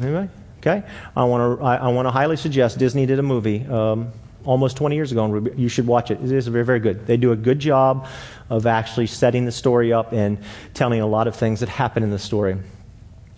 Anybody? 0.00 0.28
Okay. 0.58 0.82
I 1.16 1.24
want 1.24 1.58
to. 1.58 1.64
I, 1.64 1.76
I 1.76 1.88
want 1.88 2.06
to 2.06 2.10
highly 2.10 2.36
suggest 2.36 2.78
Disney 2.78 3.06
did 3.06 3.18
a 3.18 3.22
movie 3.22 3.64
um, 3.66 4.12
almost 4.44 4.76
20 4.76 4.96
years 4.96 5.12
ago, 5.12 5.24
and 5.24 5.58
you 5.58 5.68
should 5.68 5.86
watch 5.86 6.10
it. 6.10 6.20
It 6.22 6.32
is 6.32 6.46
very, 6.48 6.64
very 6.64 6.80
good. 6.80 7.06
They 7.06 7.16
do 7.16 7.32
a 7.32 7.36
good 7.36 7.58
job 7.58 8.06
of 8.50 8.66
actually 8.66 9.06
setting 9.06 9.44
the 9.44 9.52
story 9.52 9.92
up 9.92 10.12
and 10.12 10.38
telling 10.74 11.00
a 11.00 11.06
lot 11.06 11.28
of 11.28 11.36
things 11.36 11.60
that 11.60 11.68
happen 11.68 12.02
in 12.02 12.10
the 12.10 12.18
story. 12.18 12.56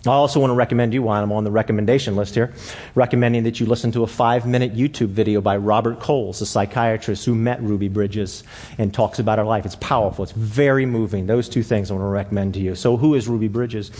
I 0.03 0.09
also 0.09 0.39
want 0.39 0.49
to 0.49 0.55
recommend 0.55 0.95
you, 0.95 1.03
while 1.03 1.21
I'm 1.21 1.31
on 1.31 1.43
the 1.43 1.51
recommendation 1.51 2.15
list 2.15 2.33
here, 2.33 2.53
recommending 2.95 3.43
that 3.43 3.59
you 3.59 3.67
listen 3.67 3.91
to 3.91 4.01
a 4.01 4.07
five 4.07 4.47
minute 4.47 4.75
YouTube 4.75 5.09
video 5.09 5.41
by 5.41 5.57
Robert 5.57 5.99
Coles, 5.99 6.41
a 6.41 6.45
psychiatrist 6.47 7.23
who 7.23 7.35
met 7.35 7.61
Ruby 7.61 7.87
Bridges 7.87 8.43
and 8.79 8.91
talks 8.91 9.19
about 9.19 9.37
her 9.37 9.43
life. 9.45 9.63
It's 9.63 9.75
powerful, 9.75 10.23
it's 10.23 10.31
very 10.31 10.87
moving. 10.87 11.27
Those 11.27 11.47
two 11.47 11.61
things 11.61 11.91
I 11.91 11.93
want 11.93 12.03
to 12.03 12.07
recommend 12.07 12.55
to 12.55 12.59
you. 12.59 12.73
So, 12.73 12.97
who 12.97 13.13
is 13.13 13.27
Ruby 13.27 13.47
Bridges? 13.47 13.91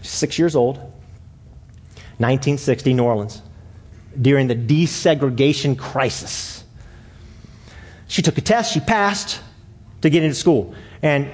She's 0.00 0.10
six 0.10 0.38
years 0.38 0.56
old, 0.56 0.80
1960, 2.20 2.92
New 2.92 3.04
Orleans, 3.04 3.40
during 4.20 4.46
the 4.46 4.54
desegregation 4.54 5.78
crisis. 5.78 6.64
She 8.08 8.20
took 8.20 8.36
a 8.36 8.40
test, 8.42 8.74
she 8.74 8.80
passed 8.80 9.40
to 10.02 10.10
get 10.10 10.22
into 10.22 10.34
school. 10.34 10.74
And 11.02 11.30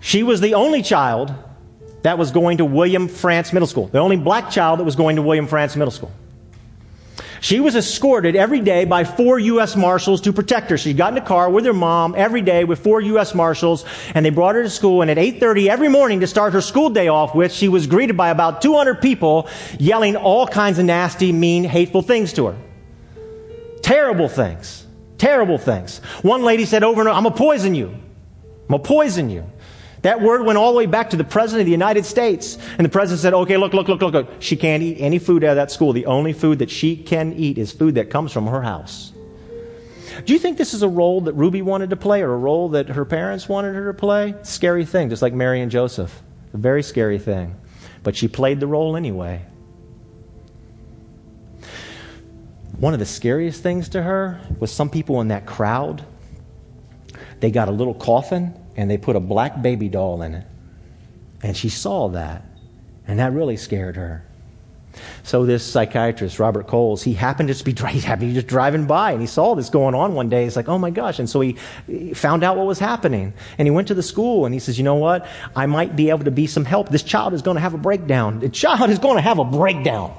she 0.00 0.22
was 0.22 0.40
the 0.40 0.54
only 0.54 0.82
child 0.82 1.32
that 2.02 2.18
was 2.18 2.30
going 2.30 2.58
to 2.58 2.64
William 2.64 3.08
Frantz 3.08 3.52
Middle 3.52 3.66
School, 3.66 3.86
the 3.88 3.98
only 3.98 4.16
black 4.16 4.50
child 4.50 4.80
that 4.80 4.84
was 4.84 4.96
going 4.96 5.16
to 5.16 5.22
William 5.22 5.46
Frantz 5.46 5.76
Middle 5.76 5.90
School. 5.90 6.12
She 7.40 7.60
was 7.60 7.76
escorted 7.76 8.36
every 8.36 8.60
day 8.60 8.84
by 8.84 9.04
four 9.04 9.38
U.S. 9.38 9.76
Marshals 9.76 10.20
to 10.22 10.32
protect 10.32 10.70
her. 10.70 10.78
She 10.78 10.92
got 10.92 11.12
in 11.12 11.18
a 11.18 11.26
car 11.26 11.50
with 11.50 11.64
her 11.64 11.72
mom 11.72 12.14
every 12.16 12.42
day 12.42 12.64
with 12.64 12.80
four 12.80 13.00
U.S. 13.00 13.34
Marshals, 13.34 13.84
and 14.14 14.24
they 14.24 14.30
brought 14.30 14.54
her 14.54 14.62
to 14.62 14.70
school. 14.70 15.02
And 15.02 15.10
at 15.10 15.18
8:30 15.18 15.68
every 15.68 15.88
morning 15.88 16.20
to 16.20 16.26
start 16.26 16.52
her 16.52 16.60
school 16.60 16.90
day 16.90 17.08
off 17.08 17.34
with, 17.34 17.52
she 17.52 17.68
was 17.68 17.86
greeted 17.86 18.16
by 18.16 18.30
about 18.30 18.62
200 18.62 19.00
people 19.00 19.48
yelling 19.78 20.16
all 20.16 20.46
kinds 20.46 20.78
of 20.78 20.84
nasty, 20.84 21.32
mean, 21.32 21.64
hateful 21.64 22.02
things 22.02 22.32
to 22.34 22.46
her. 22.46 22.56
Terrible 23.82 24.28
things. 24.28 24.86
Terrible 25.18 25.58
things. 25.58 25.98
One 26.22 26.42
lady 26.42 26.64
said 26.64 26.82
over 26.82 27.00
and 27.00 27.08
over, 27.08 27.16
"I'm 27.16 27.24
gonna 27.24 27.34
poison 27.34 27.74
you. 27.74 27.88
I'm 27.88 28.70
gonna 28.70 28.82
poison 28.82 29.30
you." 29.30 29.44
That 30.06 30.20
word 30.20 30.44
went 30.44 30.56
all 30.56 30.70
the 30.70 30.78
way 30.78 30.86
back 30.86 31.10
to 31.10 31.16
the 31.16 31.24
President 31.24 31.62
of 31.62 31.66
the 31.66 31.72
United 31.72 32.06
States. 32.06 32.58
And 32.78 32.84
the 32.84 32.88
President 32.88 33.20
said, 33.20 33.34
okay, 33.34 33.56
look, 33.56 33.74
look, 33.74 33.88
look, 33.88 34.00
look, 34.00 34.12
look. 34.12 34.30
She 34.38 34.54
can't 34.54 34.80
eat 34.80 34.98
any 35.00 35.18
food 35.18 35.42
out 35.42 35.50
of 35.50 35.56
that 35.56 35.72
school. 35.72 35.92
The 35.92 36.06
only 36.06 36.32
food 36.32 36.60
that 36.60 36.70
she 36.70 36.96
can 36.96 37.32
eat 37.32 37.58
is 37.58 37.72
food 37.72 37.96
that 37.96 38.08
comes 38.08 38.30
from 38.30 38.46
her 38.46 38.62
house. 38.62 39.12
Do 40.24 40.32
you 40.32 40.38
think 40.38 40.58
this 40.58 40.74
is 40.74 40.84
a 40.84 40.88
role 40.88 41.22
that 41.22 41.32
Ruby 41.32 41.60
wanted 41.60 41.90
to 41.90 41.96
play 41.96 42.22
or 42.22 42.32
a 42.32 42.38
role 42.38 42.68
that 42.68 42.90
her 42.90 43.04
parents 43.04 43.48
wanted 43.48 43.74
her 43.74 43.92
to 43.92 43.98
play? 43.98 44.36
Scary 44.44 44.84
thing, 44.84 45.10
just 45.10 45.22
like 45.22 45.34
Mary 45.34 45.60
and 45.60 45.72
Joseph. 45.72 46.22
A 46.54 46.56
very 46.56 46.84
scary 46.84 47.18
thing. 47.18 47.56
But 48.04 48.14
she 48.14 48.28
played 48.28 48.60
the 48.60 48.68
role 48.68 48.96
anyway. 48.96 49.42
One 52.78 52.92
of 52.92 53.00
the 53.00 53.06
scariest 53.06 53.60
things 53.60 53.88
to 53.88 54.04
her 54.04 54.40
was 54.60 54.70
some 54.70 54.88
people 54.88 55.20
in 55.20 55.26
that 55.28 55.46
crowd, 55.46 56.06
they 57.40 57.50
got 57.50 57.66
a 57.66 57.72
little 57.72 57.94
coffin 57.94 58.54
and 58.76 58.90
they 58.90 58.98
put 58.98 59.16
a 59.16 59.20
black 59.20 59.62
baby 59.62 59.88
doll 59.88 60.22
in 60.22 60.34
it. 60.34 60.46
And 61.42 61.56
she 61.56 61.68
saw 61.68 62.08
that, 62.08 62.44
and 63.06 63.18
that 63.18 63.32
really 63.32 63.56
scared 63.56 63.96
her. 63.96 64.24
So 65.22 65.44
this 65.44 65.64
psychiatrist, 65.64 66.38
Robert 66.38 66.66
Coles, 66.66 67.02
he 67.02 67.12
happened 67.12 67.48
to 67.48 67.54
just 67.54 67.64
be 67.64 67.74
he's 67.88 68.04
happy 68.04 68.32
just 68.32 68.46
driving 68.46 68.86
by, 68.86 69.12
and 69.12 69.20
he 69.20 69.26
saw 69.26 69.54
this 69.54 69.68
going 69.68 69.94
on 69.94 70.14
one 70.14 70.28
day. 70.28 70.44
He's 70.44 70.56
like, 70.56 70.68
"Oh 70.68 70.78
my 70.78 70.90
gosh!" 70.90 71.18
And 71.18 71.28
so 71.28 71.40
he, 71.40 71.56
he 71.86 72.14
found 72.14 72.42
out 72.42 72.56
what 72.56 72.66
was 72.66 72.78
happening, 72.78 73.34
and 73.58 73.66
he 73.66 73.70
went 73.70 73.88
to 73.88 73.94
the 73.94 74.02
school, 74.02 74.46
and 74.46 74.54
he 74.54 74.60
says, 74.60 74.78
"You 74.78 74.84
know 74.84 74.94
what? 74.94 75.26
I 75.54 75.66
might 75.66 75.96
be 75.96 76.10
able 76.10 76.24
to 76.24 76.30
be 76.30 76.46
some 76.46 76.64
help. 76.64 76.88
This 76.88 77.02
child 77.02 77.34
is 77.34 77.42
going 77.42 77.56
to 77.56 77.60
have 77.60 77.74
a 77.74 77.78
breakdown. 77.78 78.40
The 78.40 78.48
child 78.48 78.90
is 78.90 78.98
going 78.98 79.16
to 79.16 79.22
have 79.22 79.38
a 79.38 79.44
breakdown." 79.44 80.14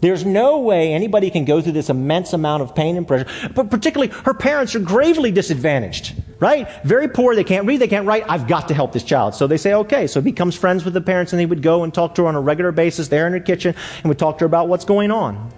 There's 0.00 0.24
no 0.26 0.58
way 0.58 0.92
anybody 0.92 1.30
can 1.30 1.44
go 1.44 1.62
through 1.62 1.72
this 1.72 1.88
immense 1.88 2.32
amount 2.32 2.64
of 2.64 2.74
pain 2.74 2.96
and 2.96 3.06
pressure. 3.06 3.26
But 3.54 3.70
particularly, 3.70 4.12
her 4.24 4.34
parents 4.34 4.74
are 4.74 4.80
gravely 4.80 5.30
disadvantaged, 5.30 6.14
right? 6.42 6.68
Very 6.82 7.06
poor. 7.06 7.36
They 7.36 7.44
can't 7.44 7.66
read. 7.66 7.80
They 7.80 7.86
can't 7.86 8.04
write. 8.04 8.24
I've 8.28 8.48
got 8.48 8.66
to 8.68 8.74
help 8.74 8.92
this 8.92 9.04
child. 9.04 9.36
So 9.36 9.46
they 9.46 9.56
say, 9.56 9.74
okay. 9.74 10.08
So 10.08 10.20
he 10.20 10.24
becomes 10.24 10.56
friends 10.56 10.84
with 10.84 10.92
the 10.92 11.00
parents 11.00 11.32
and 11.32 11.38
he 11.38 11.46
would 11.46 11.62
go 11.62 11.84
and 11.84 11.94
talk 11.94 12.16
to 12.16 12.22
her 12.22 12.28
on 12.28 12.34
a 12.34 12.40
regular 12.40 12.72
basis 12.72 13.06
there 13.06 13.28
in 13.28 13.32
her 13.32 13.40
kitchen 13.40 13.76
and 13.98 14.06
would 14.06 14.18
talk 14.18 14.38
to 14.38 14.42
her 14.42 14.46
about 14.46 14.66
what's 14.68 14.84
going 14.84 15.12
on. 15.12 15.52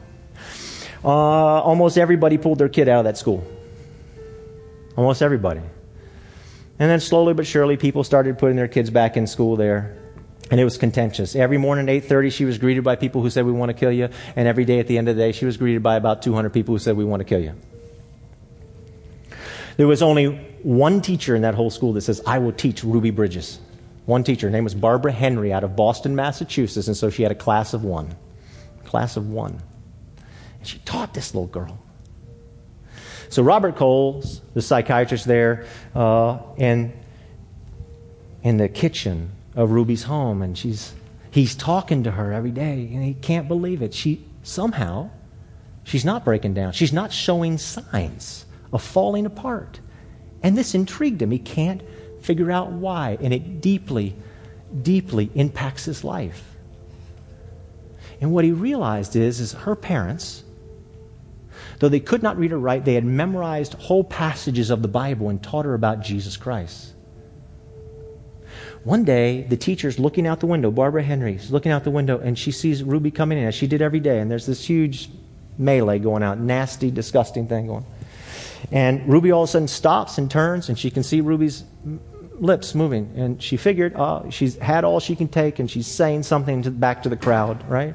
Uh, 1.03 1.09
almost 1.09 1.97
everybody 1.97 2.37
pulled 2.37 2.59
their 2.59 2.69
kid 2.69 2.91
out 2.91 2.99
of 2.99 3.05
that 3.05 3.17
school. 3.17 3.43
Almost 4.95 5.23
everybody. 5.23 5.61
And 6.79 6.91
then 6.91 7.01
slowly 7.01 7.33
but 7.33 7.47
surely, 7.47 7.79
people 7.79 8.05
started 8.05 8.39
putting 8.39 8.57
their 8.57 8.69
kids 8.69 8.91
back 8.91 9.17
in 9.17 9.27
school 9.27 9.57
there. 9.57 9.97
And 10.51 10.61
it 10.61 10.65
was 10.65 10.77
contentious. 10.77 11.35
Every 11.35 11.57
morning 11.57 11.89
at 11.89 12.05
8:30 12.05 12.31
she 12.31 12.45
was 12.45 12.59
greeted 12.59 12.85
by 12.85 12.97
people 12.97 13.23
who 13.23 13.31
said 13.31 13.47
we 13.47 13.53
want 13.53 13.71
to 13.71 13.75
kill 13.75 13.91
you, 13.91 14.11
and 14.37 14.47
every 14.47 14.67
day 14.67 14.79
at 14.79 14.87
the 14.87 14.99
end 14.99 15.09
of 15.09 15.17
the 15.17 15.23
day 15.23 15.33
she 15.33 15.47
was 15.47 15.57
greeted 15.57 15.83
by 15.83 15.97
about 15.97 16.21
200 16.21 16.51
people 16.51 16.75
who 16.75 16.79
said 16.79 16.99
we 16.99 17.05
want 17.05 17.21
to 17.21 17.25
kill 17.25 17.41
you. 17.41 17.55
There 19.77 19.87
was 19.87 20.03
only 20.03 20.27
one 20.63 21.01
teacher 21.01 21.35
in 21.35 21.43
that 21.43 21.55
whole 21.55 21.71
school 21.71 21.93
that 21.95 22.03
says 22.03 22.23
I 22.27 22.39
will 22.39 22.53
teach 22.53 22.85
Ruby 22.85 23.11
Bridges. 23.11 23.59
One 24.07 24.23
teacher, 24.23 24.47
her 24.47 24.51
name 24.51 24.65
was 24.65 24.75
Barbara 24.75 25.13
Henry 25.13 25.53
out 25.53 25.65
of 25.65 25.77
Boston, 25.77 26.15
Massachusetts, 26.15 26.87
and 26.87 26.97
so 26.97 27.11
she 27.11 27.23
had 27.23 27.33
a 27.33 27.37
class 27.37 27.73
of 27.73 27.85
1. 27.85 28.15
Class 28.85 29.17
of 29.17 29.29
1. 29.31 29.63
And 30.59 30.69
she 30.69 30.79
taught 30.81 31.15
this 31.15 31.35
little 31.35 31.49
girl. 31.49 31.79
So 33.31 33.43
Robert 33.43 33.77
Coles, 33.77 34.43
the 34.53 34.63
psychiatrist 34.63 35.25
there, 35.25 35.67
uh, 35.95 36.39
and 36.59 36.93
in 38.43 38.59
the 38.59 38.69
kitchen 38.69 39.33
of 39.57 39.71
Ruby's 39.71 40.05
home, 40.05 40.43
and 40.43 40.57
she's 40.57 40.93
he's 41.31 41.57
talking 41.57 42.05
to 42.05 42.13
her 42.13 42.33
every 42.33 42.51
day, 42.51 42.91
and 42.93 43.03
he 43.03 43.15
can't 43.15 43.49
believe 43.49 43.83
it. 43.83 43.95
She 43.95 44.25
somehow 44.43 45.11
she's 45.83 46.05
not 46.05 46.25
breaking 46.25 46.55
down. 46.55 46.73
She's 46.73 46.93
not 46.93 47.13
showing 47.13 47.59
signs 47.59 48.45
of 48.75 48.83
falling 48.83 49.25
apart. 49.25 49.81
And 50.43 50.59
this 50.59 50.75
intrigued 50.75 51.23
him. 51.23 51.31
He 51.31 51.39
can't 51.39 51.83
figure 52.21 52.51
out 52.51 52.73
why, 52.73 53.17
and 53.21 53.33
it 53.33 53.61
deeply, 53.61 54.17
deeply 54.83 55.31
impacts 55.35 55.85
his 55.85 56.05
life. 56.05 56.43
And 58.21 58.33
what 58.33 58.45
he 58.45 58.53
realized 58.53 59.17
is, 59.17 59.41
is 59.41 59.53
her 59.53 59.77
parents, 59.77 60.43
though 61.79 61.89
they 61.89 62.01
could 62.01 62.23
not 62.23 62.37
read 62.37 62.53
or 62.53 62.59
write, 62.59 62.85
they 62.85 62.95
had 62.95 63.05
memorized 63.05 63.75
whole 63.75 64.05
passages 64.05 64.71
of 64.71 64.83
the 64.83 64.89
Bible 64.89 65.29
and 65.29 65.43
taught 65.43 65.65
her 65.65 65.75
about 65.75 66.03
Jesus 66.03 66.37
Christ. 66.37 66.93
One 68.85 69.05
day, 69.05 69.43
the 69.43 69.57
teacher's 69.57 69.99
looking 69.99 70.27
out 70.27 70.41
the 70.41 70.47
window. 70.47 70.71
Barbara 70.71 71.03
Henry's 71.03 71.51
looking 71.51 71.73
out 71.73 71.85
the 71.85 71.91
window, 71.91 72.19
and 72.19 72.39
she 72.39 72.51
sees 72.51 72.83
Ruby 72.83 73.11
coming 73.11 73.39
in, 73.39 73.45
as 73.45 73.55
she 73.55 73.67
did 73.67 73.81
every 73.81 74.01
day. 74.01 74.19
And 74.21 74.31
there's 74.31 74.47
this 74.47 74.65
huge 74.65 75.09
melee 75.57 75.99
going 75.99 76.23
out, 76.23 76.39
nasty, 76.39 76.91
disgusting 76.91 77.49
thing 77.49 77.67
going. 77.67 77.87
And 78.73 79.07
Ruby 79.09 79.31
all 79.31 79.43
of 79.43 79.49
a 79.49 79.53
sudden 79.53 79.69
stops 79.69 80.19
and 80.19 80.31
turns, 80.31 80.69
and 80.69 80.79
she 80.79 80.91
can 80.91 81.03
see 81.03 81.21
Ruby's 81.21 81.65
lips 82.39 82.75
moving. 82.75 83.13
And 83.17 83.43
she 83.43 83.57
figured 83.57 83.95
uh, 83.95 84.31
she's 84.31 84.57
had 84.57 84.85
all 84.85 85.01
she 85.01 85.17
can 85.17 85.29
take, 85.29 85.59
and 85.59 85.71
she's 85.71 85.87
saying 85.87 86.25
something 86.25 86.63
to, 86.63 86.71
back 86.71 87.03
to 87.05 87.09
the 87.09 87.17
crowd, 87.17 87.69
right? 87.69 87.95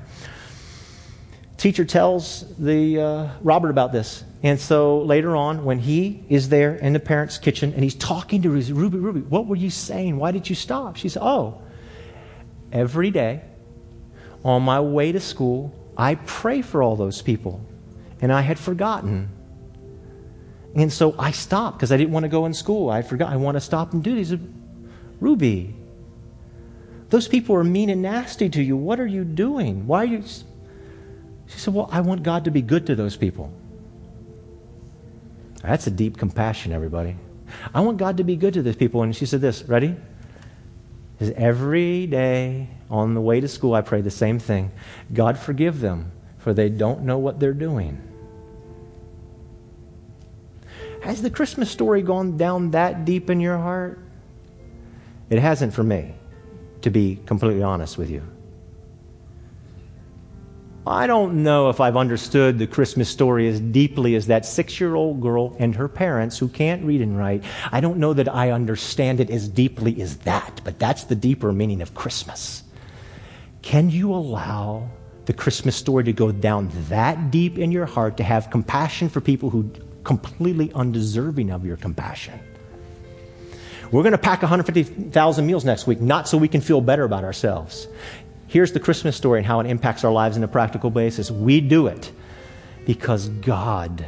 Teacher 1.57 1.83
tells 1.83 2.45
the 2.57 3.01
uh, 3.01 3.29
Robert 3.41 3.69
about 3.69 3.91
this, 3.91 4.23
and 4.41 4.59
so 4.59 5.01
later 5.01 5.35
on, 5.35 5.65
when 5.65 5.79
he 5.79 6.23
is 6.29 6.47
there 6.49 6.75
in 6.75 6.93
the 6.93 6.99
parents' 6.99 7.37
kitchen 7.37 7.73
and 7.73 7.83
he's 7.83 7.95
talking 7.95 8.41
to 8.43 8.49
Ruby, 8.49 8.71
Ruby, 8.71 8.97
Ruby, 8.97 9.19
what 9.21 9.47
were 9.47 9.57
you 9.57 9.69
saying? 9.69 10.17
Why 10.17 10.31
did 10.31 10.49
you 10.49 10.55
stop? 10.55 10.95
She 10.95 11.09
said, 11.09 11.21
Oh, 11.21 11.61
every 12.71 13.11
day 13.11 13.41
on 14.45 14.61
my 14.63 14.79
way 14.79 15.11
to 15.11 15.19
school, 15.19 15.75
I 15.97 16.15
pray 16.15 16.61
for 16.61 16.81
all 16.81 16.95
those 16.95 17.21
people. 17.21 17.65
And 18.21 18.31
I 18.31 18.41
had 18.41 18.57
forgotten. 18.57 19.29
And 20.79 20.93
so 20.93 21.13
I 21.19 21.31
stopped 21.31 21.77
because 21.77 21.91
I 21.91 21.97
didn't 21.97 22.13
want 22.13 22.23
to 22.23 22.29
go 22.29 22.45
in 22.45 22.53
school. 22.53 22.89
I 22.89 23.01
forgot. 23.01 23.33
I 23.33 23.35
want 23.35 23.55
to 23.55 23.61
stop 23.61 23.91
and 23.91 24.01
do 24.01 24.15
these. 24.15 24.33
Ruby, 25.19 25.75
those 27.09 27.27
people 27.27 27.53
are 27.57 27.65
mean 27.65 27.89
and 27.89 28.01
nasty 28.01 28.49
to 28.49 28.63
you. 28.63 28.77
What 28.77 28.97
are 28.97 29.05
you 29.05 29.25
doing? 29.25 29.87
Why 29.87 30.03
are 30.03 30.05
you. 30.05 30.23
She 31.47 31.59
said, 31.59 31.73
Well, 31.73 31.89
I 31.91 31.99
want 31.99 32.23
God 32.23 32.45
to 32.45 32.51
be 32.51 32.61
good 32.61 32.87
to 32.87 32.95
those 32.95 33.17
people. 33.17 33.51
That's 35.61 35.85
a 35.85 35.91
deep 35.91 36.17
compassion, 36.17 36.71
everybody. 36.71 37.17
I 37.73 37.81
want 37.81 37.97
God 37.97 38.15
to 38.17 38.23
be 38.23 38.37
good 38.37 38.53
to 38.53 38.61
those 38.61 38.77
people. 38.77 39.03
And 39.03 39.13
she 39.13 39.25
said 39.25 39.41
this, 39.41 39.63
ready? 39.63 39.97
Is 41.19 41.31
every 41.31 42.07
day 42.07 42.69
on 42.89 43.15
the 43.15 43.19
way 43.19 43.41
to 43.41 43.49
school, 43.49 43.73
I 43.73 43.81
pray 43.81 43.99
the 43.99 44.11
same 44.11 44.39
thing 44.39 44.71
God, 45.11 45.37
forgive 45.37 45.81
them, 45.81 46.13
for 46.37 46.53
they 46.53 46.69
don't 46.69 47.01
know 47.01 47.17
what 47.17 47.41
they're 47.41 47.53
doing. 47.53 48.01
Has 51.09 51.23
the 51.23 51.31
Christmas 51.31 51.71
story 51.71 52.03
gone 52.03 52.37
down 52.37 52.69
that 52.69 53.03
deep 53.03 53.31
in 53.31 53.39
your 53.39 53.57
heart? 53.57 53.97
It 55.31 55.39
hasn't 55.39 55.73
for 55.73 55.81
me, 55.81 56.13
to 56.83 56.91
be 56.91 57.19
completely 57.25 57.63
honest 57.63 57.97
with 57.97 58.11
you. 58.11 58.21
I 60.85 61.07
don't 61.07 61.41
know 61.41 61.69
if 61.69 61.79
I've 61.79 61.97
understood 61.97 62.59
the 62.59 62.67
Christmas 62.67 63.09
story 63.09 63.47
as 63.47 63.59
deeply 63.59 64.13
as 64.13 64.27
that 64.27 64.45
six 64.45 64.79
year 64.79 64.93
old 64.93 65.19
girl 65.19 65.55
and 65.57 65.73
her 65.73 65.87
parents 65.87 66.37
who 66.37 66.47
can't 66.47 66.85
read 66.85 67.01
and 67.01 67.17
write. 67.17 67.43
I 67.71 67.81
don't 67.81 67.97
know 67.97 68.13
that 68.13 68.29
I 68.29 68.51
understand 68.51 69.19
it 69.19 69.31
as 69.31 69.49
deeply 69.49 69.99
as 70.03 70.17
that, 70.17 70.61
but 70.63 70.77
that's 70.77 71.05
the 71.05 71.15
deeper 71.15 71.51
meaning 71.51 71.81
of 71.81 71.95
Christmas. 71.95 72.61
Can 73.63 73.89
you 73.89 74.13
allow 74.13 74.87
the 75.25 75.33
Christmas 75.33 75.75
story 75.75 76.03
to 76.03 76.13
go 76.13 76.31
down 76.31 76.69
that 76.89 77.31
deep 77.31 77.57
in 77.57 77.71
your 77.71 77.87
heart 77.87 78.17
to 78.17 78.23
have 78.23 78.51
compassion 78.51 79.09
for 79.09 79.21
people 79.21 79.49
who 79.49 79.71
completely 80.03 80.71
undeserving 80.73 81.51
of 81.51 81.65
your 81.65 81.77
compassion? 81.77 82.39
We're 83.91 84.03
going 84.03 84.11
to 84.11 84.19
pack 84.19 84.41
150,000 84.41 85.45
meals 85.45 85.65
next 85.65 85.87
week, 85.87 85.99
not 85.99 86.27
so 86.27 86.37
we 86.37 86.47
can 86.47 86.61
feel 86.61 86.79
better 86.79 87.03
about 87.03 87.23
ourselves. 87.23 87.87
Here's 88.47 88.71
the 88.71 88.79
Christmas 88.79 89.15
story 89.15 89.39
and 89.39 89.47
how 89.47 89.59
it 89.59 89.67
impacts 89.67 90.03
our 90.03 90.11
lives 90.11 90.37
in 90.37 90.43
a 90.43 90.47
practical 90.47 90.89
basis. 90.89 91.31
We 91.31 91.59
do 91.61 91.87
it 91.87 92.11
because 92.85 93.29
God 93.29 94.05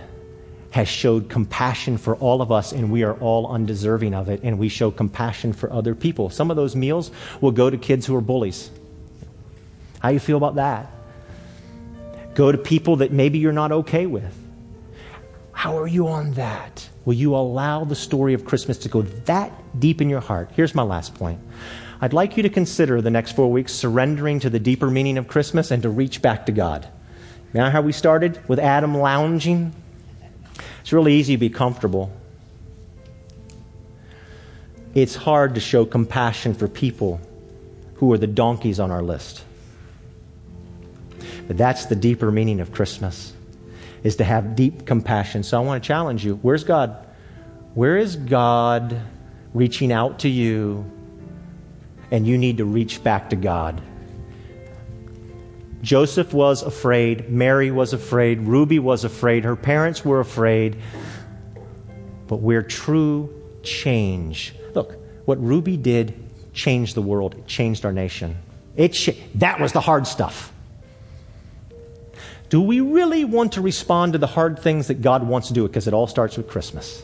has 0.72 0.88
showed 0.88 1.30
compassion 1.30 1.98
for 1.98 2.16
all 2.16 2.42
of 2.42 2.52
us, 2.52 2.72
and 2.72 2.92
we 2.92 3.04
are 3.04 3.14
all 3.16 3.48
undeserving 3.48 4.14
of 4.14 4.30
it, 4.30 4.42
and 4.44 4.58
we 4.58 4.70
show 4.70 4.90
compassion 4.90 5.52
for 5.52 5.72
other 5.72 5.94
people. 5.94 6.30
Some 6.30 6.50
of 6.50 6.58
those 6.58 6.76
meals 6.76 7.12
will 7.42 7.52
go 7.52 7.70
to 7.70 7.78
kids 7.78 8.06
who 8.06 8.16
are 8.16 8.22
bullies. 8.22 8.72
How 10.00 10.10
you 10.10 10.20
feel 10.20 10.38
about 10.38 10.56
that? 10.56 10.90
Go 12.34 12.52
to 12.52 12.58
people 12.58 12.98
that 12.98 13.12
maybe 13.12 13.40
you're 13.40 13.52
not 13.52 13.72
okay 13.72 14.06
with. 14.06 14.41
How 15.62 15.78
are 15.78 15.86
you 15.86 16.08
on 16.08 16.32
that? 16.32 16.90
Will 17.06 17.14
you 17.14 17.36
allow 17.36 17.84
the 17.84 17.94
story 17.94 18.34
of 18.34 18.46
Christmas 18.46 18.80
to 18.80 18.90
go 18.90 19.04
that 19.04 19.52
deep 19.80 20.02
in 20.02 20.10
your 20.10 20.20
heart? 20.20 20.50
Here's 20.56 20.74
my 20.74 20.82
last 20.82 21.14
point. 21.14 21.40
I'd 22.02 22.14
like 22.14 22.36
you 22.36 22.42
to 22.42 22.50
consider 22.50 23.00
the 23.00 23.12
next 23.12 23.34
four 23.34 23.52
weeks 23.52 23.72
surrendering 23.72 24.40
to 24.40 24.50
the 24.50 24.58
deeper 24.58 24.90
meaning 24.90 25.20
of 25.20 25.28
Christmas 25.28 25.70
and 25.70 25.84
to 25.84 25.90
reach 25.92 26.20
back 26.20 26.48
to 26.48 26.52
God. 26.52 26.88
Now, 27.54 27.70
how 27.70 27.84
we 27.84 27.92
started 27.92 28.42
with 28.50 28.58
Adam 28.58 28.98
lounging? 28.98 29.72
It's 30.80 30.92
really 30.92 31.14
easy 31.14 31.36
to 31.36 31.40
be 31.40 31.52
comfortable. 31.52 32.12
It's 34.96 35.14
hard 35.14 35.54
to 35.54 35.62
show 35.62 35.86
compassion 35.86 36.56
for 36.56 36.68
people 36.68 37.22
who 37.98 38.12
are 38.12 38.18
the 38.18 38.26
donkeys 38.26 38.80
on 38.80 38.90
our 38.90 39.04
list. 39.04 39.44
But 41.46 41.56
that's 41.56 41.86
the 41.86 41.96
deeper 41.96 42.32
meaning 42.32 42.62
of 42.62 42.72
Christmas 42.72 43.34
is 44.04 44.16
to 44.18 44.24
have 44.24 44.56
deep 44.56 44.86
compassion. 44.86 45.44
So 45.44 45.62
I 45.62 45.66
want 45.66 45.84
to 45.84 45.88
challenge 45.88 46.26
you. 46.26 46.36
Where's 46.42 46.64
God? 46.64 47.08
Where 47.74 47.98
is 47.98 48.16
God 48.16 49.00
reaching 49.54 49.92
out 49.92 50.20
to 50.20 50.30
you 50.30 50.90
and 52.10 52.28
you 52.28 52.38
need 52.38 52.58
to 52.58 52.66
reach 52.66 53.04
back 53.04 53.30
to 53.30 53.36
God? 53.36 53.82
Joseph 55.82 56.34
was 56.34 56.62
afraid. 56.62 57.30
Mary 57.30 57.72
was 57.72 57.94
afraid. 57.94 58.42
Ruby 58.42 58.80
was 58.80 59.04
afraid. 59.04 59.44
Her 59.44 59.56
parents 59.56 60.06
were 60.06 60.20
afraid. 60.20 60.78
But 62.28 62.38
where 62.38 62.62
true 62.62 63.34
change. 63.64 64.56
Look, 64.76 64.96
what 65.26 65.42
Ruby 65.42 65.78
did 65.78 66.14
changed 66.54 66.96
the 66.96 67.02
world, 67.02 67.36
it 67.36 67.48
changed 67.48 67.86
our 67.86 67.94
nation. 67.94 68.38
It 68.76 68.96
sh- 68.96 69.10
that 69.36 69.60
was 69.60 69.72
the 69.72 69.82
hard 69.82 70.06
stuff. 70.08 70.54
Do 72.52 72.60
we 72.60 72.82
really 72.82 73.24
want 73.24 73.54
to 73.54 73.62
respond 73.62 74.12
to 74.12 74.20
the 74.20 74.28
hard 74.28 74.60
things 74.60 74.88
that 74.88 75.02
God 75.02 75.26
wants 75.26 75.48
to 75.48 75.54
do? 75.54 75.66
Because 75.66 75.88
it 75.88 75.94
all 75.94 76.06
starts 76.06 76.36
with 76.36 76.50
Christmas. 76.50 77.02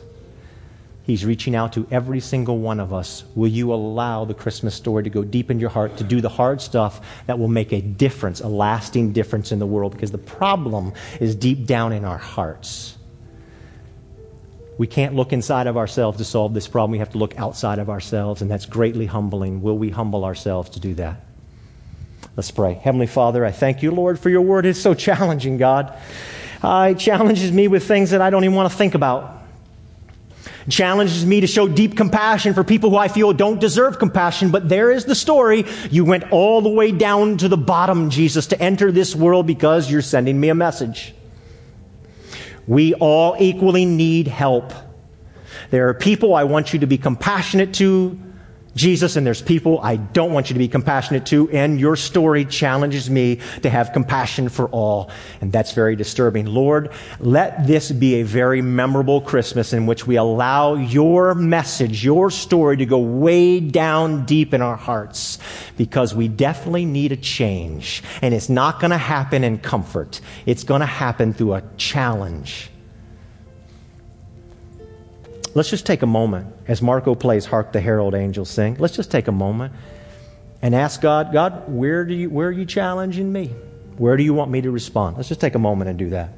He's 1.03 1.23
reaching 1.23 1.55
out 1.55 1.71
to 1.73 1.87
every 1.89 2.19
single 2.19 2.57
one 2.57 2.81
of 2.81 2.91
us. 2.91 3.23
Will 3.33 3.47
you 3.47 3.73
allow 3.73 4.25
the 4.25 4.33
Christmas 4.33 4.75
story 4.75 5.03
to 5.03 5.09
go 5.09 5.23
deep 5.23 5.49
in 5.49 5.57
your 5.57 5.69
heart, 5.69 5.95
to 5.97 6.03
do 6.03 6.19
the 6.19 6.27
hard 6.27 6.59
stuff 6.59 6.99
that 7.27 7.39
will 7.39 7.47
make 7.47 7.71
a 7.71 7.79
difference, 7.79 8.41
a 8.41 8.49
lasting 8.49 9.13
difference 9.13 9.53
in 9.53 9.59
the 9.59 9.65
world? 9.65 9.93
Because 9.93 10.11
the 10.11 10.17
problem 10.17 10.91
is 11.21 11.33
deep 11.33 11.65
down 11.65 11.93
in 11.93 12.03
our 12.03 12.17
hearts. 12.17 12.97
We 14.77 14.85
can't 14.85 15.15
look 15.15 15.31
inside 15.31 15.67
of 15.67 15.77
ourselves 15.77 16.17
to 16.17 16.25
solve 16.25 16.53
this 16.53 16.67
problem. 16.67 16.91
We 16.91 16.99
have 16.99 17.13
to 17.13 17.19
look 17.19 17.39
outside 17.39 17.79
of 17.79 17.89
ourselves, 17.89 18.41
and 18.41 18.51
that's 18.51 18.65
greatly 18.65 19.05
humbling. 19.05 19.61
Will 19.61 19.77
we 19.77 19.91
humble 19.91 20.25
ourselves 20.25 20.71
to 20.71 20.81
do 20.81 20.93
that? 20.95 21.26
Let's 22.37 22.51
pray. 22.51 22.75
Heavenly 22.75 23.07
Father, 23.07 23.43
I 23.43 23.51
thank 23.51 23.83
you, 23.83 23.91
Lord, 23.91 24.17
for 24.17 24.29
your 24.29 24.41
word. 24.41 24.65
It's 24.65 24.79
so 24.79 24.93
challenging, 24.93 25.57
God. 25.57 25.93
Uh, 26.63 26.89
it 26.91 26.99
challenges 26.99 27.51
me 27.51 27.67
with 27.67 27.85
things 27.85 28.11
that 28.11 28.21
I 28.21 28.29
don't 28.29 28.45
even 28.45 28.55
want 28.55 28.71
to 28.71 28.77
think 28.77 28.95
about 28.95 29.33
challenges 30.69 31.25
me 31.25 31.41
to 31.41 31.47
show 31.47 31.67
deep 31.67 31.95
compassion 31.95 32.53
for 32.53 32.63
people 32.63 32.89
who 32.89 32.97
I 32.97 33.07
feel 33.07 33.33
don't 33.33 33.59
deserve 33.59 33.99
compassion. 33.99 34.51
But 34.51 34.67
there 34.67 34.91
is 34.91 35.05
the 35.05 35.15
story. 35.15 35.65
You 35.89 36.05
went 36.05 36.31
all 36.31 36.61
the 36.61 36.69
way 36.69 36.91
down 36.91 37.37
to 37.37 37.47
the 37.47 37.57
bottom, 37.57 38.09
Jesus, 38.09 38.47
to 38.47 38.61
enter 38.61 38.91
this 38.91 39.15
world 39.15 39.47
because 39.47 39.89
you're 39.89 40.01
sending 40.01 40.39
me 40.39 40.49
a 40.49 40.55
message. 40.55 41.13
We 42.67 42.93
all 42.95 43.37
equally 43.39 43.85
need 43.85 44.27
help. 44.27 44.73
There 45.69 45.87
are 45.89 45.93
people 45.93 46.35
I 46.35 46.43
want 46.43 46.73
you 46.73 46.79
to 46.79 46.87
be 46.87 46.97
compassionate 46.97 47.73
to 47.75 48.19
Jesus, 48.77 49.17
and 49.17 49.27
there's 49.27 49.41
people 49.41 49.79
I 49.81 49.97
don't 49.97 50.31
want 50.31 50.49
you 50.49 50.53
to 50.53 50.59
be 50.59 50.69
compassionate 50.69 51.25
to, 51.27 51.49
and 51.49 51.79
your 51.79 51.95
story 51.95 52.45
challenges 52.45 53.09
me 53.09 53.39
to 53.63 53.69
have 53.69 53.91
compassion 53.91 54.47
for 54.47 54.67
all, 54.69 55.09
and 55.41 55.51
that's 55.51 55.73
very 55.73 55.95
disturbing. 55.95 56.45
Lord, 56.45 56.91
let 57.19 57.67
this 57.67 57.91
be 57.91 58.15
a 58.15 58.23
very 58.23 58.61
memorable 58.61 59.19
Christmas 59.19 59.73
in 59.73 59.87
which 59.87 60.07
we 60.07 60.15
allow 60.15 60.75
your 60.75 61.35
message, 61.35 62.05
your 62.05 62.31
story 62.31 62.77
to 62.77 62.85
go 62.85 62.99
way 62.99 63.59
down 63.59 64.25
deep 64.25 64.53
in 64.53 64.61
our 64.61 64.77
hearts, 64.77 65.39
because 65.75 66.15
we 66.15 66.27
definitely 66.27 66.85
need 66.85 67.11
a 67.11 67.17
change, 67.17 68.03
and 68.21 68.33
it's 68.33 68.47
not 68.47 68.79
going 68.79 68.91
to 68.91 68.97
happen 68.97 69.43
in 69.43 69.57
comfort. 69.57 70.21
It's 70.45 70.63
going 70.63 70.81
to 70.81 70.85
happen 70.85 71.33
through 71.33 71.55
a 71.55 71.63
challenge. 71.77 72.69
Let's 75.57 75.71
just 75.71 75.87
take 75.87 76.03
a 76.03 76.05
moment 76.05 76.53
as 76.67 76.83
Marco 76.83 77.15
plays 77.15 77.47
Hark 77.47 77.71
the 77.71 77.81
Herald 77.81 78.13
Angels 78.13 78.47
Sing. 78.47 78.75
Let's 78.77 78.95
just 78.95 79.09
take 79.09 79.27
a 79.27 79.31
moment 79.31 79.73
and 80.61 80.75
ask 80.75 81.01
God, 81.01 81.33
God, 81.33 81.63
where, 81.67 82.05
do 82.05 82.13
you, 82.13 82.29
where 82.29 82.49
are 82.49 82.51
you 82.51 82.63
challenging 82.63 83.33
me? 83.33 83.47
Where 83.97 84.15
do 84.17 84.21
you 84.21 84.35
want 84.35 84.51
me 84.51 84.61
to 84.61 84.69
respond? 84.69 85.17
Let's 85.17 85.29
just 85.29 85.41
take 85.41 85.55
a 85.55 85.59
moment 85.59 85.89
and 85.89 85.97
do 85.97 86.11
that. 86.11 86.29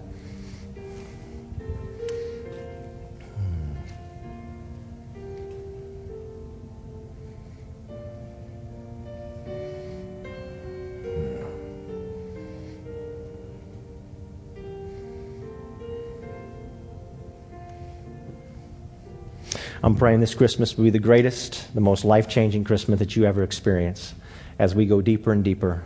I'm 19.82 19.96
praying 19.96 20.20
this 20.20 20.36
Christmas 20.36 20.76
will 20.76 20.86
be 20.86 20.90
the 20.90 21.00
greatest, 21.00 21.74
the 21.74 21.80
most 21.80 22.04
life 22.04 22.28
changing 22.28 22.66
Christmas 22.66 23.00
that 23.00 23.16
you 23.16 23.24
ever 23.24 23.44
experience 23.44 24.14
as 24.58 24.76
we 24.76 24.86
go 24.86 25.02
deeper 25.02 25.32
and 25.32 25.42
deeper 25.42 25.84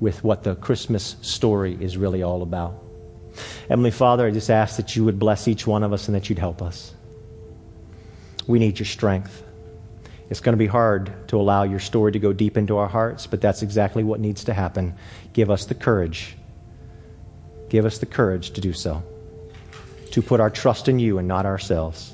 with 0.00 0.24
what 0.24 0.44
the 0.44 0.54
Christmas 0.56 1.16
story 1.20 1.76
is 1.78 1.98
really 1.98 2.22
all 2.22 2.42
about. 2.42 2.82
Heavenly 3.68 3.90
Father, 3.90 4.26
I 4.26 4.30
just 4.30 4.50
ask 4.50 4.76
that 4.76 4.96
you 4.96 5.04
would 5.04 5.18
bless 5.18 5.46
each 5.46 5.66
one 5.66 5.82
of 5.82 5.92
us 5.92 6.08
and 6.08 6.14
that 6.14 6.30
you'd 6.30 6.38
help 6.38 6.62
us. 6.62 6.94
We 8.46 8.58
need 8.58 8.78
your 8.78 8.86
strength. 8.86 9.42
It's 10.30 10.40
going 10.40 10.54
to 10.54 10.58
be 10.58 10.66
hard 10.66 11.12
to 11.28 11.38
allow 11.38 11.64
your 11.64 11.80
story 11.80 12.12
to 12.12 12.18
go 12.18 12.32
deep 12.32 12.56
into 12.56 12.78
our 12.78 12.88
hearts, 12.88 13.26
but 13.26 13.42
that's 13.42 13.62
exactly 13.62 14.04
what 14.04 14.20
needs 14.20 14.44
to 14.44 14.54
happen. 14.54 14.94
Give 15.34 15.50
us 15.50 15.66
the 15.66 15.74
courage. 15.74 16.34
Give 17.68 17.84
us 17.84 17.98
the 17.98 18.06
courage 18.06 18.52
to 18.52 18.62
do 18.62 18.72
so, 18.72 19.02
to 20.12 20.22
put 20.22 20.40
our 20.40 20.50
trust 20.50 20.88
in 20.88 20.98
you 20.98 21.18
and 21.18 21.28
not 21.28 21.44
ourselves. 21.44 22.13